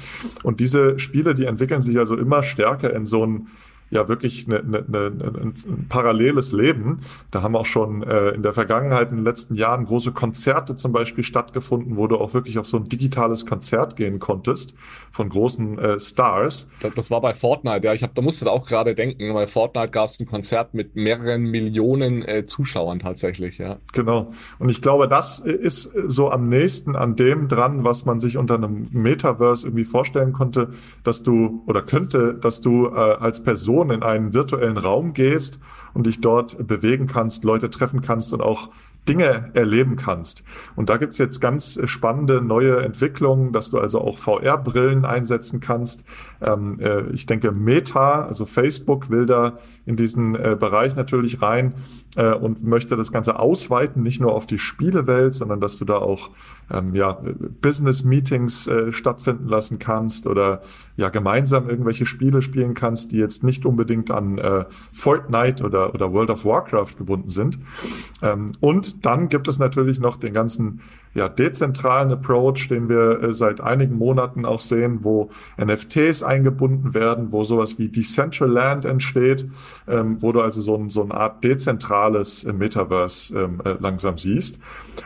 und 0.43 0.61
diese 0.61 0.99
Spiele, 0.99 1.35
die 1.35 1.45
entwickeln 1.45 1.83
sich 1.83 1.99
also 1.99 2.17
immer 2.17 2.43
stärker 2.43 2.93
in 2.93 3.07
so 3.07 3.27
ein 3.27 3.49
ja 3.93 4.09
wirklich 4.09 4.47
eine, 4.47 4.61
eine, 4.61 4.84
eine, 4.88 5.12
ein 5.12 5.86
paralleles 5.88 6.53
Leben. 6.53 7.01
Da 7.30 7.43
haben 7.43 7.55
auch 7.55 7.66
schon 7.66 8.03
äh, 8.03 8.30
in 8.30 8.43
der 8.43 8.55
Vergangenheit, 8.55 9.11
in 9.11 9.16
den 9.16 9.24
letzten 9.24 9.55
Jahren 9.55 9.84
große 9.84 10.12
Konzerte 10.12 10.76
zum 10.76 10.93
Beispiel 10.93 11.22
stattgefunden, 11.22 11.97
wo 11.97 12.07
du 12.07 12.16
auch 12.16 12.32
wirklich 12.32 12.59
auf 12.59 12.66
so 12.66 12.78
ein 12.78 12.88
digitales 12.88 13.45
Konzert 13.45 13.97
gehen 13.97 14.18
konntest 14.18 14.74
von 15.11 15.28
großen 15.28 15.78
äh, 15.78 16.01
Stars. 16.01 16.68
Das, 16.80 16.95
das 16.95 17.11
war 17.11 17.20
bei 17.20 17.34
Fortnite, 17.34 17.86
ja. 17.86 17.93
Ich 17.93 18.03
hab, 18.03 18.14
da 18.14 18.22
musste 18.22 18.47
da 18.47 18.51
auch 18.51 18.66
gerade 18.66 18.95
denken, 18.95 19.32
bei 19.34 19.47
Fortnite 19.47 19.90
gab 19.90 20.09
es 20.09 20.18
ein 20.18 20.26
Konzert 20.26 20.72
mit 20.72 20.97
mehreren 20.97 21.43
Millionen 21.43 22.22
äh, 22.22 22.47
Zuschauern 22.47 22.99
tatsächlich, 22.99 23.59
ja. 23.59 23.76
Genau. 23.93 24.32
Und 24.59 24.70
ich 24.70 24.80
glaube, 24.80 25.07
das 25.07 25.38
ist 25.38 25.93
so 26.07 26.30
am 26.30 26.49
nächsten 26.49 26.97
an 26.97 27.14
dem 27.14 27.49
dran, 27.49 27.84
was 27.84 28.07
man 28.07 28.20
sich 28.20 28.38
unter 28.38 28.55
einem 28.55 28.88
Metaverse 28.90 29.66
irgendwie 29.66 29.84
vorstellen 29.84 30.32
konnte, 30.32 30.70
dass 31.05 31.22
du 31.22 31.62
oder 31.66 31.82
könnte, 31.82 32.32
dass 32.34 32.62
du 32.62 32.86
äh, 32.86 32.90
als 32.90 33.43
Person 33.43 33.82
Person 33.83 33.91
in 33.91 34.03
einen 34.03 34.33
virtuellen 34.33 34.76
Raum 34.76 35.12
gehst 35.12 35.61
und 35.95 36.07
dich 36.07 36.20
dort 36.20 36.66
bewegen 36.66 37.07
kannst, 37.07 37.45
Leute 37.45 37.70
treffen 37.70 38.01
kannst 38.01 38.33
und 38.33 38.41
auch 38.41 38.70
Dinge 39.09 39.51
erleben 39.55 39.97
kannst. 39.97 40.45
Und 40.76 40.89
da 40.89 40.97
gibt's 40.97 41.18
jetzt 41.18 41.41
ganz 41.41 41.80
spannende 41.87 42.41
neue 42.41 42.83
Entwicklungen, 42.83 43.53
dass 43.53 43.70
du 43.70 43.80
also 43.80 44.01
auch 44.01 44.16
VR-Brillen 44.16 45.05
einsetzen 45.05 45.59
kannst. 45.59 46.05
Ähm, 46.41 46.78
äh, 46.78 47.11
ich 47.11 47.26
denke, 47.26 47.51
Meta, 47.51 48.24
also 48.24 48.47
Facebook, 48.47 49.11
will 49.11 49.26
da 49.26 49.59
in 49.87 49.97
diesen 49.97 50.37
äh, 50.37 50.57
Bereich 50.59 50.95
natürlich 50.95 51.43
rein 51.43 51.74
äh, 52.17 52.35
und 52.35 52.63
möchte 52.63 52.97
das 52.97 53.13
Ganze 53.13 53.39
ausweiten, 53.39 54.03
nicht 54.03 54.21
nur 54.21 54.35
auf 54.35 54.47
die 54.47 54.59
Spielewelt, 54.59 55.35
sondern 55.35 55.61
dass 55.61 55.79
du 55.79 55.85
da 55.85 55.97
auch 55.97 56.31
ähm, 56.71 56.95
ja, 56.95 57.19
Business-Meetings 57.63 58.67
äh, 58.67 58.93
stattfinden 58.93 59.49
lassen 59.49 59.79
kannst 59.79 60.27
oder 60.27 60.63
ja 60.97 61.09
gemeinsam 61.09 61.69
irgendwelche 61.69 62.07
Spiele 62.07 62.43
spielen 62.43 62.75
kannst, 62.75 63.13
die 63.13 63.19
jetzt 63.19 63.45
nicht 63.45 63.65
unbedingt 63.65 64.11
an 64.11 64.39
äh, 64.39 64.65
Fortnite 64.93 65.65
oder, 65.65 65.95
oder 65.95 66.13
World 66.13 66.31
of 66.31 66.45
Warcraft 66.45 66.97
gebunden 66.99 67.31
sind. 67.31 67.59
Ähm, 68.21 68.53
und 68.61 69.07
dann 69.07 69.29
gibt 69.29 69.49
es 69.49 69.59
natürlich 69.59 69.99
noch 70.01 70.17
den 70.17 70.33
ganzen 70.33 70.81
ja, 71.15 71.29
dezentralen 71.29 72.13
Approach, 72.13 72.69
den 72.69 72.89
wir 72.89 73.23
äh, 73.23 73.35
seit 73.35 73.61
einigen 73.61 73.97
Monaten 73.97 74.45
auch 74.45 74.61
sehen, 74.61 75.01
wo 75.03 75.31
NFTs 75.63 76.23
eingebunden 76.23 76.95
werden, 76.95 77.33
wo 77.33 77.43
sowas 77.43 77.79
wie 77.79 77.89
Decentraland 77.89 78.85
entsteht, 78.85 79.47
ähm, 79.87 80.17
wo 80.21 80.33
du 80.33 80.41
also 80.41 80.61
so, 80.61 80.77
ein, 80.77 80.89
so 80.89 81.03
eine 81.03 81.15
Art 81.15 81.45
dezentrales 81.45 82.45
äh, 82.45 82.53
Metaverse 82.53 83.39
ähm, 83.39 83.61
äh, 83.65 83.75
langsam 83.79 84.17
siehst. 84.17 84.61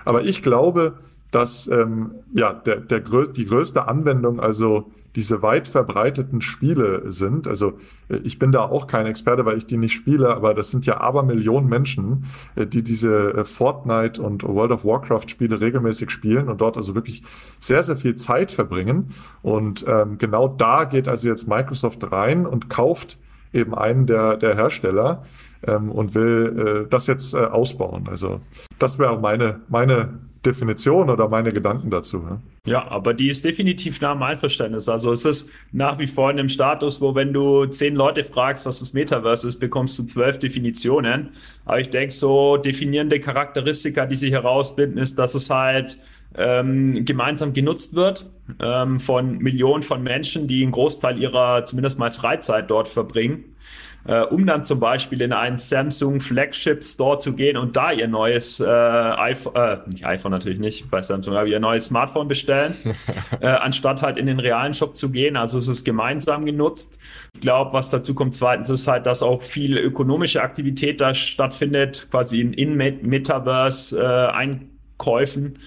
Aber 0.04 0.22
ich 0.22 0.42
glaube, 0.42 0.94
dass 1.30 1.68
ähm, 1.68 2.12
ja, 2.32 2.52
der, 2.52 2.80
der, 2.80 3.00
die 3.00 3.46
größte 3.46 3.88
Anwendung, 3.88 4.40
also 4.40 4.90
diese 5.16 5.42
weit 5.42 5.66
verbreiteten 5.66 6.40
Spiele 6.40 7.10
sind. 7.10 7.48
Also 7.48 7.78
äh, 8.08 8.18
ich 8.18 8.38
bin 8.38 8.52
da 8.52 8.60
auch 8.60 8.86
kein 8.86 9.06
Experte, 9.06 9.44
weil 9.44 9.56
ich 9.56 9.66
die 9.66 9.78
nicht 9.78 9.94
spiele, 9.94 10.34
aber 10.34 10.54
das 10.54 10.70
sind 10.70 10.86
ja 10.86 11.00
aber 11.00 11.22
Millionen 11.22 11.68
Menschen, 11.68 12.26
äh, 12.54 12.66
die 12.66 12.82
diese 12.82 13.34
äh, 13.34 13.44
Fortnite 13.44 14.22
und 14.22 14.44
World 14.44 14.70
of 14.70 14.84
Warcraft 14.84 15.28
Spiele 15.28 15.60
regelmäßig 15.60 16.10
spielen 16.10 16.48
und 16.48 16.60
dort 16.60 16.76
also 16.76 16.94
wirklich 16.94 17.22
sehr, 17.58 17.82
sehr 17.82 17.96
viel 17.96 18.16
Zeit 18.16 18.52
verbringen. 18.52 19.10
Und 19.42 19.84
ähm, 19.88 20.18
genau 20.18 20.48
da 20.48 20.84
geht 20.84 21.08
also 21.08 21.26
jetzt 21.26 21.48
Microsoft 21.48 22.12
rein 22.12 22.46
und 22.46 22.68
kauft 22.68 23.18
eben 23.52 23.74
einen 23.74 24.06
der, 24.06 24.36
der 24.36 24.54
Hersteller 24.54 25.22
ähm, 25.66 25.90
und 25.90 26.14
will 26.14 26.84
äh, 26.84 26.88
das 26.90 27.06
jetzt 27.06 27.34
äh, 27.34 27.38
ausbauen. 27.38 28.06
Also 28.08 28.40
das 28.78 28.98
wäre 28.98 29.18
meine, 29.18 29.60
meine 29.68 30.18
Definition 30.46 31.10
oder 31.10 31.28
meine 31.28 31.52
Gedanken 31.52 31.90
dazu. 31.90 32.22
Ja? 32.28 32.40
ja, 32.66 32.88
aber 32.88 33.12
die 33.12 33.28
ist 33.28 33.44
definitiv 33.44 34.00
nah 34.00 34.12
am 34.12 34.22
Einverständnis. 34.22 34.88
Also 34.88 35.12
es 35.12 35.24
ist 35.24 35.50
nach 35.72 35.98
wie 35.98 36.06
vor 36.06 36.30
in 36.30 36.38
einem 36.38 36.48
Status, 36.48 37.00
wo 37.00 37.14
wenn 37.14 37.32
du 37.32 37.66
zehn 37.66 37.94
Leute 37.96 38.24
fragst, 38.24 38.64
was 38.64 38.80
das 38.80 38.92
Metaverse 38.92 39.48
ist, 39.48 39.58
bekommst 39.58 39.98
du 39.98 40.04
zwölf 40.04 40.38
Definitionen. 40.38 41.30
Aber 41.64 41.80
ich 41.80 41.90
denke, 41.90 42.12
so 42.12 42.56
definierende 42.56 43.20
Charakteristika, 43.20 44.06
die 44.06 44.16
sich 44.16 44.32
herausbilden, 44.32 44.96
ist, 44.96 45.18
dass 45.18 45.34
es 45.34 45.50
halt 45.50 45.98
ähm, 46.36 47.04
gemeinsam 47.04 47.52
genutzt 47.52 47.94
wird 47.94 48.30
ähm, 48.60 49.00
von 49.00 49.38
Millionen 49.38 49.82
von 49.82 50.02
Menschen, 50.02 50.46
die 50.46 50.62
einen 50.62 50.72
Großteil 50.72 51.18
ihrer 51.18 51.64
zumindest 51.64 51.98
mal 51.98 52.10
Freizeit 52.10 52.70
dort 52.70 52.88
verbringen 52.88 53.55
äh, 54.06 54.22
um 54.22 54.46
dann 54.46 54.64
zum 54.64 54.80
Beispiel 54.80 55.20
in 55.22 55.32
einen 55.32 55.58
Samsung 55.58 56.20
Flagship 56.20 56.84
Store 56.84 57.18
zu 57.18 57.34
gehen 57.34 57.56
und 57.56 57.76
da 57.76 57.92
ihr 57.92 58.08
neues 58.08 58.60
äh, 58.60 58.64
iPhone, 58.66 59.54
äh, 59.56 59.78
nicht 59.88 60.06
iPhone 60.06 60.32
natürlich 60.32 60.58
nicht 60.58 60.90
bei 60.90 61.02
Samsung, 61.02 61.34
aber 61.34 61.46
ihr 61.46 61.60
neues 61.60 61.86
Smartphone 61.86 62.28
bestellen, 62.28 62.74
äh, 63.40 63.46
anstatt 63.46 64.02
halt 64.02 64.16
in 64.16 64.26
den 64.26 64.40
realen 64.40 64.74
Shop 64.74 64.96
zu 64.96 65.10
gehen. 65.10 65.36
Also 65.36 65.58
es 65.58 65.68
ist 65.68 65.84
gemeinsam 65.84 66.44
genutzt. 66.46 66.98
Ich 67.34 67.40
glaube, 67.40 67.72
was 67.72 67.90
dazu 67.90 68.14
kommt, 68.14 68.34
zweitens 68.34 68.70
ist 68.70 68.86
halt, 68.86 69.06
dass 69.06 69.22
auch 69.22 69.42
viel 69.42 69.76
ökonomische 69.78 70.42
Aktivität 70.42 71.00
da 71.00 71.14
stattfindet, 71.14 72.08
quasi 72.10 72.40
in, 72.40 72.52
in 72.52 72.76
Metaverse 72.76 74.00
äh, 74.00 74.32
Einkäufen. 74.32 75.58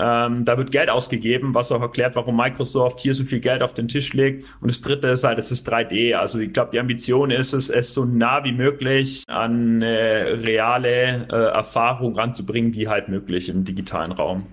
Ähm, 0.00 0.44
da 0.44 0.56
wird 0.56 0.70
Geld 0.70 0.88
ausgegeben, 0.88 1.54
was 1.54 1.70
auch 1.72 1.82
erklärt, 1.82 2.16
warum 2.16 2.36
Microsoft 2.36 3.00
hier 3.00 3.14
so 3.14 3.24
viel 3.24 3.40
Geld 3.40 3.62
auf 3.62 3.74
den 3.74 3.88
Tisch 3.88 4.12
legt. 4.14 4.44
Und 4.60 4.70
das 4.70 4.80
dritte 4.80 5.08
ist 5.08 5.24
halt, 5.24 5.38
es 5.38 5.50
ist 5.52 5.70
3D. 5.70 6.14
Also 6.14 6.38
ich 6.38 6.52
glaube, 6.52 6.70
die 6.72 6.80
Ambition 6.80 7.30
ist 7.30 7.52
es, 7.52 7.68
es 7.68 7.92
so 7.92 8.04
nah 8.04 8.42
wie 8.44 8.52
möglich 8.52 9.24
an 9.28 9.82
äh, 9.82 9.88
reale 9.88 11.28
äh, 11.30 11.52
Erfahrung 11.54 12.16
ranzubringen, 12.16 12.72
wie 12.74 12.88
halt 12.88 13.08
möglich 13.08 13.48
im 13.48 13.64
digitalen 13.64 14.12
Raum. 14.12 14.46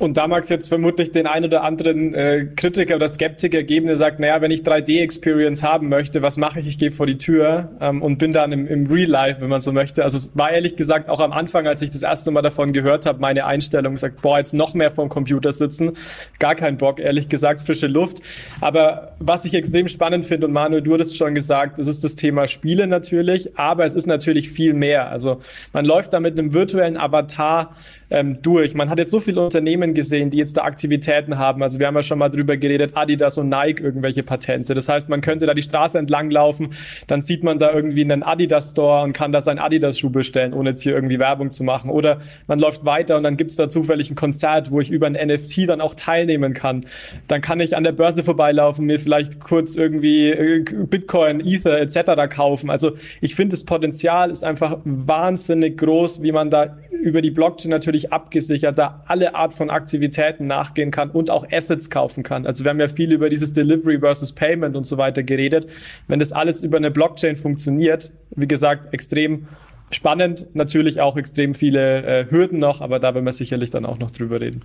Und 0.00 0.16
da 0.16 0.26
mag 0.26 0.44
es 0.44 0.48
jetzt 0.48 0.68
vermutlich 0.68 1.12
den 1.12 1.26
ein 1.26 1.44
oder 1.44 1.62
anderen 1.62 2.14
äh, 2.14 2.46
Kritiker 2.56 2.96
oder 2.96 3.06
Skeptiker 3.06 3.62
geben, 3.62 3.86
der 3.86 3.96
sagt, 3.96 4.18
naja, 4.18 4.40
wenn 4.40 4.50
ich 4.50 4.62
3D-Experience 4.62 5.62
haben 5.62 5.90
möchte, 5.90 6.22
was 6.22 6.38
mache 6.38 6.58
ich? 6.58 6.66
Ich 6.66 6.78
gehe 6.78 6.90
vor 6.90 7.04
die 7.06 7.18
Tür 7.18 7.68
ähm, 7.82 8.00
und 8.00 8.16
bin 8.16 8.32
dann 8.32 8.50
im, 8.50 8.66
im 8.66 8.86
Real 8.86 9.10
Life, 9.10 9.42
wenn 9.42 9.50
man 9.50 9.60
so 9.60 9.72
möchte. 9.72 10.02
Also 10.02 10.16
es 10.16 10.34
war 10.34 10.52
ehrlich 10.52 10.76
gesagt 10.76 11.10
auch 11.10 11.20
am 11.20 11.32
Anfang, 11.32 11.66
als 11.66 11.82
ich 11.82 11.90
das 11.90 12.02
erste 12.02 12.30
Mal 12.30 12.40
davon 12.40 12.72
gehört 12.72 13.04
habe, 13.04 13.20
meine 13.20 13.44
Einstellung 13.44 13.98
sagt, 13.98 14.22
boah, 14.22 14.38
jetzt 14.38 14.54
noch 14.54 14.72
mehr 14.72 14.90
vorm 14.90 15.10
Computer 15.10 15.52
sitzen. 15.52 15.92
Gar 16.38 16.54
kein 16.54 16.78
Bock, 16.78 16.98
ehrlich 16.98 17.28
gesagt, 17.28 17.60
frische 17.60 17.86
Luft. 17.86 18.22
Aber 18.62 19.12
was 19.18 19.44
ich 19.44 19.52
extrem 19.52 19.86
spannend 19.86 20.24
finde, 20.24 20.46
und 20.46 20.54
Manuel, 20.54 20.80
du 20.80 20.94
hattest 20.94 21.18
schon 21.18 21.34
gesagt, 21.34 21.78
das 21.78 21.86
ist 21.86 22.04
das 22.04 22.16
Thema 22.16 22.48
Spiele 22.48 22.86
natürlich, 22.86 23.58
aber 23.58 23.84
es 23.84 23.92
ist 23.92 24.06
natürlich 24.06 24.50
viel 24.50 24.72
mehr. 24.72 25.10
Also 25.10 25.42
man 25.74 25.84
läuft 25.84 26.14
da 26.14 26.20
mit 26.20 26.38
einem 26.38 26.54
virtuellen 26.54 26.96
Avatar 26.96 27.76
ähm, 28.10 28.42
durch. 28.42 28.74
Man 28.74 28.90
hat 28.90 28.98
jetzt 28.98 29.10
so 29.10 29.20
viele 29.20 29.40
Unternehmen 29.40 29.89
gesehen, 29.94 30.30
die 30.30 30.38
jetzt 30.38 30.56
da 30.56 30.62
Aktivitäten 30.62 31.38
haben. 31.38 31.62
Also 31.62 31.78
wir 31.78 31.86
haben 31.86 31.94
ja 31.94 32.02
schon 32.02 32.18
mal 32.18 32.28
drüber 32.28 32.56
geredet, 32.56 32.92
Adidas 32.96 33.38
und 33.38 33.48
Nike 33.48 33.82
irgendwelche 33.82 34.22
Patente. 34.22 34.74
Das 34.74 34.88
heißt, 34.88 35.08
man 35.08 35.20
könnte 35.20 35.46
da 35.46 35.54
die 35.54 35.62
Straße 35.62 35.98
entlang 35.98 36.30
laufen, 36.30 36.74
dann 37.06 37.22
sieht 37.22 37.44
man 37.44 37.58
da 37.58 37.72
irgendwie 37.72 38.02
einen 38.02 38.22
Adidas 38.22 38.70
Store 38.70 39.02
und 39.02 39.12
kann 39.12 39.32
da 39.32 39.40
sein 39.40 39.58
Adidas 39.58 39.98
Schuh 39.98 40.10
bestellen, 40.10 40.52
ohne 40.52 40.70
jetzt 40.70 40.82
hier 40.82 40.94
irgendwie 40.94 41.18
Werbung 41.18 41.50
zu 41.50 41.64
machen. 41.64 41.90
Oder 41.90 42.20
man 42.46 42.58
läuft 42.58 42.84
weiter 42.84 43.16
und 43.16 43.22
dann 43.22 43.36
gibt's 43.36 43.56
da 43.56 43.68
zufällig 43.68 44.10
ein 44.10 44.16
Konzert, 44.16 44.70
wo 44.70 44.80
ich 44.80 44.90
über 44.90 45.06
ein 45.06 45.12
NFT 45.12 45.68
dann 45.68 45.80
auch 45.80 45.94
teilnehmen 45.94 46.54
kann. 46.54 46.84
Dann 47.28 47.40
kann 47.40 47.60
ich 47.60 47.76
an 47.76 47.84
der 47.84 47.92
Börse 47.92 48.22
vorbeilaufen, 48.22 48.86
mir 48.86 48.98
vielleicht 48.98 49.40
kurz 49.40 49.74
irgendwie 49.74 50.30
äh, 50.30 50.64
Bitcoin, 50.64 51.40
Ether 51.40 51.78
etc. 51.80 52.28
kaufen. 52.28 52.70
Also 52.70 52.92
ich 53.20 53.34
finde, 53.34 53.54
das 53.54 53.64
Potenzial 53.64 54.30
ist 54.30 54.44
einfach 54.44 54.78
wahnsinnig 54.84 55.78
groß, 55.78 56.22
wie 56.22 56.32
man 56.32 56.50
da 56.50 56.76
über 56.90 57.22
die 57.22 57.30
Blockchain 57.30 57.70
natürlich 57.70 58.12
abgesichert 58.12 58.78
da 58.78 59.02
alle 59.06 59.34
Art 59.34 59.54
von 59.54 59.70
Aktivitäten 59.80 60.46
nachgehen 60.46 60.90
kann 60.90 61.10
und 61.10 61.30
auch 61.30 61.46
Assets 61.50 61.88
kaufen 61.88 62.22
kann. 62.22 62.46
Also 62.46 62.64
wir 62.64 62.70
haben 62.70 62.80
ja 62.80 62.88
viel 62.88 63.12
über 63.12 63.28
dieses 63.30 63.52
Delivery 63.52 63.98
versus 63.98 64.32
Payment 64.32 64.76
und 64.76 64.84
so 64.84 64.98
weiter 64.98 65.22
geredet. 65.22 65.68
Wenn 66.06 66.18
das 66.18 66.32
alles 66.32 66.62
über 66.62 66.76
eine 66.76 66.90
Blockchain 66.90 67.36
funktioniert, 67.36 68.10
wie 68.36 68.48
gesagt, 68.48 68.92
extrem 68.92 69.48
spannend, 69.90 70.46
natürlich 70.54 71.00
auch 71.00 71.16
extrem 71.16 71.54
viele 71.54 72.02
äh, 72.04 72.30
Hürden 72.30 72.58
noch, 72.58 72.80
aber 72.80 72.98
da 72.98 73.14
werden 73.14 73.24
wir 73.24 73.32
sicherlich 73.32 73.70
dann 73.70 73.86
auch 73.86 73.98
noch 73.98 74.10
drüber 74.10 74.40
reden. 74.40 74.62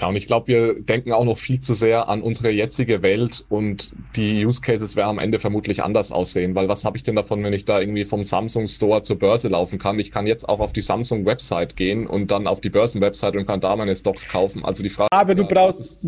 Ja, 0.00 0.08
und 0.08 0.16
ich 0.16 0.26
glaube, 0.26 0.48
wir 0.48 0.82
denken 0.82 1.12
auch 1.12 1.24
noch 1.24 1.38
viel 1.38 1.60
zu 1.60 1.74
sehr 1.74 2.08
an 2.08 2.20
unsere 2.20 2.50
jetzige 2.50 3.02
Welt 3.02 3.44
und 3.48 3.92
die 4.16 4.44
Use 4.44 4.60
Cases 4.60 4.96
werden 4.96 5.10
am 5.10 5.18
Ende 5.18 5.38
vermutlich 5.38 5.84
anders 5.84 6.10
aussehen, 6.10 6.54
weil 6.54 6.68
was 6.68 6.84
habe 6.84 6.96
ich 6.96 7.04
denn 7.04 7.14
davon, 7.14 7.44
wenn 7.44 7.52
ich 7.52 7.64
da 7.64 7.80
irgendwie 7.80 8.04
vom 8.04 8.24
Samsung 8.24 8.66
Store 8.66 9.02
zur 9.02 9.18
Börse 9.18 9.48
laufen 9.48 9.78
kann? 9.78 9.98
Ich 10.00 10.10
kann 10.10 10.26
jetzt 10.26 10.48
auch 10.48 10.58
auf 10.58 10.72
die 10.72 10.82
Samsung 10.82 11.26
Website 11.26 11.76
gehen 11.76 12.06
und 12.06 12.30
dann 12.30 12.46
auf 12.46 12.60
die 12.60 12.70
Börsenwebsite 12.70 13.38
und 13.38 13.46
kann 13.46 13.60
da 13.60 13.76
meine 13.76 13.94
Stocks 13.94 14.28
kaufen. 14.28 14.64
Also 14.64 14.82
die 14.82 14.90
Frage. 14.90 15.12
Aber 15.12 15.34
du 15.34 15.44
brauchst, 15.44 16.00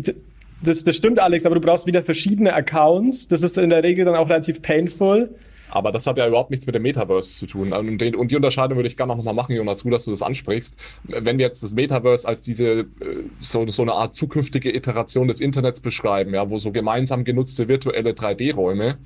das, 0.61 0.83
das 0.83 0.95
stimmt, 0.95 1.19
Alex, 1.19 1.45
aber 1.45 1.55
du 1.55 1.61
brauchst 1.61 1.85
wieder 1.85 2.03
verschiedene 2.03 2.53
Accounts. 2.53 3.27
Das 3.29 3.41
ist 3.41 3.57
in 3.57 3.69
der 3.69 3.83
Regel 3.83 4.05
dann 4.05 4.15
auch 4.15 4.29
relativ 4.29 4.61
painful. 4.61 5.29
Aber 5.69 5.91
das 5.91 6.07
hat 6.07 6.17
ja 6.17 6.27
überhaupt 6.27 6.49
nichts 6.49 6.65
mit 6.65 6.75
dem 6.75 6.83
Metaverse 6.83 7.37
zu 7.37 7.45
tun. 7.45 7.73
Und, 7.73 7.97
den, 7.97 8.15
und 8.15 8.31
die 8.31 8.35
Unterscheidung 8.35 8.77
würde 8.77 8.87
ich 8.87 8.97
gerne 8.97 9.15
noch 9.15 9.23
mal 9.23 9.33
machen, 9.33 9.55
Jonas, 9.55 9.83
gut, 9.83 9.93
dass 9.93 10.05
du 10.05 10.11
das 10.11 10.21
ansprichst. 10.21 10.75
Wenn 11.03 11.37
wir 11.37 11.45
jetzt 11.45 11.63
das 11.63 11.73
Metaverse 11.73 12.27
als 12.27 12.41
diese 12.41 12.81
äh, 12.81 12.85
so, 13.41 13.67
so 13.69 13.81
eine 13.81 13.93
Art 13.93 14.15
zukünftige 14.15 14.73
Iteration 14.73 15.27
des 15.27 15.41
Internets 15.41 15.79
beschreiben, 15.79 16.33
ja, 16.33 16.49
wo 16.49 16.59
so 16.59 16.71
gemeinsam 16.71 17.23
genutzte 17.23 17.67
virtuelle 17.67 18.11
3D-Räume, 18.11 18.97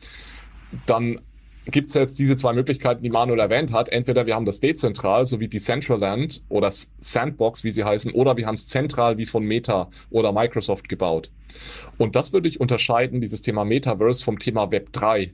dann 0.86 1.20
gibt 1.66 1.90
es 1.90 1.94
jetzt 1.94 2.18
diese 2.18 2.36
zwei 2.36 2.54
Möglichkeiten, 2.54 3.04
die 3.04 3.10
Manuel 3.10 3.40
erwähnt 3.40 3.72
hat. 3.72 3.90
Entweder 3.90 4.26
wir 4.26 4.36
haben 4.36 4.46
das 4.46 4.60
dezentral, 4.60 5.26
so 5.26 5.40
wie 5.40 5.48
Decentraland 5.48 6.44
oder 6.50 6.72
Sandbox, 6.72 7.64
wie 7.64 7.72
sie 7.72 7.84
heißen, 7.84 8.12
oder 8.14 8.38
wir 8.38 8.48
haben 8.48 8.56
es 8.56 8.68
zentral 8.68 9.18
wie 9.18 9.26
von 9.26 9.44
Meta 9.44 9.90
oder 10.10 10.32
Microsoft 10.32 10.90
gebaut. 10.90 11.30
Und 11.98 12.16
das 12.16 12.34
würde 12.34 12.48
ich 12.48 12.60
unterscheiden, 12.60 13.22
dieses 13.22 13.42
Thema 13.42 13.64
Metaverse 13.66 14.24
vom 14.24 14.40
Thema 14.40 14.72
Web 14.72 14.92
3. 14.94 15.34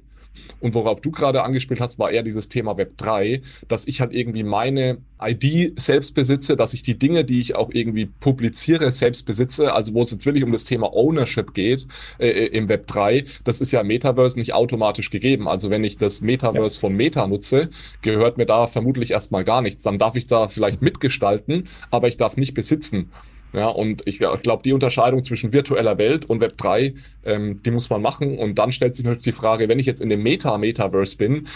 Und 0.59 0.73
worauf 0.73 1.01
du 1.01 1.11
gerade 1.11 1.43
angespielt 1.43 1.79
hast, 1.79 1.99
war 1.99 2.11
eher 2.11 2.23
dieses 2.23 2.49
Thema 2.49 2.77
Web 2.77 2.97
3, 2.97 3.41
dass 3.67 3.87
ich 3.87 4.01
halt 4.01 4.13
irgendwie 4.13 4.43
meine 4.43 4.97
ID 5.21 5.79
selbst 5.79 6.13
besitze, 6.13 6.55
dass 6.55 6.73
ich 6.73 6.83
die 6.83 6.97
Dinge, 6.97 7.25
die 7.25 7.39
ich 7.39 7.55
auch 7.55 7.69
irgendwie 7.71 8.05
publiziere, 8.05 8.91
selbst 8.91 9.25
besitze. 9.25 9.73
Also 9.73 9.93
wo 9.93 10.03
es 10.03 10.11
jetzt 10.11 10.25
wirklich 10.25 10.43
um 10.43 10.51
das 10.51 10.65
Thema 10.65 10.93
Ownership 10.93 11.53
geht 11.53 11.87
äh, 12.19 12.29
äh 12.29 12.45
im 12.47 12.69
Web 12.69 12.87
3, 12.87 13.25
das 13.43 13.61
ist 13.61 13.71
ja 13.71 13.83
Metaverse 13.83 14.37
nicht 14.37 14.53
automatisch 14.53 15.09
gegeben. 15.09 15.47
Also 15.47 15.69
wenn 15.69 15.83
ich 15.83 15.97
das 15.97 16.21
Metaverse 16.21 16.77
ja. 16.77 16.81
von 16.81 16.95
Meta 16.95 17.27
nutze, 17.27 17.69
gehört 18.01 18.37
mir 18.37 18.45
da 18.45 18.67
vermutlich 18.67 19.11
erstmal 19.11 19.43
gar 19.43 19.61
nichts. 19.61 19.83
Dann 19.83 19.97
darf 19.97 20.15
ich 20.15 20.27
da 20.27 20.47
vielleicht 20.47 20.81
mitgestalten, 20.81 21.67
aber 21.91 22.07
ich 22.07 22.17
darf 22.17 22.37
nicht 22.37 22.53
besitzen. 22.53 23.11
Ja, 23.57 23.69
und 23.69 24.03
ich, 24.05 24.21
ich 24.21 24.41
glaube, 24.43 24.61
die 24.63 24.71
Unterscheidung 24.71 25.23
zwischen 25.23 25.51
virtueller 25.51 25.97
Welt 25.97 26.29
und 26.29 26.41
Web 26.41 26.57
3, 26.57 26.93
ähm, 27.25 27.59
die 27.63 27.71
muss 27.71 27.89
man 27.89 28.03
machen. 28.03 28.37
Und 28.37 28.59
dann 28.59 28.71
stellt 28.71 28.95
sich 28.95 29.03
natürlich 29.03 29.23
die 29.23 29.31
Frage, 29.31 29.67
wenn 29.67 29.79
ich 29.79 29.87
jetzt 29.87 29.99
in 29.99 30.09
dem 30.09 30.21
Meta-Metaverse 30.21 31.17
bin, 31.17 31.47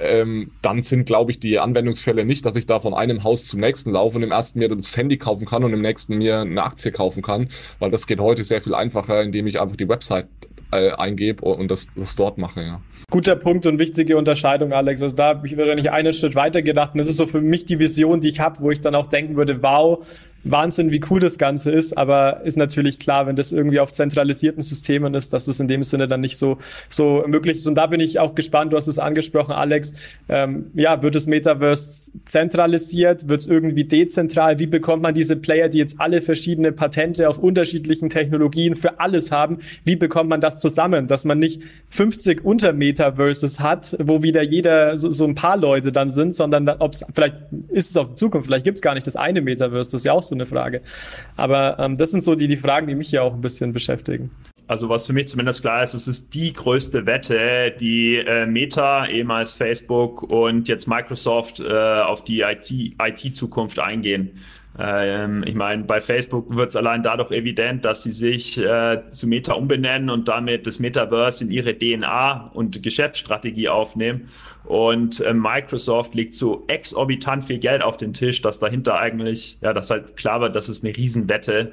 ähm, 0.00 0.50
dann 0.62 0.82
sind, 0.82 1.06
glaube 1.06 1.30
ich, 1.30 1.38
die 1.38 1.60
Anwendungsfälle 1.60 2.24
nicht, 2.24 2.44
dass 2.44 2.56
ich 2.56 2.66
da 2.66 2.80
von 2.80 2.92
einem 2.92 3.22
Haus 3.22 3.46
zum 3.46 3.60
nächsten 3.60 3.92
laufe 3.92 4.16
und 4.16 4.24
im 4.24 4.32
ersten 4.32 4.58
mir 4.58 4.68
das 4.68 4.96
Handy 4.96 5.16
kaufen 5.16 5.46
kann 5.46 5.62
und 5.62 5.72
im 5.72 5.80
nächsten 5.80 6.18
mir 6.18 6.40
eine 6.40 6.64
Aktie 6.64 6.90
kaufen 6.90 7.22
kann, 7.22 7.48
weil 7.78 7.92
das 7.92 8.08
geht 8.08 8.18
heute 8.18 8.42
sehr 8.42 8.60
viel 8.60 8.74
einfacher, 8.74 9.22
indem 9.22 9.46
ich 9.46 9.60
einfach 9.60 9.76
die 9.76 9.88
Website 9.88 10.26
äh, 10.72 10.90
eingebe 10.90 11.44
und 11.44 11.70
das, 11.70 11.86
das 11.94 12.16
dort 12.16 12.36
mache, 12.36 12.62
ja. 12.62 12.80
Guter 13.10 13.36
Punkt 13.36 13.66
und 13.66 13.78
wichtige 13.78 14.16
Unterscheidung, 14.16 14.72
Alex. 14.72 15.00
Also 15.00 15.14
da 15.14 15.26
habe 15.28 15.46
ich 15.46 15.56
wahrscheinlich 15.56 15.92
einen 15.92 16.12
Schritt 16.12 16.34
weiter 16.34 16.62
gedacht. 16.62 16.94
Und 16.94 16.98
das 16.98 17.08
ist 17.08 17.18
so 17.18 17.26
für 17.26 17.40
mich 17.40 17.64
die 17.64 17.78
Vision, 17.78 18.20
die 18.20 18.28
ich 18.28 18.40
habe, 18.40 18.58
wo 18.60 18.72
ich 18.72 18.80
dann 18.80 18.96
auch 18.96 19.06
denken 19.06 19.36
würde, 19.36 19.62
wow, 19.62 20.04
Wahnsinn, 20.44 20.92
wie 20.92 21.00
cool 21.10 21.20
das 21.20 21.38
Ganze 21.38 21.70
ist, 21.70 21.96
aber 21.96 22.42
ist 22.44 22.56
natürlich 22.56 22.98
klar, 22.98 23.26
wenn 23.26 23.36
das 23.36 23.52
irgendwie 23.52 23.80
auf 23.80 23.92
zentralisierten 23.92 24.62
Systemen 24.62 25.14
ist, 25.14 25.32
dass 25.32 25.48
es 25.48 25.58
in 25.60 25.68
dem 25.68 25.82
Sinne 25.82 26.06
dann 26.06 26.20
nicht 26.20 26.36
so, 26.36 26.58
so 26.88 27.24
möglich 27.26 27.58
ist. 27.58 27.66
Und 27.66 27.74
da 27.74 27.86
bin 27.86 28.00
ich 28.00 28.18
auch 28.18 28.34
gespannt, 28.34 28.72
du 28.72 28.76
hast 28.76 28.86
es 28.86 28.98
angesprochen, 28.98 29.52
Alex. 29.52 29.94
Ähm, 30.28 30.70
ja, 30.74 31.02
wird 31.02 31.14
das 31.14 31.26
Metaverse 31.26 32.12
zentralisiert? 32.26 33.28
Wird 33.28 33.40
es 33.40 33.46
irgendwie 33.46 33.84
dezentral? 33.84 34.58
Wie 34.58 34.66
bekommt 34.66 35.02
man 35.02 35.14
diese 35.14 35.36
Player, 35.36 35.68
die 35.68 35.78
jetzt 35.78 36.00
alle 36.00 36.20
verschiedene 36.20 36.72
Patente 36.72 37.28
auf 37.28 37.38
unterschiedlichen 37.38 38.10
Technologien 38.10 38.76
für 38.76 39.00
alles 39.00 39.30
haben? 39.30 39.58
Wie 39.84 39.96
bekommt 39.96 40.28
man 40.28 40.40
das 40.40 40.60
zusammen, 40.60 41.06
dass 41.06 41.24
man 41.24 41.38
nicht 41.38 41.62
50 41.88 42.44
Unter-Metaverses 42.44 43.60
hat, 43.60 43.96
wo 43.98 44.22
wieder 44.22 44.42
jeder 44.42 44.98
so, 44.98 45.10
so 45.10 45.24
ein 45.24 45.34
paar 45.34 45.56
Leute 45.56 45.92
dann 45.92 46.10
sind, 46.10 46.34
sondern 46.34 46.68
ob 46.68 46.92
es 46.92 47.04
vielleicht 47.14 47.36
ist 47.68 47.90
es 47.90 47.96
auch 47.96 48.10
in 48.10 48.16
Zukunft, 48.16 48.46
vielleicht 48.46 48.64
gibt 48.64 48.76
es 48.76 48.82
gar 48.82 48.94
nicht 48.94 49.06
das 49.06 49.16
eine 49.16 49.40
Metaverse, 49.40 49.90
das 49.90 50.00
ist 50.00 50.04
ja 50.04 50.12
auch 50.12 50.22
so 50.22 50.33
eine 50.34 50.46
Frage. 50.46 50.82
Aber 51.36 51.78
ähm, 51.78 51.96
das 51.96 52.10
sind 52.10 52.22
so 52.22 52.34
die, 52.34 52.48
die 52.48 52.56
Fragen, 52.56 52.86
die 52.86 52.94
mich 52.94 53.10
ja 53.10 53.22
auch 53.22 53.34
ein 53.34 53.40
bisschen 53.40 53.72
beschäftigen. 53.72 54.30
Also 54.66 54.88
was 54.88 55.06
für 55.06 55.12
mich 55.12 55.28
zumindest 55.28 55.60
klar 55.60 55.82
ist, 55.82 55.92
es 55.92 56.08
ist 56.08 56.34
die 56.34 56.52
größte 56.52 57.04
Wette, 57.04 57.74
die 57.78 58.16
äh, 58.16 58.46
Meta, 58.46 59.06
ehemals 59.06 59.52
Facebook 59.52 60.22
und 60.22 60.68
jetzt 60.68 60.88
Microsoft 60.88 61.60
äh, 61.60 62.00
auf 62.00 62.24
die 62.24 62.40
IT-Zukunft 62.40 63.78
IT 63.78 63.84
eingehen. 63.84 64.30
Ähm, 64.76 65.44
ich 65.46 65.54
meine, 65.54 65.84
bei 65.84 66.00
Facebook 66.00 66.56
wird 66.56 66.70
es 66.70 66.76
allein 66.76 67.02
dadurch 67.02 67.30
evident, 67.30 67.84
dass 67.84 68.02
sie 68.02 68.10
sich 68.10 68.58
äh, 68.58 69.06
zu 69.08 69.28
Meta 69.28 69.52
umbenennen 69.52 70.10
und 70.10 70.28
damit 70.28 70.66
das 70.66 70.80
Metaverse 70.80 71.44
in 71.44 71.50
ihre 71.50 71.78
DNA 71.78 72.50
und 72.54 72.82
Geschäftsstrategie 72.82 73.68
aufnehmen. 73.68 74.28
Und 74.64 75.20
äh, 75.20 75.32
Microsoft 75.32 76.14
legt 76.14 76.34
so 76.34 76.64
exorbitant 76.66 77.44
viel 77.44 77.58
Geld 77.58 77.82
auf 77.82 77.96
den 77.96 78.14
Tisch, 78.14 78.42
dass 78.42 78.58
dahinter 78.58 78.98
eigentlich, 78.98 79.58
ja, 79.60 79.72
das 79.72 79.90
halt 79.90 80.16
klar 80.16 80.40
wird, 80.40 80.56
dass 80.56 80.68
es 80.68 80.82
eine 80.82 80.96
Riesenwette 80.96 81.72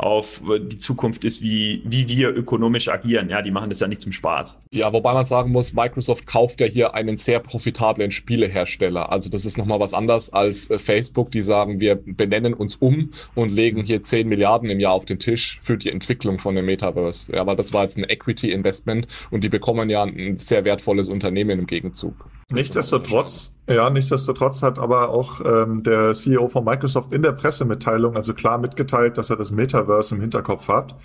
auf 0.00 0.42
die 0.70 0.78
Zukunft 0.78 1.24
ist, 1.24 1.42
wie, 1.42 1.82
wie 1.84 2.08
wir 2.08 2.34
ökonomisch 2.34 2.88
agieren. 2.88 3.28
Ja, 3.28 3.42
die 3.42 3.50
machen 3.50 3.68
das 3.68 3.80
ja 3.80 3.88
nicht 3.88 4.00
zum 4.00 4.12
Spaß. 4.12 4.62
Ja, 4.70 4.92
wobei 4.92 5.12
man 5.12 5.26
sagen 5.26 5.52
muss, 5.52 5.72
Microsoft 5.74 6.26
kauft 6.26 6.60
ja 6.60 6.66
hier 6.66 6.94
einen 6.94 7.16
sehr 7.16 7.38
profitablen 7.40 8.10
Spielehersteller. 8.10 9.12
Also 9.12 9.28
das 9.28 9.44
ist 9.44 9.58
nochmal 9.58 9.80
was 9.80 9.94
anderes 9.94 10.32
als 10.32 10.70
äh, 10.70 10.78
Facebook, 10.78 11.30
die 11.30 11.42
sagen, 11.42 11.80
wir 11.80 11.96
benennen 11.96 12.54
uns 12.54 12.76
um 12.76 13.12
und 13.34 13.50
legen 13.50 13.82
hier 13.82 14.02
10 14.02 14.28
Milliarden 14.28 14.70
im 14.70 14.80
Jahr 14.80 14.92
auf 14.92 15.04
den 15.04 15.18
Tisch 15.18 15.60
für 15.62 15.76
die 15.76 15.90
Entwicklung 15.90 16.38
von 16.38 16.54
dem 16.54 16.66
Metaverse. 16.66 17.32
Ja, 17.34 17.46
weil 17.46 17.56
das 17.56 17.72
war 17.72 17.82
jetzt 17.82 17.98
ein 17.98 18.04
Equity-Investment 18.04 19.06
und 19.30 19.44
die 19.44 19.48
bekommen 19.48 19.90
ja 19.90 20.02
ein 20.02 20.38
sehr 20.38 20.64
wertvolles 20.64 21.08
Unternehmen 21.08 21.58
im 21.58 21.66
Gegenzug. 21.66 22.14
Nichtsdestotrotz, 22.52 23.54
ja, 23.68 23.88
nichtsdestotrotz 23.90 24.62
hat 24.62 24.80
aber 24.80 25.10
auch 25.10 25.40
ähm, 25.44 25.84
der 25.84 26.12
CEO 26.14 26.48
von 26.48 26.64
Microsoft 26.64 27.12
in 27.12 27.22
der 27.22 27.32
Pressemitteilung 27.32 28.16
also 28.16 28.34
klar 28.34 28.58
mitgeteilt, 28.58 29.18
dass 29.18 29.30
er 29.30 29.36
das 29.36 29.52
Metaverse 29.52 30.16
im 30.16 30.20
Hinterkopf 30.20 30.68
hat, 30.68 30.96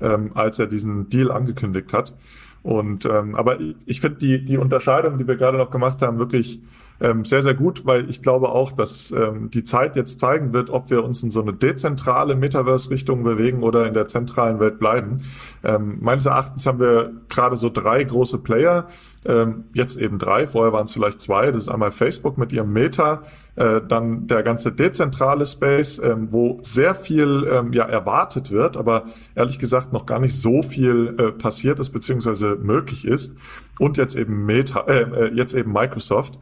ähm, 0.00 0.32
als 0.34 0.58
er 0.58 0.66
diesen 0.66 1.08
Deal 1.08 1.30
angekündigt 1.30 1.92
hat. 1.92 2.16
Und 2.64 3.04
ähm, 3.04 3.36
aber 3.36 3.60
ich, 3.60 3.76
ich 3.86 4.00
finde 4.00 4.18
die 4.18 4.44
die 4.44 4.58
Unterscheidung, 4.58 5.18
die 5.18 5.28
wir 5.28 5.36
gerade 5.36 5.56
noch 5.56 5.70
gemacht 5.70 6.02
haben, 6.02 6.18
wirklich 6.18 6.60
ähm, 7.00 7.24
sehr, 7.24 7.42
sehr 7.42 7.54
gut, 7.54 7.86
weil 7.86 8.10
ich 8.10 8.22
glaube 8.22 8.48
auch, 8.48 8.72
dass 8.72 9.12
ähm, 9.12 9.50
die 9.50 9.64
Zeit 9.64 9.96
jetzt 9.96 10.18
zeigen 10.18 10.52
wird, 10.52 10.70
ob 10.70 10.90
wir 10.90 11.04
uns 11.04 11.22
in 11.22 11.30
so 11.30 11.40
eine 11.40 11.52
dezentrale 11.52 12.34
Metaverse-Richtung 12.34 13.22
bewegen 13.22 13.62
oder 13.62 13.86
in 13.86 13.94
der 13.94 14.08
zentralen 14.08 14.58
Welt 14.58 14.78
bleiben. 14.78 15.18
Ähm, 15.62 15.98
meines 16.00 16.26
Erachtens 16.26 16.66
haben 16.66 16.80
wir 16.80 17.12
gerade 17.28 17.56
so 17.56 17.70
drei 17.70 18.02
große 18.02 18.38
Player, 18.38 18.86
ähm, 19.24 19.64
jetzt 19.74 19.96
eben 19.98 20.18
drei, 20.18 20.46
vorher 20.46 20.72
waren 20.72 20.84
es 20.84 20.92
vielleicht 20.92 21.20
zwei. 21.20 21.50
Das 21.50 21.64
ist 21.64 21.68
einmal 21.68 21.90
Facebook 21.90 22.38
mit 22.38 22.52
ihrem 22.52 22.72
Meta, 22.72 23.22
äh, 23.56 23.80
dann 23.86 24.26
der 24.26 24.42
ganze 24.42 24.72
dezentrale 24.72 25.44
Space, 25.44 26.00
ähm, 26.02 26.28
wo 26.30 26.58
sehr 26.62 26.94
viel 26.94 27.46
ähm, 27.50 27.72
ja 27.72 27.84
erwartet 27.84 28.50
wird, 28.50 28.76
aber 28.76 29.04
ehrlich 29.34 29.58
gesagt 29.58 29.92
noch 29.92 30.06
gar 30.06 30.20
nicht 30.20 30.40
so 30.40 30.62
viel 30.62 31.14
äh, 31.18 31.32
passiert 31.32 31.80
ist 31.80 31.90
beziehungsweise 31.90 32.56
möglich 32.56 33.06
ist. 33.06 33.36
Und 33.78 33.96
jetzt 33.96 34.16
eben 34.16 34.46
Meta, 34.46 34.80
äh, 34.86 35.02
äh 35.02 35.34
jetzt 35.34 35.54
eben 35.54 35.72
Microsoft. 35.72 36.38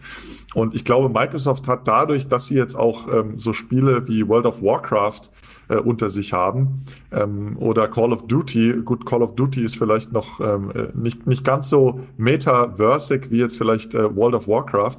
Und 0.55 0.74
ich 0.74 0.84
glaube, 0.84 1.09
Microsoft 1.09 1.68
hat 1.68 1.87
dadurch, 1.87 2.28
dass 2.28 2.47
sie 2.47 2.57
jetzt 2.57 2.76
auch 2.76 3.09
ähm, 3.12 3.39
so 3.39 3.53
Spiele 3.53 4.09
wie 4.09 4.26
World 4.26 4.47
of 4.47 4.62
Warcraft 4.62 5.30
äh, 5.68 5.76
unter 5.76 6.09
sich 6.09 6.32
haben 6.32 6.87
ähm, 7.12 7.57
oder 7.59 7.89
Call 7.89 8.12
of 8.12 8.26
Duty, 8.26 8.82
gut, 8.84 9.05
Call 9.05 9.22
of 9.22 9.34
Duty 9.34 9.64
ist 9.64 9.76
vielleicht 9.76 10.12
noch 10.12 10.41
ähm, 10.41 10.70
äh, 10.70 10.89
nicht, 10.95 11.26
nicht 11.26 11.45
ganz 11.45 11.68
so 11.68 12.01
metaversig 12.16 13.30
wie 13.30 13.39
jetzt 13.39 13.59
vielleicht 13.59 13.95
äh, 13.95 14.14
World 14.14 14.34
of 14.34 14.49
Warcraft, 14.49 14.99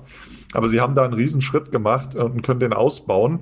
aber 0.53 0.67
sie 0.67 0.81
haben 0.81 0.95
da 0.95 1.03
einen 1.03 1.13
Riesenschritt 1.13 1.71
gemacht 1.71 2.15
und 2.15 2.43
können 2.43 2.59
den 2.59 2.73
ausbauen. 2.73 3.39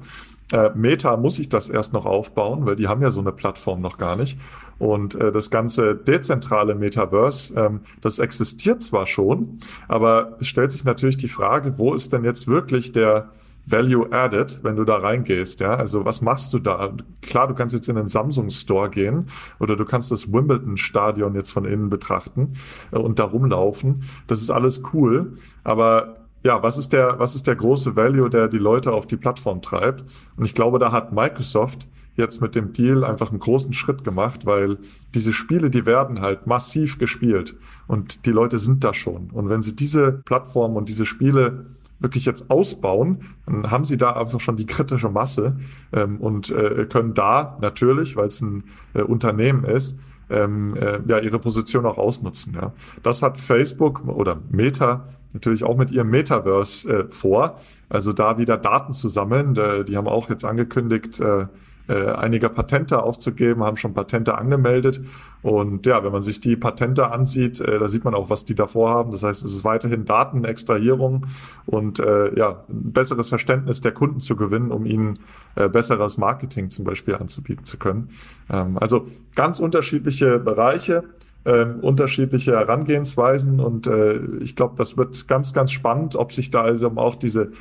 Äh, 0.51 0.69
Meta 0.75 1.17
muss 1.17 1.39
ich 1.39 1.49
das 1.49 1.69
erst 1.69 1.93
noch 1.93 2.05
aufbauen, 2.05 2.65
weil 2.65 2.75
die 2.75 2.87
haben 2.87 3.01
ja 3.01 3.09
so 3.09 3.19
eine 3.19 3.31
Plattform 3.31 3.81
noch 3.81 3.97
gar 3.97 4.15
nicht. 4.15 4.39
Und 4.77 5.15
äh, 5.15 5.31
das 5.31 5.49
ganze 5.49 5.95
dezentrale 5.95 6.75
Metaverse, 6.75 7.59
ähm, 7.59 7.79
das 8.01 8.19
existiert 8.19 8.83
zwar 8.83 9.07
schon, 9.07 9.59
aber 9.87 10.37
es 10.39 10.47
stellt 10.47 10.71
sich 10.71 10.83
natürlich 10.83 11.17
die 11.17 11.27
Frage, 11.27 11.77
wo 11.79 11.93
ist 11.93 12.13
denn 12.13 12.23
jetzt 12.23 12.47
wirklich 12.47 12.91
der 12.91 13.29
Value 13.65 14.11
added, 14.11 14.59
wenn 14.63 14.75
du 14.75 14.83
da 14.83 14.97
reingehst, 14.97 15.59
ja? 15.59 15.73
Also 15.73 16.05
was 16.05 16.21
machst 16.21 16.53
du 16.53 16.59
da? 16.59 16.93
Klar, 17.21 17.47
du 17.47 17.55
kannst 17.55 17.73
jetzt 17.73 17.89
in 17.89 17.95
den 17.95 18.07
Samsung 18.07 18.51
Store 18.51 18.89
gehen 18.89 19.25
oder 19.59 19.75
du 19.75 19.85
kannst 19.85 20.11
das 20.11 20.31
Wimbledon 20.31 20.77
Stadion 20.77 21.33
jetzt 21.33 21.51
von 21.51 21.65
innen 21.65 21.89
betrachten 21.89 22.53
äh, 22.91 22.97
und 22.97 23.17
da 23.17 23.23
rumlaufen. 23.23 24.03
Das 24.27 24.41
ist 24.41 24.51
alles 24.51 24.83
cool, 24.93 25.33
aber 25.63 26.24
ja, 26.45 26.61
was 26.61 26.77
ist 26.77 26.93
der, 26.93 27.17
was 27.17 27.33
ist 27.33 27.47
der 27.47 27.55
große 27.55 27.95
Value, 27.95 28.29
der 28.29 28.47
die 28.47 28.59
Leute 28.59 28.91
auf 28.91 29.07
die 29.07 29.17
Plattform 29.17 29.63
treibt? 29.63 30.03
Und 30.37 30.45
ich 30.45 30.53
glaube, 30.53 30.77
da 30.77 30.91
hat 30.91 31.11
Microsoft 31.11 31.87
jetzt 32.15 32.39
mit 32.39 32.53
dem 32.53 32.71
Deal 32.71 33.03
einfach 33.03 33.31
einen 33.31 33.39
großen 33.39 33.73
Schritt 33.73 34.03
gemacht, 34.03 34.45
weil 34.45 34.77
diese 35.15 35.33
Spiele, 35.33 35.71
die 35.71 35.87
werden 35.87 36.21
halt 36.21 36.45
massiv 36.45 36.99
gespielt 36.99 37.55
und 37.87 38.27
die 38.27 38.31
Leute 38.31 38.59
sind 38.59 38.83
da 38.83 38.93
schon. 38.93 39.31
Und 39.31 39.49
wenn 39.49 39.63
sie 39.63 39.75
diese 39.75 40.21
Plattform 40.23 40.75
und 40.75 40.87
diese 40.87 41.07
Spiele 41.07 41.65
wirklich 41.97 42.25
jetzt 42.25 42.51
ausbauen, 42.51 43.23
dann 43.47 43.71
haben 43.71 43.83
sie 43.83 43.97
da 43.97 44.13
einfach 44.13 44.39
schon 44.39 44.55
die 44.55 44.67
kritische 44.67 45.09
Masse 45.09 45.57
ähm, 45.93 46.21
und 46.21 46.51
äh, 46.51 46.85
können 46.85 47.15
da 47.15 47.57
natürlich, 47.59 48.15
weil 48.17 48.27
es 48.27 48.41
ein 48.41 48.65
äh, 48.93 49.01
Unternehmen 49.01 49.63
ist, 49.63 49.97
ähm, 50.29 50.75
äh, 50.75 50.99
ja 51.07 51.17
ihre 51.17 51.39
Position 51.39 51.87
auch 51.87 51.97
ausnutzen. 51.97 52.53
Ja. 52.53 52.71
Das 53.01 53.23
hat 53.23 53.39
Facebook 53.39 54.07
oder 54.07 54.37
Meta 54.51 55.07
natürlich 55.35 55.63
auch 55.63 55.77
mit 55.77 55.91
ihrem 55.91 56.09
Metaverse 56.09 56.91
äh, 56.91 57.09
vor. 57.09 57.59
Also 57.87 58.13
da 58.13 58.39
wieder 58.39 58.57
Daten 58.57 58.93
zu 58.93 59.09
sammeln. 59.09 59.53
die 59.53 59.95
haben 59.95 60.07
auch 60.07 60.27
jetzt 60.27 60.43
angekündigt, 60.43 61.19
äh, 61.19 61.45
äh, 61.87 62.07
einige 62.13 62.49
Patente 62.49 63.03
aufzugeben, 63.03 63.63
haben 63.63 63.77
schon 63.77 63.93
Patente 63.93 64.35
angemeldet. 64.35 65.01
Und 65.43 65.85
ja, 65.85 66.03
wenn 66.03 66.11
man 66.11 66.23
sich 66.23 66.39
die 66.39 66.55
Patente 66.55 67.11
ansieht, 67.11 67.61
äh, 67.61 67.77
da 67.77 67.87
sieht 67.87 68.03
man 68.03 68.15
auch, 68.15 68.31
was 68.31 68.43
die 68.45 68.55
davor 68.55 68.89
haben. 68.89 69.11
Das 69.11 69.21
heißt, 69.21 69.43
es 69.43 69.51
ist 69.51 69.63
weiterhin 69.63 70.05
Datenextrahierung 70.05 71.27
und 71.67 71.99
äh, 71.99 72.35
ja, 72.37 72.63
ein 72.69 72.91
besseres 72.91 73.29
Verständnis 73.29 73.81
der 73.81 73.91
Kunden 73.91 74.19
zu 74.19 74.35
gewinnen, 74.35 74.71
um 74.71 74.85
ihnen 74.85 75.19
äh, 75.55 75.69
besseres 75.69 76.17
Marketing 76.17 76.71
zum 76.71 76.85
Beispiel 76.85 77.15
anzubieten 77.15 77.65
zu 77.65 77.77
können. 77.77 78.09
Ähm, 78.49 78.77
also 78.79 79.05
ganz 79.35 79.59
unterschiedliche 79.59 80.39
Bereiche 80.39 81.03
ähm, 81.45 81.79
unterschiedliche 81.81 82.53
Herangehensweisen 82.53 83.59
und 83.59 83.87
äh, 83.87 84.19
ich 84.41 84.55
glaube, 84.55 84.75
das 84.77 84.97
wird 84.97 85.27
ganz, 85.27 85.53
ganz 85.53 85.71
spannend, 85.71 86.15
ob 86.15 86.33
sich 86.33 86.51
da 86.51 86.61
also 86.61 86.91
auch 86.95 87.15
diese 87.15 87.51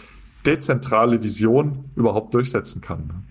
dezentrale 0.47 1.23
Vision 1.23 1.81
überhaupt 1.95 2.35
durchsetzen 2.35 2.81
kann. 2.81 3.25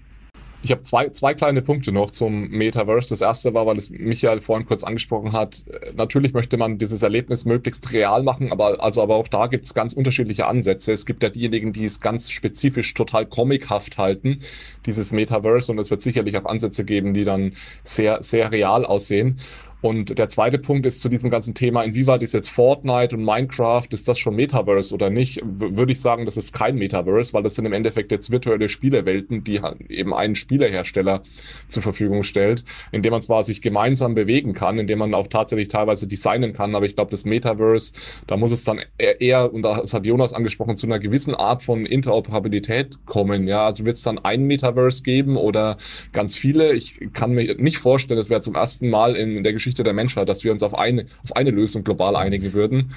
Ich 0.65 0.71
habe 0.71 0.81
zwei, 0.83 1.09
zwei 1.09 1.33
kleine 1.33 1.61
Punkte 1.61 1.91
noch 1.91 2.09
zum 2.09 2.47
Metaverse. 2.47 3.09
Das 3.09 3.19
erste 3.19 3.53
war, 3.53 3.65
weil 3.65 3.77
es 3.77 3.89
Michael 3.89 4.39
vorhin 4.39 4.65
kurz 4.65 4.85
angesprochen 4.85 5.33
hat. 5.33 5.65
Natürlich 5.93 6.33
möchte 6.33 6.55
man 6.55 6.77
dieses 6.77 7.03
Erlebnis 7.03 7.43
möglichst 7.43 7.91
real 7.91 8.23
machen, 8.23 8.49
aber 8.49 8.81
also 8.81 9.03
aber 9.03 9.15
auch 9.15 9.27
da 9.27 9.47
gibt 9.47 9.65
es 9.65 9.73
ganz 9.73 9.91
unterschiedliche 9.91 10.47
Ansätze. 10.47 10.93
Es 10.93 11.05
gibt 11.05 11.21
ja 11.21 11.27
diejenigen, 11.27 11.73
die 11.73 11.83
es 11.83 11.99
ganz 11.99 12.31
spezifisch 12.31 12.93
total 12.93 13.25
comichaft 13.25 13.97
halten, 13.97 14.39
dieses 14.85 15.11
Metaverse, 15.11 15.69
und 15.69 15.79
es 15.79 15.91
wird 15.91 16.01
sicherlich 16.01 16.37
auch 16.37 16.45
Ansätze 16.45 16.85
geben, 16.85 17.13
die 17.13 17.25
dann 17.25 17.51
sehr, 17.83 18.23
sehr 18.23 18.53
real 18.53 18.85
aussehen. 18.85 19.39
Und 19.83 20.17
der 20.17 20.29
zweite 20.29 20.59
Punkt 20.59 20.85
ist 20.85 21.01
zu 21.01 21.09
diesem 21.09 21.29
ganzen 21.29 21.55
Thema, 21.55 21.83
inwieweit 21.83 22.23
ist 22.23 22.33
jetzt 22.33 22.47
Fortnite 22.47 23.17
und 23.17 23.25
Minecraft, 23.25 23.87
ist 23.91 24.07
das 24.07 24.17
schon 24.17 24.33
Metaverse 24.33 24.93
oder 24.93 25.09
nicht? 25.09 25.41
W 25.43 25.75
würde 25.75 25.91
ich 25.91 25.99
sagen, 25.99 26.25
das 26.25 26.37
ist 26.37 26.53
kein 26.53 26.77
Metaverse, 26.77 27.33
weil 27.33 27.43
das 27.43 27.55
sind 27.55 27.65
im 27.65 27.73
Endeffekt 27.73 28.13
jetzt 28.13 28.31
virtuelle 28.31 28.69
Spielewelten, 28.69 29.43
die 29.43 29.59
eben 29.89 30.13
einen 30.13 30.35
Spielehersteller 30.35 31.21
zur 31.67 31.83
Verfügung 31.83 32.23
stellt, 32.23 32.63
in 32.93 33.01
dem 33.01 33.11
man 33.11 33.21
zwar 33.21 33.43
sich 33.43 33.61
gemeinsam 33.61 34.15
bewegen 34.15 34.53
kann, 34.53 34.79
in 34.79 34.87
dem 34.87 34.99
man 34.99 35.13
auch 35.13 35.27
tatsächlich 35.27 35.67
teilweise 35.67 36.07
designen 36.07 36.53
kann, 36.53 36.75
aber 36.75 36.85
ich 36.85 36.95
glaube, 36.95 37.11
das 37.11 37.25
Metaverse, 37.25 37.91
da 38.25 38.37
muss 38.37 38.51
es 38.51 38.63
dann 38.63 38.79
eher, 38.97 39.53
und 39.53 39.63
das 39.63 39.93
hat 39.93 40.05
Jonas 40.05 40.31
angesprochen, 40.31 40.77
zu 40.77 40.87
einer 40.87 40.99
gewissen 40.99 41.35
Art 41.35 41.61
von 41.61 41.85
Interoperabilität 41.85 43.05
kommen. 43.05 43.49
Ja, 43.49 43.65
also 43.65 43.83
wird 43.83 43.97
es 43.97 44.03
dann 44.03 44.17
ein 44.17 44.45
Metaverse 44.45 45.03
geben 45.03 45.35
oder 45.35 45.75
ganz 46.13 46.37
viele? 46.37 46.71
Ich 46.71 47.01
kann 47.11 47.33
mir 47.33 47.55
nicht 47.55 47.79
vorstellen, 47.79 48.17
es 48.17 48.29
wäre 48.29 48.39
zum 48.39 48.55
ersten 48.55 48.89
Mal 48.89 49.17
in 49.17 49.43
der 49.43 49.51
Geschichte 49.51 49.72
Geschichte 49.73 49.83
der 49.83 49.93
Menschheit, 49.93 50.29
dass 50.29 50.43
wir 50.43 50.51
uns 50.51 50.61
auf 50.61 50.77
eine, 50.77 51.07
auf 51.23 51.35
eine 51.35 51.49
Lösung 51.49 51.83
global 51.83 52.15
einigen 52.15 52.53
würden. 52.53 52.93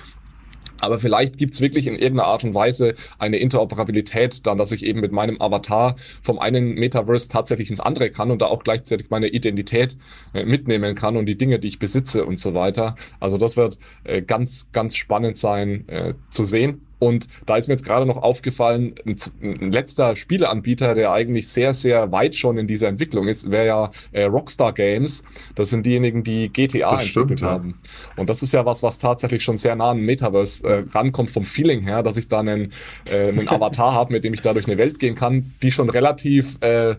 Aber 0.78 0.98
vielleicht 0.98 1.38
gibt's 1.38 1.62
wirklich 1.62 1.86
in 1.86 1.94
irgendeiner 1.94 2.28
Art 2.28 2.44
und 2.44 2.52
Weise 2.52 2.96
eine 3.18 3.38
Interoperabilität 3.38 4.46
dann, 4.46 4.58
dass 4.58 4.72
ich 4.72 4.84
eben 4.84 5.00
mit 5.00 5.10
meinem 5.10 5.40
Avatar 5.40 5.96
vom 6.20 6.38
einen 6.38 6.74
Metaverse 6.74 7.30
tatsächlich 7.30 7.70
ins 7.70 7.80
andere 7.80 8.10
kann 8.10 8.30
und 8.30 8.42
da 8.42 8.46
auch 8.46 8.62
gleichzeitig 8.62 9.08
meine 9.08 9.28
Identität 9.28 9.96
äh, 10.34 10.44
mitnehmen 10.44 10.94
kann 10.94 11.16
und 11.16 11.24
die 11.24 11.38
Dinge, 11.38 11.58
die 11.58 11.68
ich 11.68 11.78
besitze 11.78 12.26
und 12.26 12.38
so 12.38 12.52
weiter. 12.52 12.94
Also 13.20 13.38
das 13.38 13.56
wird 13.56 13.78
äh, 14.04 14.20
ganz, 14.20 14.66
ganz 14.72 14.96
spannend 14.96 15.38
sein 15.38 15.88
äh, 15.88 16.12
zu 16.28 16.44
sehen. 16.44 16.85
Und 16.98 17.28
da 17.44 17.56
ist 17.56 17.68
mir 17.68 17.74
jetzt 17.74 17.84
gerade 17.84 18.06
noch 18.06 18.16
aufgefallen, 18.16 18.94
ein, 19.04 19.16
ein, 19.42 19.72
letzter 19.72 20.16
Spieleanbieter, 20.16 20.94
der 20.94 21.12
eigentlich 21.12 21.48
sehr, 21.48 21.74
sehr 21.74 22.10
weit 22.12 22.34
schon 22.34 22.58
in 22.58 22.66
dieser 22.66 22.88
Entwicklung 22.88 23.28
ist, 23.28 23.50
wäre 23.50 23.66
ja 23.66 23.90
äh, 24.12 24.24
Rockstar 24.24 24.72
Games. 24.72 25.22
Das 25.54 25.70
sind 25.70 25.84
diejenigen, 25.84 26.24
die 26.24 26.48
GTA 26.48 26.90
das 26.90 27.06
entwickelt 27.06 27.38
stimmt, 27.38 27.50
haben. 27.50 27.68
Ja. 28.16 28.20
Und 28.20 28.30
das 28.30 28.42
ist 28.42 28.52
ja 28.52 28.64
was, 28.64 28.82
was 28.82 28.98
tatsächlich 28.98 29.44
schon 29.44 29.56
sehr 29.56 29.76
nah 29.76 29.90
an 29.90 30.00
Metaverse 30.00 30.66
äh, 30.66 30.84
rankommt 30.90 31.30
vom 31.30 31.44
Feeling 31.44 31.82
her, 31.82 32.02
dass 32.02 32.16
ich 32.16 32.28
da 32.28 32.40
einen, 32.40 32.72
äh, 33.10 33.28
einen 33.28 33.48
Avatar 33.56 33.92
habe, 33.92 34.12
mit 34.12 34.24
dem 34.24 34.32
ich 34.32 34.40
da 34.40 34.52
durch 34.52 34.66
eine 34.66 34.78
Welt 34.78 34.98
gehen 34.98 35.14
kann, 35.14 35.52
die 35.62 35.72
schon 35.72 35.90
relativ 35.90 36.56
äh, 36.62 36.96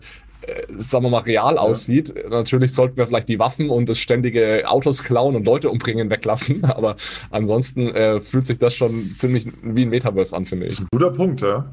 sagen 0.76 1.04
wir 1.04 1.10
mal, 1.10 1.22
real 1.22 1.54
ja. 1.54 1.60
aussieht. 1.60 2.14
Natürlich 2.28 2.72
sollten 2.72 2.96
wir 2.96 3.06
vielleicht 3.06 3.28
die 3.28 3.38
Waffen 3.38 3.70
und 3.70 3.88
das 3.88 3.98
ständige 3.98 4.68
Autos 4.68 5.02
klauen 5.02 5.36
und 5.36 5.44
Leute 5.44 5.70
umbringen 5.70 6.10
weglassen, 6.10 6.64
aber 6.66 6.96
ansonsten 7.30 7.88
äh, 7.88 8.20
fühlt 8.20 8.46
sich 8.46 8.58
das 8.58 8.74
schon 8.74 9.14
ziemlich 9.18 9.46
wie 9.62 9.82
ein 9.82 9.90
Metaverse 9.90 10.34
an, 10.36 10.46
finde 10.46 10.66
ich. 10.66 10.70
Das 10.70 10.80
ist 10.80 10.84
ein 10.86 10.98
guter 10.98 11.10
Punkt, 11.10 11.40
ja. 11.40 11.66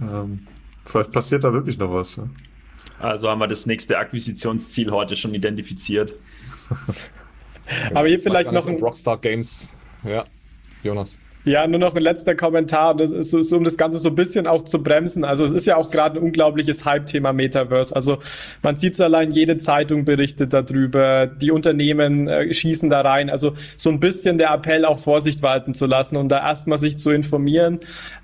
Ähm, 0.00 0.46
vielleicht 0.84 1.12
passiert 1.12 1.44
da 1.44 1.52
wirklich 1.52 1.78
noch 1.78 1.92
was. 1.92 2.16
Ja? 2.16 2.24
Also 2.98 3.28
haben 3.28 3.38
wir 3.38 3.48
das 3.48 3.66
nächste 3.66 3.98
Akquisitionsziel 3.98 4.90
heute 4.90 5.16
schon 5.16 5.34
identifiziert. 5.34 6.14
Aber 7.94 8.08
hier 8.08 8.20
vielleicht 8.20 8.52
noch 8.52 8.66
ein 8.66 8.76
Rockstar 8.76 9.18
Games. 9.18 9.76
Ja, 10.04 10.24
Jonas. 10.82 11.18
Ja, 11.44 11.66
nur 11.66 11.80
noch 11.80 11.94
ein 11.94 12.02
letzter 12.02 12.34
Kommentar, 12.34 12.94
das 12.94 13.10
ist 13.10 13.30
so, 13.30 13.56
um 13.56 13.64
das 13.64 13.78
Ganze 13.78 13.96
so 13.96 14.10
ein 14.10 14.14
bisschen 14.14 14.46
auch 14.46 14.64
zu 14.64 14.82
bremsen. 14.82 15.24
Also 15.24 15.42
es 15.42 15.52
ist 15.52 15.66
ja 15.66 15.76
auch 15.76 15.90
gerade 15.90 16.18
ein 16.18 16.22
unglaubliches 16.22 16.84
Hype-Thema 16.84 17.32
Metaverse. 17.32 17.96
Also 17.96 18.18
man 18.62 18.76
sieht 18.76 18.92
es 18.92 19.00
allein, 19.00 19.32
jede 19.32 19.56
Zeitung 19.56 20.04
berichtet 20.04 20.52
darüber, 20.52 21.26
die 21.26 21.50
Unternehmen 21.50 22.28
äh, 22.28 22.52
schießen 22.52 22.90
da 22.90 23.00
rein. 23.00 23.30
Also 23.30 23.54
so 23.78 23.88
ein 23.88 24.00
bisschen 24.00 24.36
der 24.36 24.52
Appell, 24.52 24.84
auch 24.84 24.98
Vorsicht 24.98 25.40
walten 25.40 25.72
zu 25.72 25.86
lassen 25.86 26.18
und 26.18 26.28
da 26.28 26.46
erstmal 26.46 26.76
sich 26.76 26.98
zu 26.98 27.10
informieren, 27.10 27.80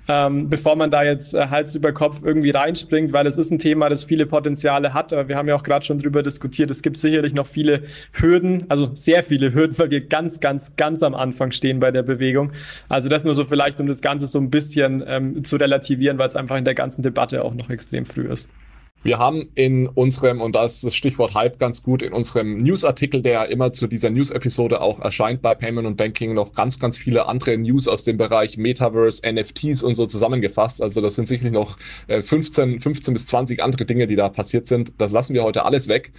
ähm, 0.07 0.49
bevor 0.49 0.75
man 0.75 0.91
da 0.91 1.03
jetzt 1.03 1.33
äh, 1.33 1.47
Hals 1.49 1.75
über 1.75 1.91
Kopf 1.91 2.21
irgendwie 2.23 2.51
reinspringt, 2.51 3.13
weil 3.13 3.27
es 3.27 3.37
ist 3.37 3.51
ein 3.51 3.59
Thema, 3.59 3.89
das 3.89 4.05
viele 4.05 4.25
Potenziale 4.25 4.93
hat. 4.93 5.13
Aber 5.13 5.27
wir 5.27 5.35
haben 5.35 5.47
ja 5.47 5.55
auch 5.55 5.63
gerade 5.63 5.85
schon 5.85 5.99
drüber 5.99 6.23
diskutiert. 6.23 6.71
Es 6.71 6.81
gibt 6.81 6.97
sicherlich 6.97 7.33
noch 7.33 7.47
viele 7.47 7.83
Hürden, 8.13 8.65
also 8.69 8.91
sehr 8.93 9.23
viele 9.23 9.53
Hürden, 9.53 9.77
weil 9.77 9.89
wir 9.89 10.07
ganz, 10.07 10.39
ganz, 10.39 10.75
ganz 10.75 11.03
am 11.03 11.15
Anfang 11.15 11.51
stehen 11.51 11.79
bei 11.79 11.91
der 11.91 12.03
Bewegung. 12.03 12.51
Also 12.89 13.09
das 13.09 13.23
nur 13.23 13.33
so 13.33 13.43
vielleicht, 13.43 13.79
um 13.79 13.87
das 13.87 14.01
Ganze 14.01 14.27
so 14.27 14.39
ein 14.39 14.49
bisschen 14.49 15.03
ähm, 15.05 15.43
zu 15.43 15.57
relativieren, 15.57 16.17
weil 16.17 16.27
es 16.27 16.35
einfach 16.35 16.57
in 16.57 16.65
der 16.65 16.75
ganzen 16.75 17.01
Debatte 17.01 17.43
auch 17.43 17.53
noch 17.53 17.69
extrem 17.69 18.05
früh 18.05 18.31
ist. 18.31 18.49
Wir 19.03 19.19
haben 19.19 19.49
in 19.55 19.87
unserem, 19.87 20.41
und 20.41 20.53
da 20.53 20.65
ist 20.65 20.83
das 20.83 20.95
Stichwort 20.95 21.33
Hype 21.33 21.59
ganz 21.59 21.83
gut, 21.83 22.01
in 22.01 22.13
unserem 22.13 22.57
Newsartikel, 22.57 23.21
der 23.21 23.47
immer 23.49 23.71
zu 23.71 23.87
dieser 23.87 24.09
News-Episode 24.09 24.81
auch 24.81 24.99
erscheint 24.99 25.41
bei 25.41 25.55
Payment 25.55 25.87
und 25.87 25.97
Banking, 25.97 26.33
noch 26.33 26.53
ganz, 26.53 26.79
ganz 26.79 26.97
viele 26.97 27.27
andere 27.27 27.57
News 27.57 27.87
aus 27.87 28.03
dem 28.03 28.17
Bereich 28.17 28.57
Metaverse, 28.57 29.21
NFTs 29.25 29.83
und 29.83 29.95
so 29.95 30.07
zusammengefasst. 30.07 30.81
Also 30.81 30.99
das 30.99 31.15
sind 31.15 31.27
sicherlich 31.27 31.53
noch 31.53 31.77
15, 32.07 32.77
äh, 32.77 32.79
15 32.79 33.13
bis 33.13 33.25
20 33.27 33.63
andere 33.63 33.85
Dinge, 33.85 34.07
die 34.07 34.15
da 34.15 34.29
passiert 34.29 34.67
sind. 34.67 34.93
Das 34.97 35.11
lassen 35.11 35.33
wir 35.33 35.43
heute 35.43 35.63
alles 35.63 35.87
weg 35.87 36.11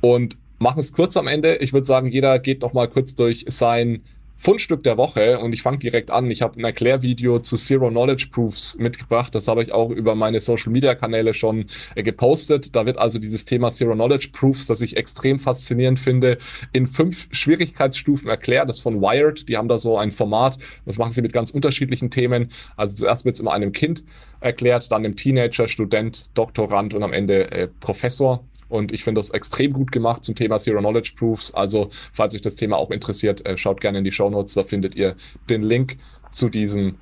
und 0.00 0.36
machen 0.58 0.80
es 0.80 0.92
kurz 0.92 1.16
am 1.16 1.28
Ende. 1.28 1.56
Ich 1.56 1.72
würde 1.72 1.86
sagen, 1.86 2.08
jeder 2.08 2.38
geht 2.40 2.62
noch 2.62 2.72
mal 2.72 2.88
kurz 2.88 3.14
durch 3.14 3.44
sein 3.48 4.02
Fundstück 4.40 4.84
der 4.84 4.96
Woche 4.96 5.40
und 5.40 5.52
ich 5.52 5.62
fange 5.62 5.78
direkt 5.78 6.12
an. 6.12 6.30
Ich 6.30 6.42
habe 6.42 6.60
ein 6.60 6.64
Erklärvideo 6.64 7.40
zu 7.40 7.56
Zero 7.56 7.90
Knowledge 7.90 8.28
Proofs 8.30 8.76
mitgebracht. 8.78 9.34
Das 9.34 9.48
habe 9.48 9.64
ich 9.64 9.72
auch 9.72 9.90
über 9.90 10.14
meine 10.14 10.40
Social 10.40 10.70
Media 10.72 10.94
Kanäle 10.94 11.34
schon 11.34 11.66
äh, 11.96 12.04
gepostet. 12.04 12.76
Da 12.76 12.86
wird 12.86 12.98
also 12.98 13.18
dieses 13.18 13.44
Thema 13.44 13.70
Zero 13.70 13.94
Knowledge 13.94 14.28
Proofs, 14.32 14.66
das 14.66 14.80
ich 14.80 14.96
extrem 14.96 15.40
faszinierend 15.40 15.98
finde, 15.98 16.38
in 16.72 16.86
fünf 16.86 17.26
Schwierigkeitsstufen 17.32 18.30
erklärt. 18.30 18.68
Das 18.68 18.76
ist 18.76 18.82
von 18.82 19.00
Wired. 19.00 19.48
Die 19.48 19.56
haben 19.56 19.68
da 19.68 19.76
so 19.76 19.98
ein 19.98 20.12
Format. 20.12 20.58
Das 20.86 20.98
machen 20.98 21.10
sie 21.10 21.22
mit 21.22 21.32
ganz 21.32 21.50
unterschiedlichen 21.50 22.10
Themen. 22.10 22.50
Also 22.76 22.94
zuerst 22.94 23.24
wird 23.24 23.34
es 23.34 23.40
immer 23.40 23.52
einem 23.52 23.72
Kind 23.72 24.04
erklärt, 24.40 24.92
dann 24.92 25.02
dem 25.02 25.16
Teenager, 25.16 25.66
Student, 25.66 26.30
Doktorand 26.34 26.94
und 26.94 27.02
am 27.02 27.12
Ende 27.12 27.50
äh, 27.50 27.68
Professor. 27.80 28.44
Und 28.68 28.92
ich 28.92 29.04
finde 29.04 29.20
das 29.20 29.30
extrem 29.30 29.72
gut 29.72 29.92
gemacht 29.92 30.24
zum 30.24 30.34
Thema 30.34 30.58
Zero 30.58 30.80
Knowledge 30.80 31.12
Proofs. 31.16 31.52
Also, 31.52 31.90
falls 32.12 32.34
euch 32.34 32.42
das 32.42 32.56
Thema 32.56 32.76
auch 32.76 32.90
interessiert, 32.90 33.46
äh, 33.46 33.56
schaut 33.56 33.80
gerne 33.80 33.98
in 33.98 34.04
die 34.04 34.12
Show 34.12 34.28
Notes. 34.28 34.54
Da 34.54 34.62
findet 34.62 34.94
ihr 34.94 35.16
den 35.48 35.62
Link 35.62 35.98
zu 36.32 36.48
diesem 36.48 36.96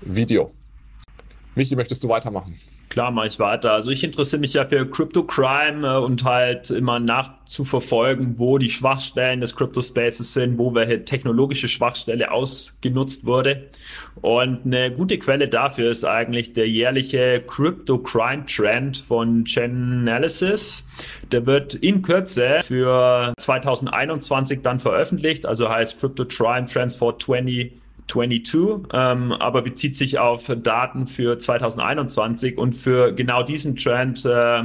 Video. 0.00 0.50
Michi, 1.54 1.76
möchtest 1.76 2.02
du 2.02 2.08
weitermachen? 2.08 2.58
Klar, 2.90 3.12
mache 3.12 3.28
ich 3.28 3.38
weiter. 3.38 3.72
Also 3.72 3.90
ich 3.90 4.02
interessiere 4.02 4.40
mich 4.40 4.54
ja 4.54 4.64
für 4.64 4.84
Crypto 4.84 5.22
Crime 5.22 5.86
äh, 5.86 5.96
und 5.98 6.24
halt 6.24 6.70
immer 6.70 6.98
nachzuverfolgen, 6.98 8.40
wo 8.40 8.58
die 8.58 8.68
Schwachstellen 8.68 9.40
des 9.40 9.54
Crypto 9.54 9.80
Spaces 9.80 10.32
sind, 10.32 10.58
wo 10.58 10.74
welche 10.74 11.04
technologische 11.04 11.68
Schwachstelle 11.68 12.32
ausgenutzt 12.32 13.26
wurde. 13.26 13.68
Und 14.22 14.66
eine 14.66 14.90
gute 14.90 15.18
Quelle 15.18 15.48
dafür 15.48 15.88
ist 15.92 16.04
eigentlich 16.04 16.52
der 16.52 16.68
jährliche 16.68 17.40
Crypto 17.46 17.98
Crime 17.98 18.44
Trend 18.46 18.96
von 18.96 19.44
Chainalysis. 19.44 20.84
Der 21.30 21.46
wird 21.46 21.76
in 21.76 22.02
Kürze 22.02 22.58
für 22.64 23.32
2021 23.38 24.62
dann 24.62 24.80
veröffentlicht, 24.80 25.46
also 25.46 25.68
heißt 25.68 26.00
Crypto 26.00 26.24
Crime 26.24 26.66
Trends 26.66 26.96
for 26.96 27.16
20 27.16 27.70
22, 28.10 28.88
ähm, 28.92 29.32
aber 29.32 29.62
bezieht 29.62 29.96
sich 29.96 30.18
auf 30.18 30.50
Daten 30.62 31.06
für 31.06 31.38
2021 31.38 32.58
und 32.58 32.74
für 32.74 33.12
genau 33.12 33.42
diesen 33.42 33.76
Trend 33.76 34.24
äh, 34.24 34.62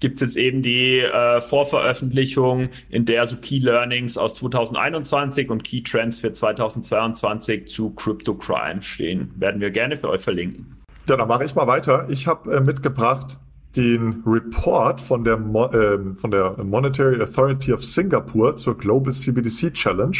gibt 0.00 0.16
es 0.16 0.20
jetzt 0.20 0.36
eben 0.36 0.62
die 0.62 0.98
äh, 1.00 1.40
Vorveröffentlichung, 1.40 2.68
in 2.90 3.04
der 3.04 3.26
so 3.26 3.36
Key 3.36 3.58
Learnings 3.58 4.16
aus 4.18 4.34
2021 4.34 5.50
und 5.50 5.64
Key 5.64 5.82
Trends 5.82 6.18
für 6.18 6.32
2022 6.32 7.66
zu 7.66 7.90
Crypto 7.90 8.34
Crime 8.34 8.82
stehen. 8.82 9.32
Werden 9.36 9.60
wir 9.60 9.70
gerne 9.70 9.96
für 9.96 10.08
euch 10.08 10.20
verlinken. 10.20 10.76
Ja, 11.08 11.16
dann 11.16 11.28
mache 11.28 11.44
ich 11.44 11.54
mal 11.54 11.66
weiter. 11.66 12.06
Ich 12.08 12.26
habe 12.26 12.54
äh, 12.54 12.60
mitgebracht 12.60 13.38
den 13.76 14.22
Report 14.24 15.00
von 15.00 15.24
der, 15.24 15.36
Mo 15.36 15.66
äh, 15.66 15.98
von 16.14 16.30
der 16.30 16.62
Monetary 16.62 17.20
Authority 17.20 17.72
of 17.72 17.84
Singapore 17.84 18.54
zur 18.54 18.76
Global 18.76 19.12
CBDC 19.12 19.74
Challenge. 19.74 20.16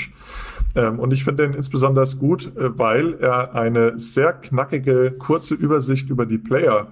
Ähm, 0.75 0.99
und 0.99 1.13
ich 1.13 1.25
finde 1.25 1.45
den 1.45 1.55
insbesondere 1.55 2.05
gut, 2.19 2.57
äh, 2.57 2.79
weil 2.79 3.15
er 3.15 3.55
eine 3.55 3.99
sehr 3.99 4.33
knackige, 4.33 5.13
kurze 5.19 5.55
Übersicht 5.55 6.11
über 6.11 6.27
die 6.27 6.39
Player 6.39 6.89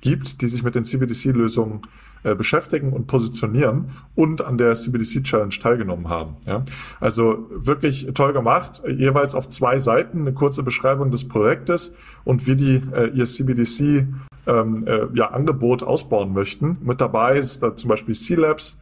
gibt, 0.00 0.42
die 0.42 0.48
sich 0.48 0.62
mit 0.62 0.74
den 0.74 0.84
CBDC-Lösungen 0.84 1.80
äh, 2.24 2.34
beschäftigen 2.34 2.92
und 2.92 3.06
positionieren 3.06 3.90
und 4.14 4.42
an 4.42 4.58
der 4.58 4.74
CBDC 4.74 5.24
Challenge 5.24 5.54
teilgenommen 5.60 6.08
haben. 6.08 6.36
Ja? 6.46 6.64
Also 7.00 7.50
wirklich 7.50 8.08
toll 8.14 8.32
gemacht, 8.32 8.82
jeweils 8.86 9.34
auf 9.34 9.48
zwei 9.48 9.78
Seiten 9.78 10.20
eine 10.20 10.32
kurze 10.32 10.62
Beschreibung 10.62 11.10
des 11.10 11.26
Projektes 11.26 11.94
und 12.24 12.46
wie 12.46 12.56
die 12.56 12.82
äh, 12.94 13.08
ihr 13.08 13.26
CBDC 13.26 14.06
ähm, 14.46 14.86
äh, 14.86 15.06
ja, 15.14 15.32
Angebot 15.32 15.82
ausbauen 15.82 16.32
möchten. 16.32 16.78
Mit 16.82 17.00
dabei 17.00 17.38
ist 17.38 17.62
da 17.62 17.74
zum 17.74 17.88
Beispiel 17.88 18.14
C-Labs, 18.14 18.80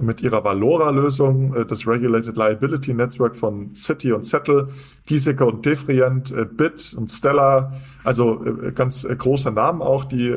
mit 0.00 0.22
ihrer 0.22 0.44
Valora-Lösung, 0.44 1.54
äh, 1.54 1.66
das 1.66 1.86
Regulated 1.86 2.36
Liability 2.36 2.94
Network 2.94 3.36
von 3.36 3.74
City 3.74 4.12
und 4.12 4.24
Settle, 4.24 4.68
Giesecke 5.06 5.44
und 5.44 5.64
Defrient, 5.64 6.30
äh, 6.32 6.44
Bit 6.44 6.94
und 6.96 7.08
Stella, 7.08 7.72
also 8.04 8.44
äh, 8.44 8.72
ganz 8.72 9.06
große 9.06 9.50
Namen 9.50 9.82
auch, 9.82 10.04
die 10.04 10.28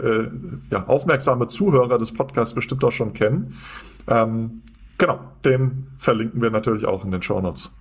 ja, 0.69 0.85
aufmerksame 0.87 1.47
Zuhörer 1.47 1.97
des 1.97 2.13
Podcasts 2.13 2.53
bestimmt 2.53 2.83
auch 2.83 2.91
schon 2.91 3.13
kennen. 3.13 3.55
Ähm, 4.07 4.61
genau, 4.97 5.19
den 5.45 5.87
verlinken 5.97 6.41
wir 6.41 6.51
natürlich 6.51 6.85
auch 6.85 7.05
in 7.05 7.11
den 7.11 7.21
Show 7.21 7.39
Notes. 7.41 7.71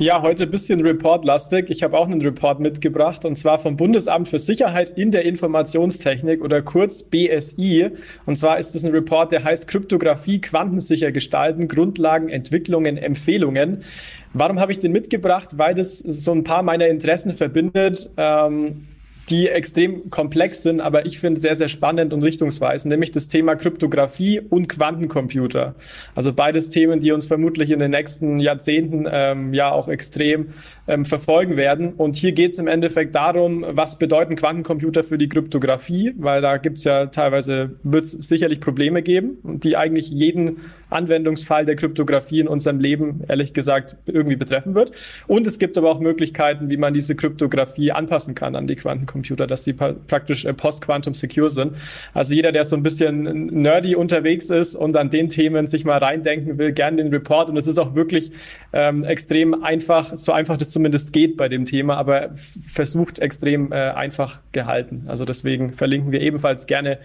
Ja, 0.00 0.22
heute 0.22 0.44
ein 0.44 0.50
bisschen 0.50 0.80
Report-lastig. 0.80 1.68
Ich 1.68 1.82
habe 1.82 1.98
auch 1.98 2.06
einen 2.06 2.22
Report 2.22 2.58
mitgebracht 2.58 3.26
und 3.26 3.36
zwar 3.36 3.58
vom 3.58 3.76
Bundesamt 3.76 4.30
für 4.30 4.38
Sicherheit 4.38 4.88
in 4.96 5.10
der 5.10 5.26
Informationstechnik 5.26 6.42
oder 6.42 6.62
kurz 6.62 7.02
BSI. 7.02 7.90
Und 8.24 8.36
zwar 8.36 8.58
ist 8.58 8.74
es 8.74 8.82
ein 8.82 8.92
Report, 8.92 9.30
der 9.30 9.44
heißt 9.44 9.68
Kryptographie 9.68 10.40
quantensicher 10.40 11.12
gestalten, 11.12 11.68
Grundlagen, 11.68 12.30
Entwicklungen, 12.30 12.96
Empfehlungen. 12.96 13.84
Warum 14.32 14.58
habe 14.58 14.72
ich 14.72 14.78
den 14.78 14.92
mitgebracht? 14.92 15.58
Weil 15.58 15.74
das 15.74 15.98
so 15.98 16.32
ein 16.32 16.44
paar 16.44 16.62
meiner 16.62 16.86
Interessen 16.86 17.34
verbindet. 17.34 18.08
Ähm, 18.16 18.86
die 19.30 19.48
extrem 19.48 20.10
komplex 20.10 20.62
sind, 20.62 20.80
aber 20.80 21.06
ich 21.06 21.18
finde 21.18 21.40
sehr, 21.40 21.56
sehr 21.56 21.68
spannend 21.68 22.12
und 22.12 22.22
richtungsweisend, 22.22 22.90
nämlich 22.90 23.12
das 23.12 23.28
Thema 23.28 23.54
Kryptographie 23.54 24.40
und 24.40 24.68
Quantencomputer. 24.68 25.74
Also 26.14 26.32
beides 26.32 26.70
Themen, 26.70 27.00
die 27.00 27.12
uns 27.12 27.26
vermutlich 27.26 27.70
in 27.70 27.78
den 27.78 27.92
nächsten 27.92 28.40
Jahrzehnten 28.40 29.06
ähm, 29.10 29.54
ja 29.54 29.70
auch 29.70 29.88
extrem 29.88 30.48
ähm, 30.88 31.04
verfolgen 31.04 31.56
werden. 31.56 31.92
Und 31.92 32.16
hier 32.16 32.32
geht 32.32 32.52
es 32.52 32.58
im 32.58 32.66
Endeffekt 32.66 33.14
darum, 33.14 33.64
was 33.68 33.98
bedeuten 33.98 34.36
Quantencomputer 34.36 35.02
für 35.02 35.18
die 35.18 35.28
Kryptographie, 35.28 36.12
weil 36.18 36.42
da 36.42 36.56
gibt 36.56 36.78
es 36.78 36.84
ja 36.84 37.06
teilweise, 37.06 37.76
wird 37.82 38.04
es 38.04 38.12
sicherlich 38.12 38.60
Probleme 38.60 39.02
geben, 39.02 39.38
die 39.44 39.76
eigentlich 39.76 40.10
jeden 40.10 40.58
Anwendungsfall 40.90 41.64
der 41.64 41.76
Kryptographie 41.76 42.40
in 42.40 42.48
unserem 42.48 42.80
Leben, 42.80 43.22
ehrlich 43.28 43.52
gesagt, 43.52 43.96
irgendwie 44.06 44.36
betreffen 44.36 44.74
wird. 44.74 44.92
Und 45.26 45.46
es 45.46 45.58
gibt 45.58 45.78
aber 45.78 45.90
auch 45.90 46.00
Möglichkeiten, 46.00 46.68
wie 46.68 46.76
man 46.76 46.92
diese 46.92 47.14
Kryptographie 47.14 47.92
anpassen 47.92 48.34
kann 48.34 48.56
an 48.56 48.66
die 48.66 48.76
Quantencomputer, 48.76 49.19
dass 49.22 49.64
die 49.64 49.72
praktisch 49.72 50.44
äh, 50.44 50.52
post-quantum 50.52 51.14
secure 51.14 51.50
sind. 51.50 51.76
Also 52.14 52.34
jeder, 52.34 52.52
der 52.52 52.64
so 52.64 52.76
ein 52.76 52.82
bisschen 52.82 53.46
nerdy 53.46 53.94
unterwegs 53.94 54.50
ist 54.50 54.74
und 54.74 54.96
an 54.96 55.10
den 55.10 55.28
Themen 55.28 55.66
sich 55.66 55.84
mal 55.84 55.98
reindenken 55.98 56.58
will, 56.58 56.72
gerne 56.72 56.98
den 56.98 57.12
Report. 57.12 57.48
Und 57.48 57.56
es 57.56 57.66
ist 57.66 57.78
auch 57.78 57.94
wirklich 57.94 58.32
ähm, 58.72 59.04
extrem 59.04 59.62
einfach, 59.62 60.16
so 60.16 60.32
einfach 60.32 60.56
das 60.56 60.70
zumindest 60.70 61.12
geht 61.12 61.36
bei 61.36 61.48
dem 61.48 61.64
Thema, 61.64 61.96
aber 61.96 62.30
versucht 62.34 63.18
extrem 63.18 63.72
äh, 63.72 63.76
einfach 63.76 64.40
gehalten. 64.52 65.04
Also 65.08 65.24
deswegen 65.24 65.72
verlinken 65.72 66.12
wir 66.12 66.20
ebenfalls 66.20 66.66
gerne 66.66 66.98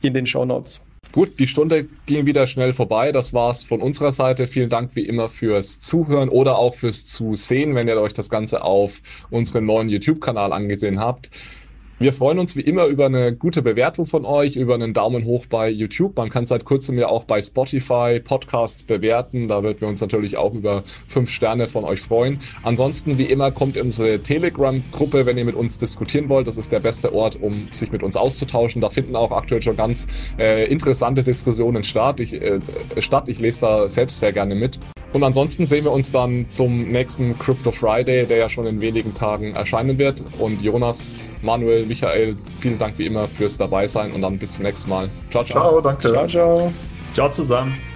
in 0.00 0.14
den 0.14 0.26
Show 0.26 0.44
Notes. 0.44 0.80
Gut, 1.12 1.40
die 1.40 1.46
Stunde 1.46 1.88
ging 2.06 2.24
wieder 2.24 2.46
schnell 2.46 2.72
vorbei. 2.72 3.12
Das 3.12 3.34
war's 3.34 3.64
von 3.64 3.82
unserer 3.82 4.12
Seite. 4.12 4.46
Vielen 4.46 4.70
Dank 4.70 4.96
wie 4.96 5.04
immer 5.04 5.28
fürs 5.28 5.78
Zuhören 5.78 6.30
oder 6.30 6.56
auch 6.56 6.74
fürs 6.74 7.04
Zusehen, 7.04 7.74
wenn 7.74 7.86
ihr 7.86 8.00
euch 8.00 8.14
das 8.14 8.30
Ganze 8.30 8.62
auf 8.62 9.02
unserem 9.28 9.66
neuen 9.66 9.90
YouTube-Kanal 9.90 10.54
angesehen 10.54 11.00
habt. 11.00 11.30
Wir 11.98 12.12
freuen 12.12 12.40
uns 12.40 12.56
wie 12.56 12.62
immer 12.62 12.86
über 12.86 13.06
eine 13.06 13.32
gute 13.32 13.62
Bewertung 13.62 14.06
von 14.06 14.24
euch, 14.24 14.56
über 14.56 14.74
einen 14.74 14.92
Daumen 14.92 15.24
hoch 15.24 15.46
bei 15.46 15.70
YouTube. 15.70 16.16
Man 16.16 16.30
kann 16.30 16.46
seit 16.46 16.64
kurzem 16.64 16.98
ja 16.98 17.06
auch 17.06 17.24
bei 17.24 17.40
Spotify 17.40 18.18
Podcasts 18.18 18.82
bewerten. 18.82 19.46
Da 19.46 19.62
würden 19.62 19.80
wir 19.80 19.88
uns 19.88 20.00
natürlich 20.00 20.36
auch 20.36 20.52
über 20.52 20.82
fünf 21.06 21.30
Sterne 21.30 21.68
von 21.68 21.84
euch 21.84 22.00
freuen. 22.00 22.40
Ansonsten, 22.64 23.18
wie 23.18 23.26
immer, 23.26 23.52
kommt 23.52 23.76
in 23.76 23.86
unsere 23.86 24.18
Telegram-Gruppe, 24.18 25.26
wenn 25.26 25.38
ihr 25.38 25.44
mit 25.44 25.54
uns 25.54 25.78
diskutieren 25.78 26.28
wollt. 26.28 26.48
Das 26.48 26.56
ist 26.56 26.72
der 26.72 26.80
beste 26.80 27.14
Ort, 27.14 27.38
um 27.40 27.68
sich 27.72 27.92
mit 27.92 28.02
uns 28.02 28.16
auszutauschen. 28.16 28.80
Da 28.80 28.88
finden 28.88 29.14
auch 29.14 29.30
aktuell 29.30 29.62
schon 29.62 29.76
ganz 29.76 30.08
äh, 30.38 30.64
interessante 30.70 31.22
Diskussionen 31.22 31.84
statt. 31.84 32.18
Ich, 32.18 32.32
äh, 32.32 32.58
statt. 32.98 33.28
ich 33.28 33.38
lese 33.38 33.60
da 33.60 33.88
selbst 33.88 34.18
sehr 34.18 34.32
gerne 34.32 34.54
mit. 34.54 34.78
Und 35.12 35.22
ansonsten 35.24 35.66
sehen 35.66 35.84
wir 35.84 35.92
uns 35.92 36.10
dann 36.10 36.46
zum 36.50 36.90
nächsten 36.90 37.38
Crypto 37.38 37.70
Friday, 37.70 38.26
der 38.26 38.38
ja 38.38 38.48
schon 38.48 38.66
in 38.66 38.80
wenigen 38.80 39.14
Tagen 39.14 39.54
erscheinen 39.54 39.98
wird. 39.98 40.22
Und 40.38 40.62
Jonas, 40.62 41.28
Manuel, 41.42 41.84
Michael, 41.84 42.36
vielen 42.60 42.78
Dank 42.78 42.98
wie 42.98 43.06
immer 43.06 43.28
fürs 43.28 43.58
Dabeisein 43.58 44.12
und 44.12 44.22
dann 44.22 44.38
bis 44.38 44.54
zum 44.54 44.64
nächsten 44.64 44.88
Mal. 44.88 45.10
Ciao, 45.30 45.44
ciao. 45.44 45.62
Ciao, 45.62 45.80
danke. 45.80 46.12
Ciao, 46.12 46.26
ciao. 46.26 46.72
Ciao 47.12 47.30
zusammen. 47.30 47.91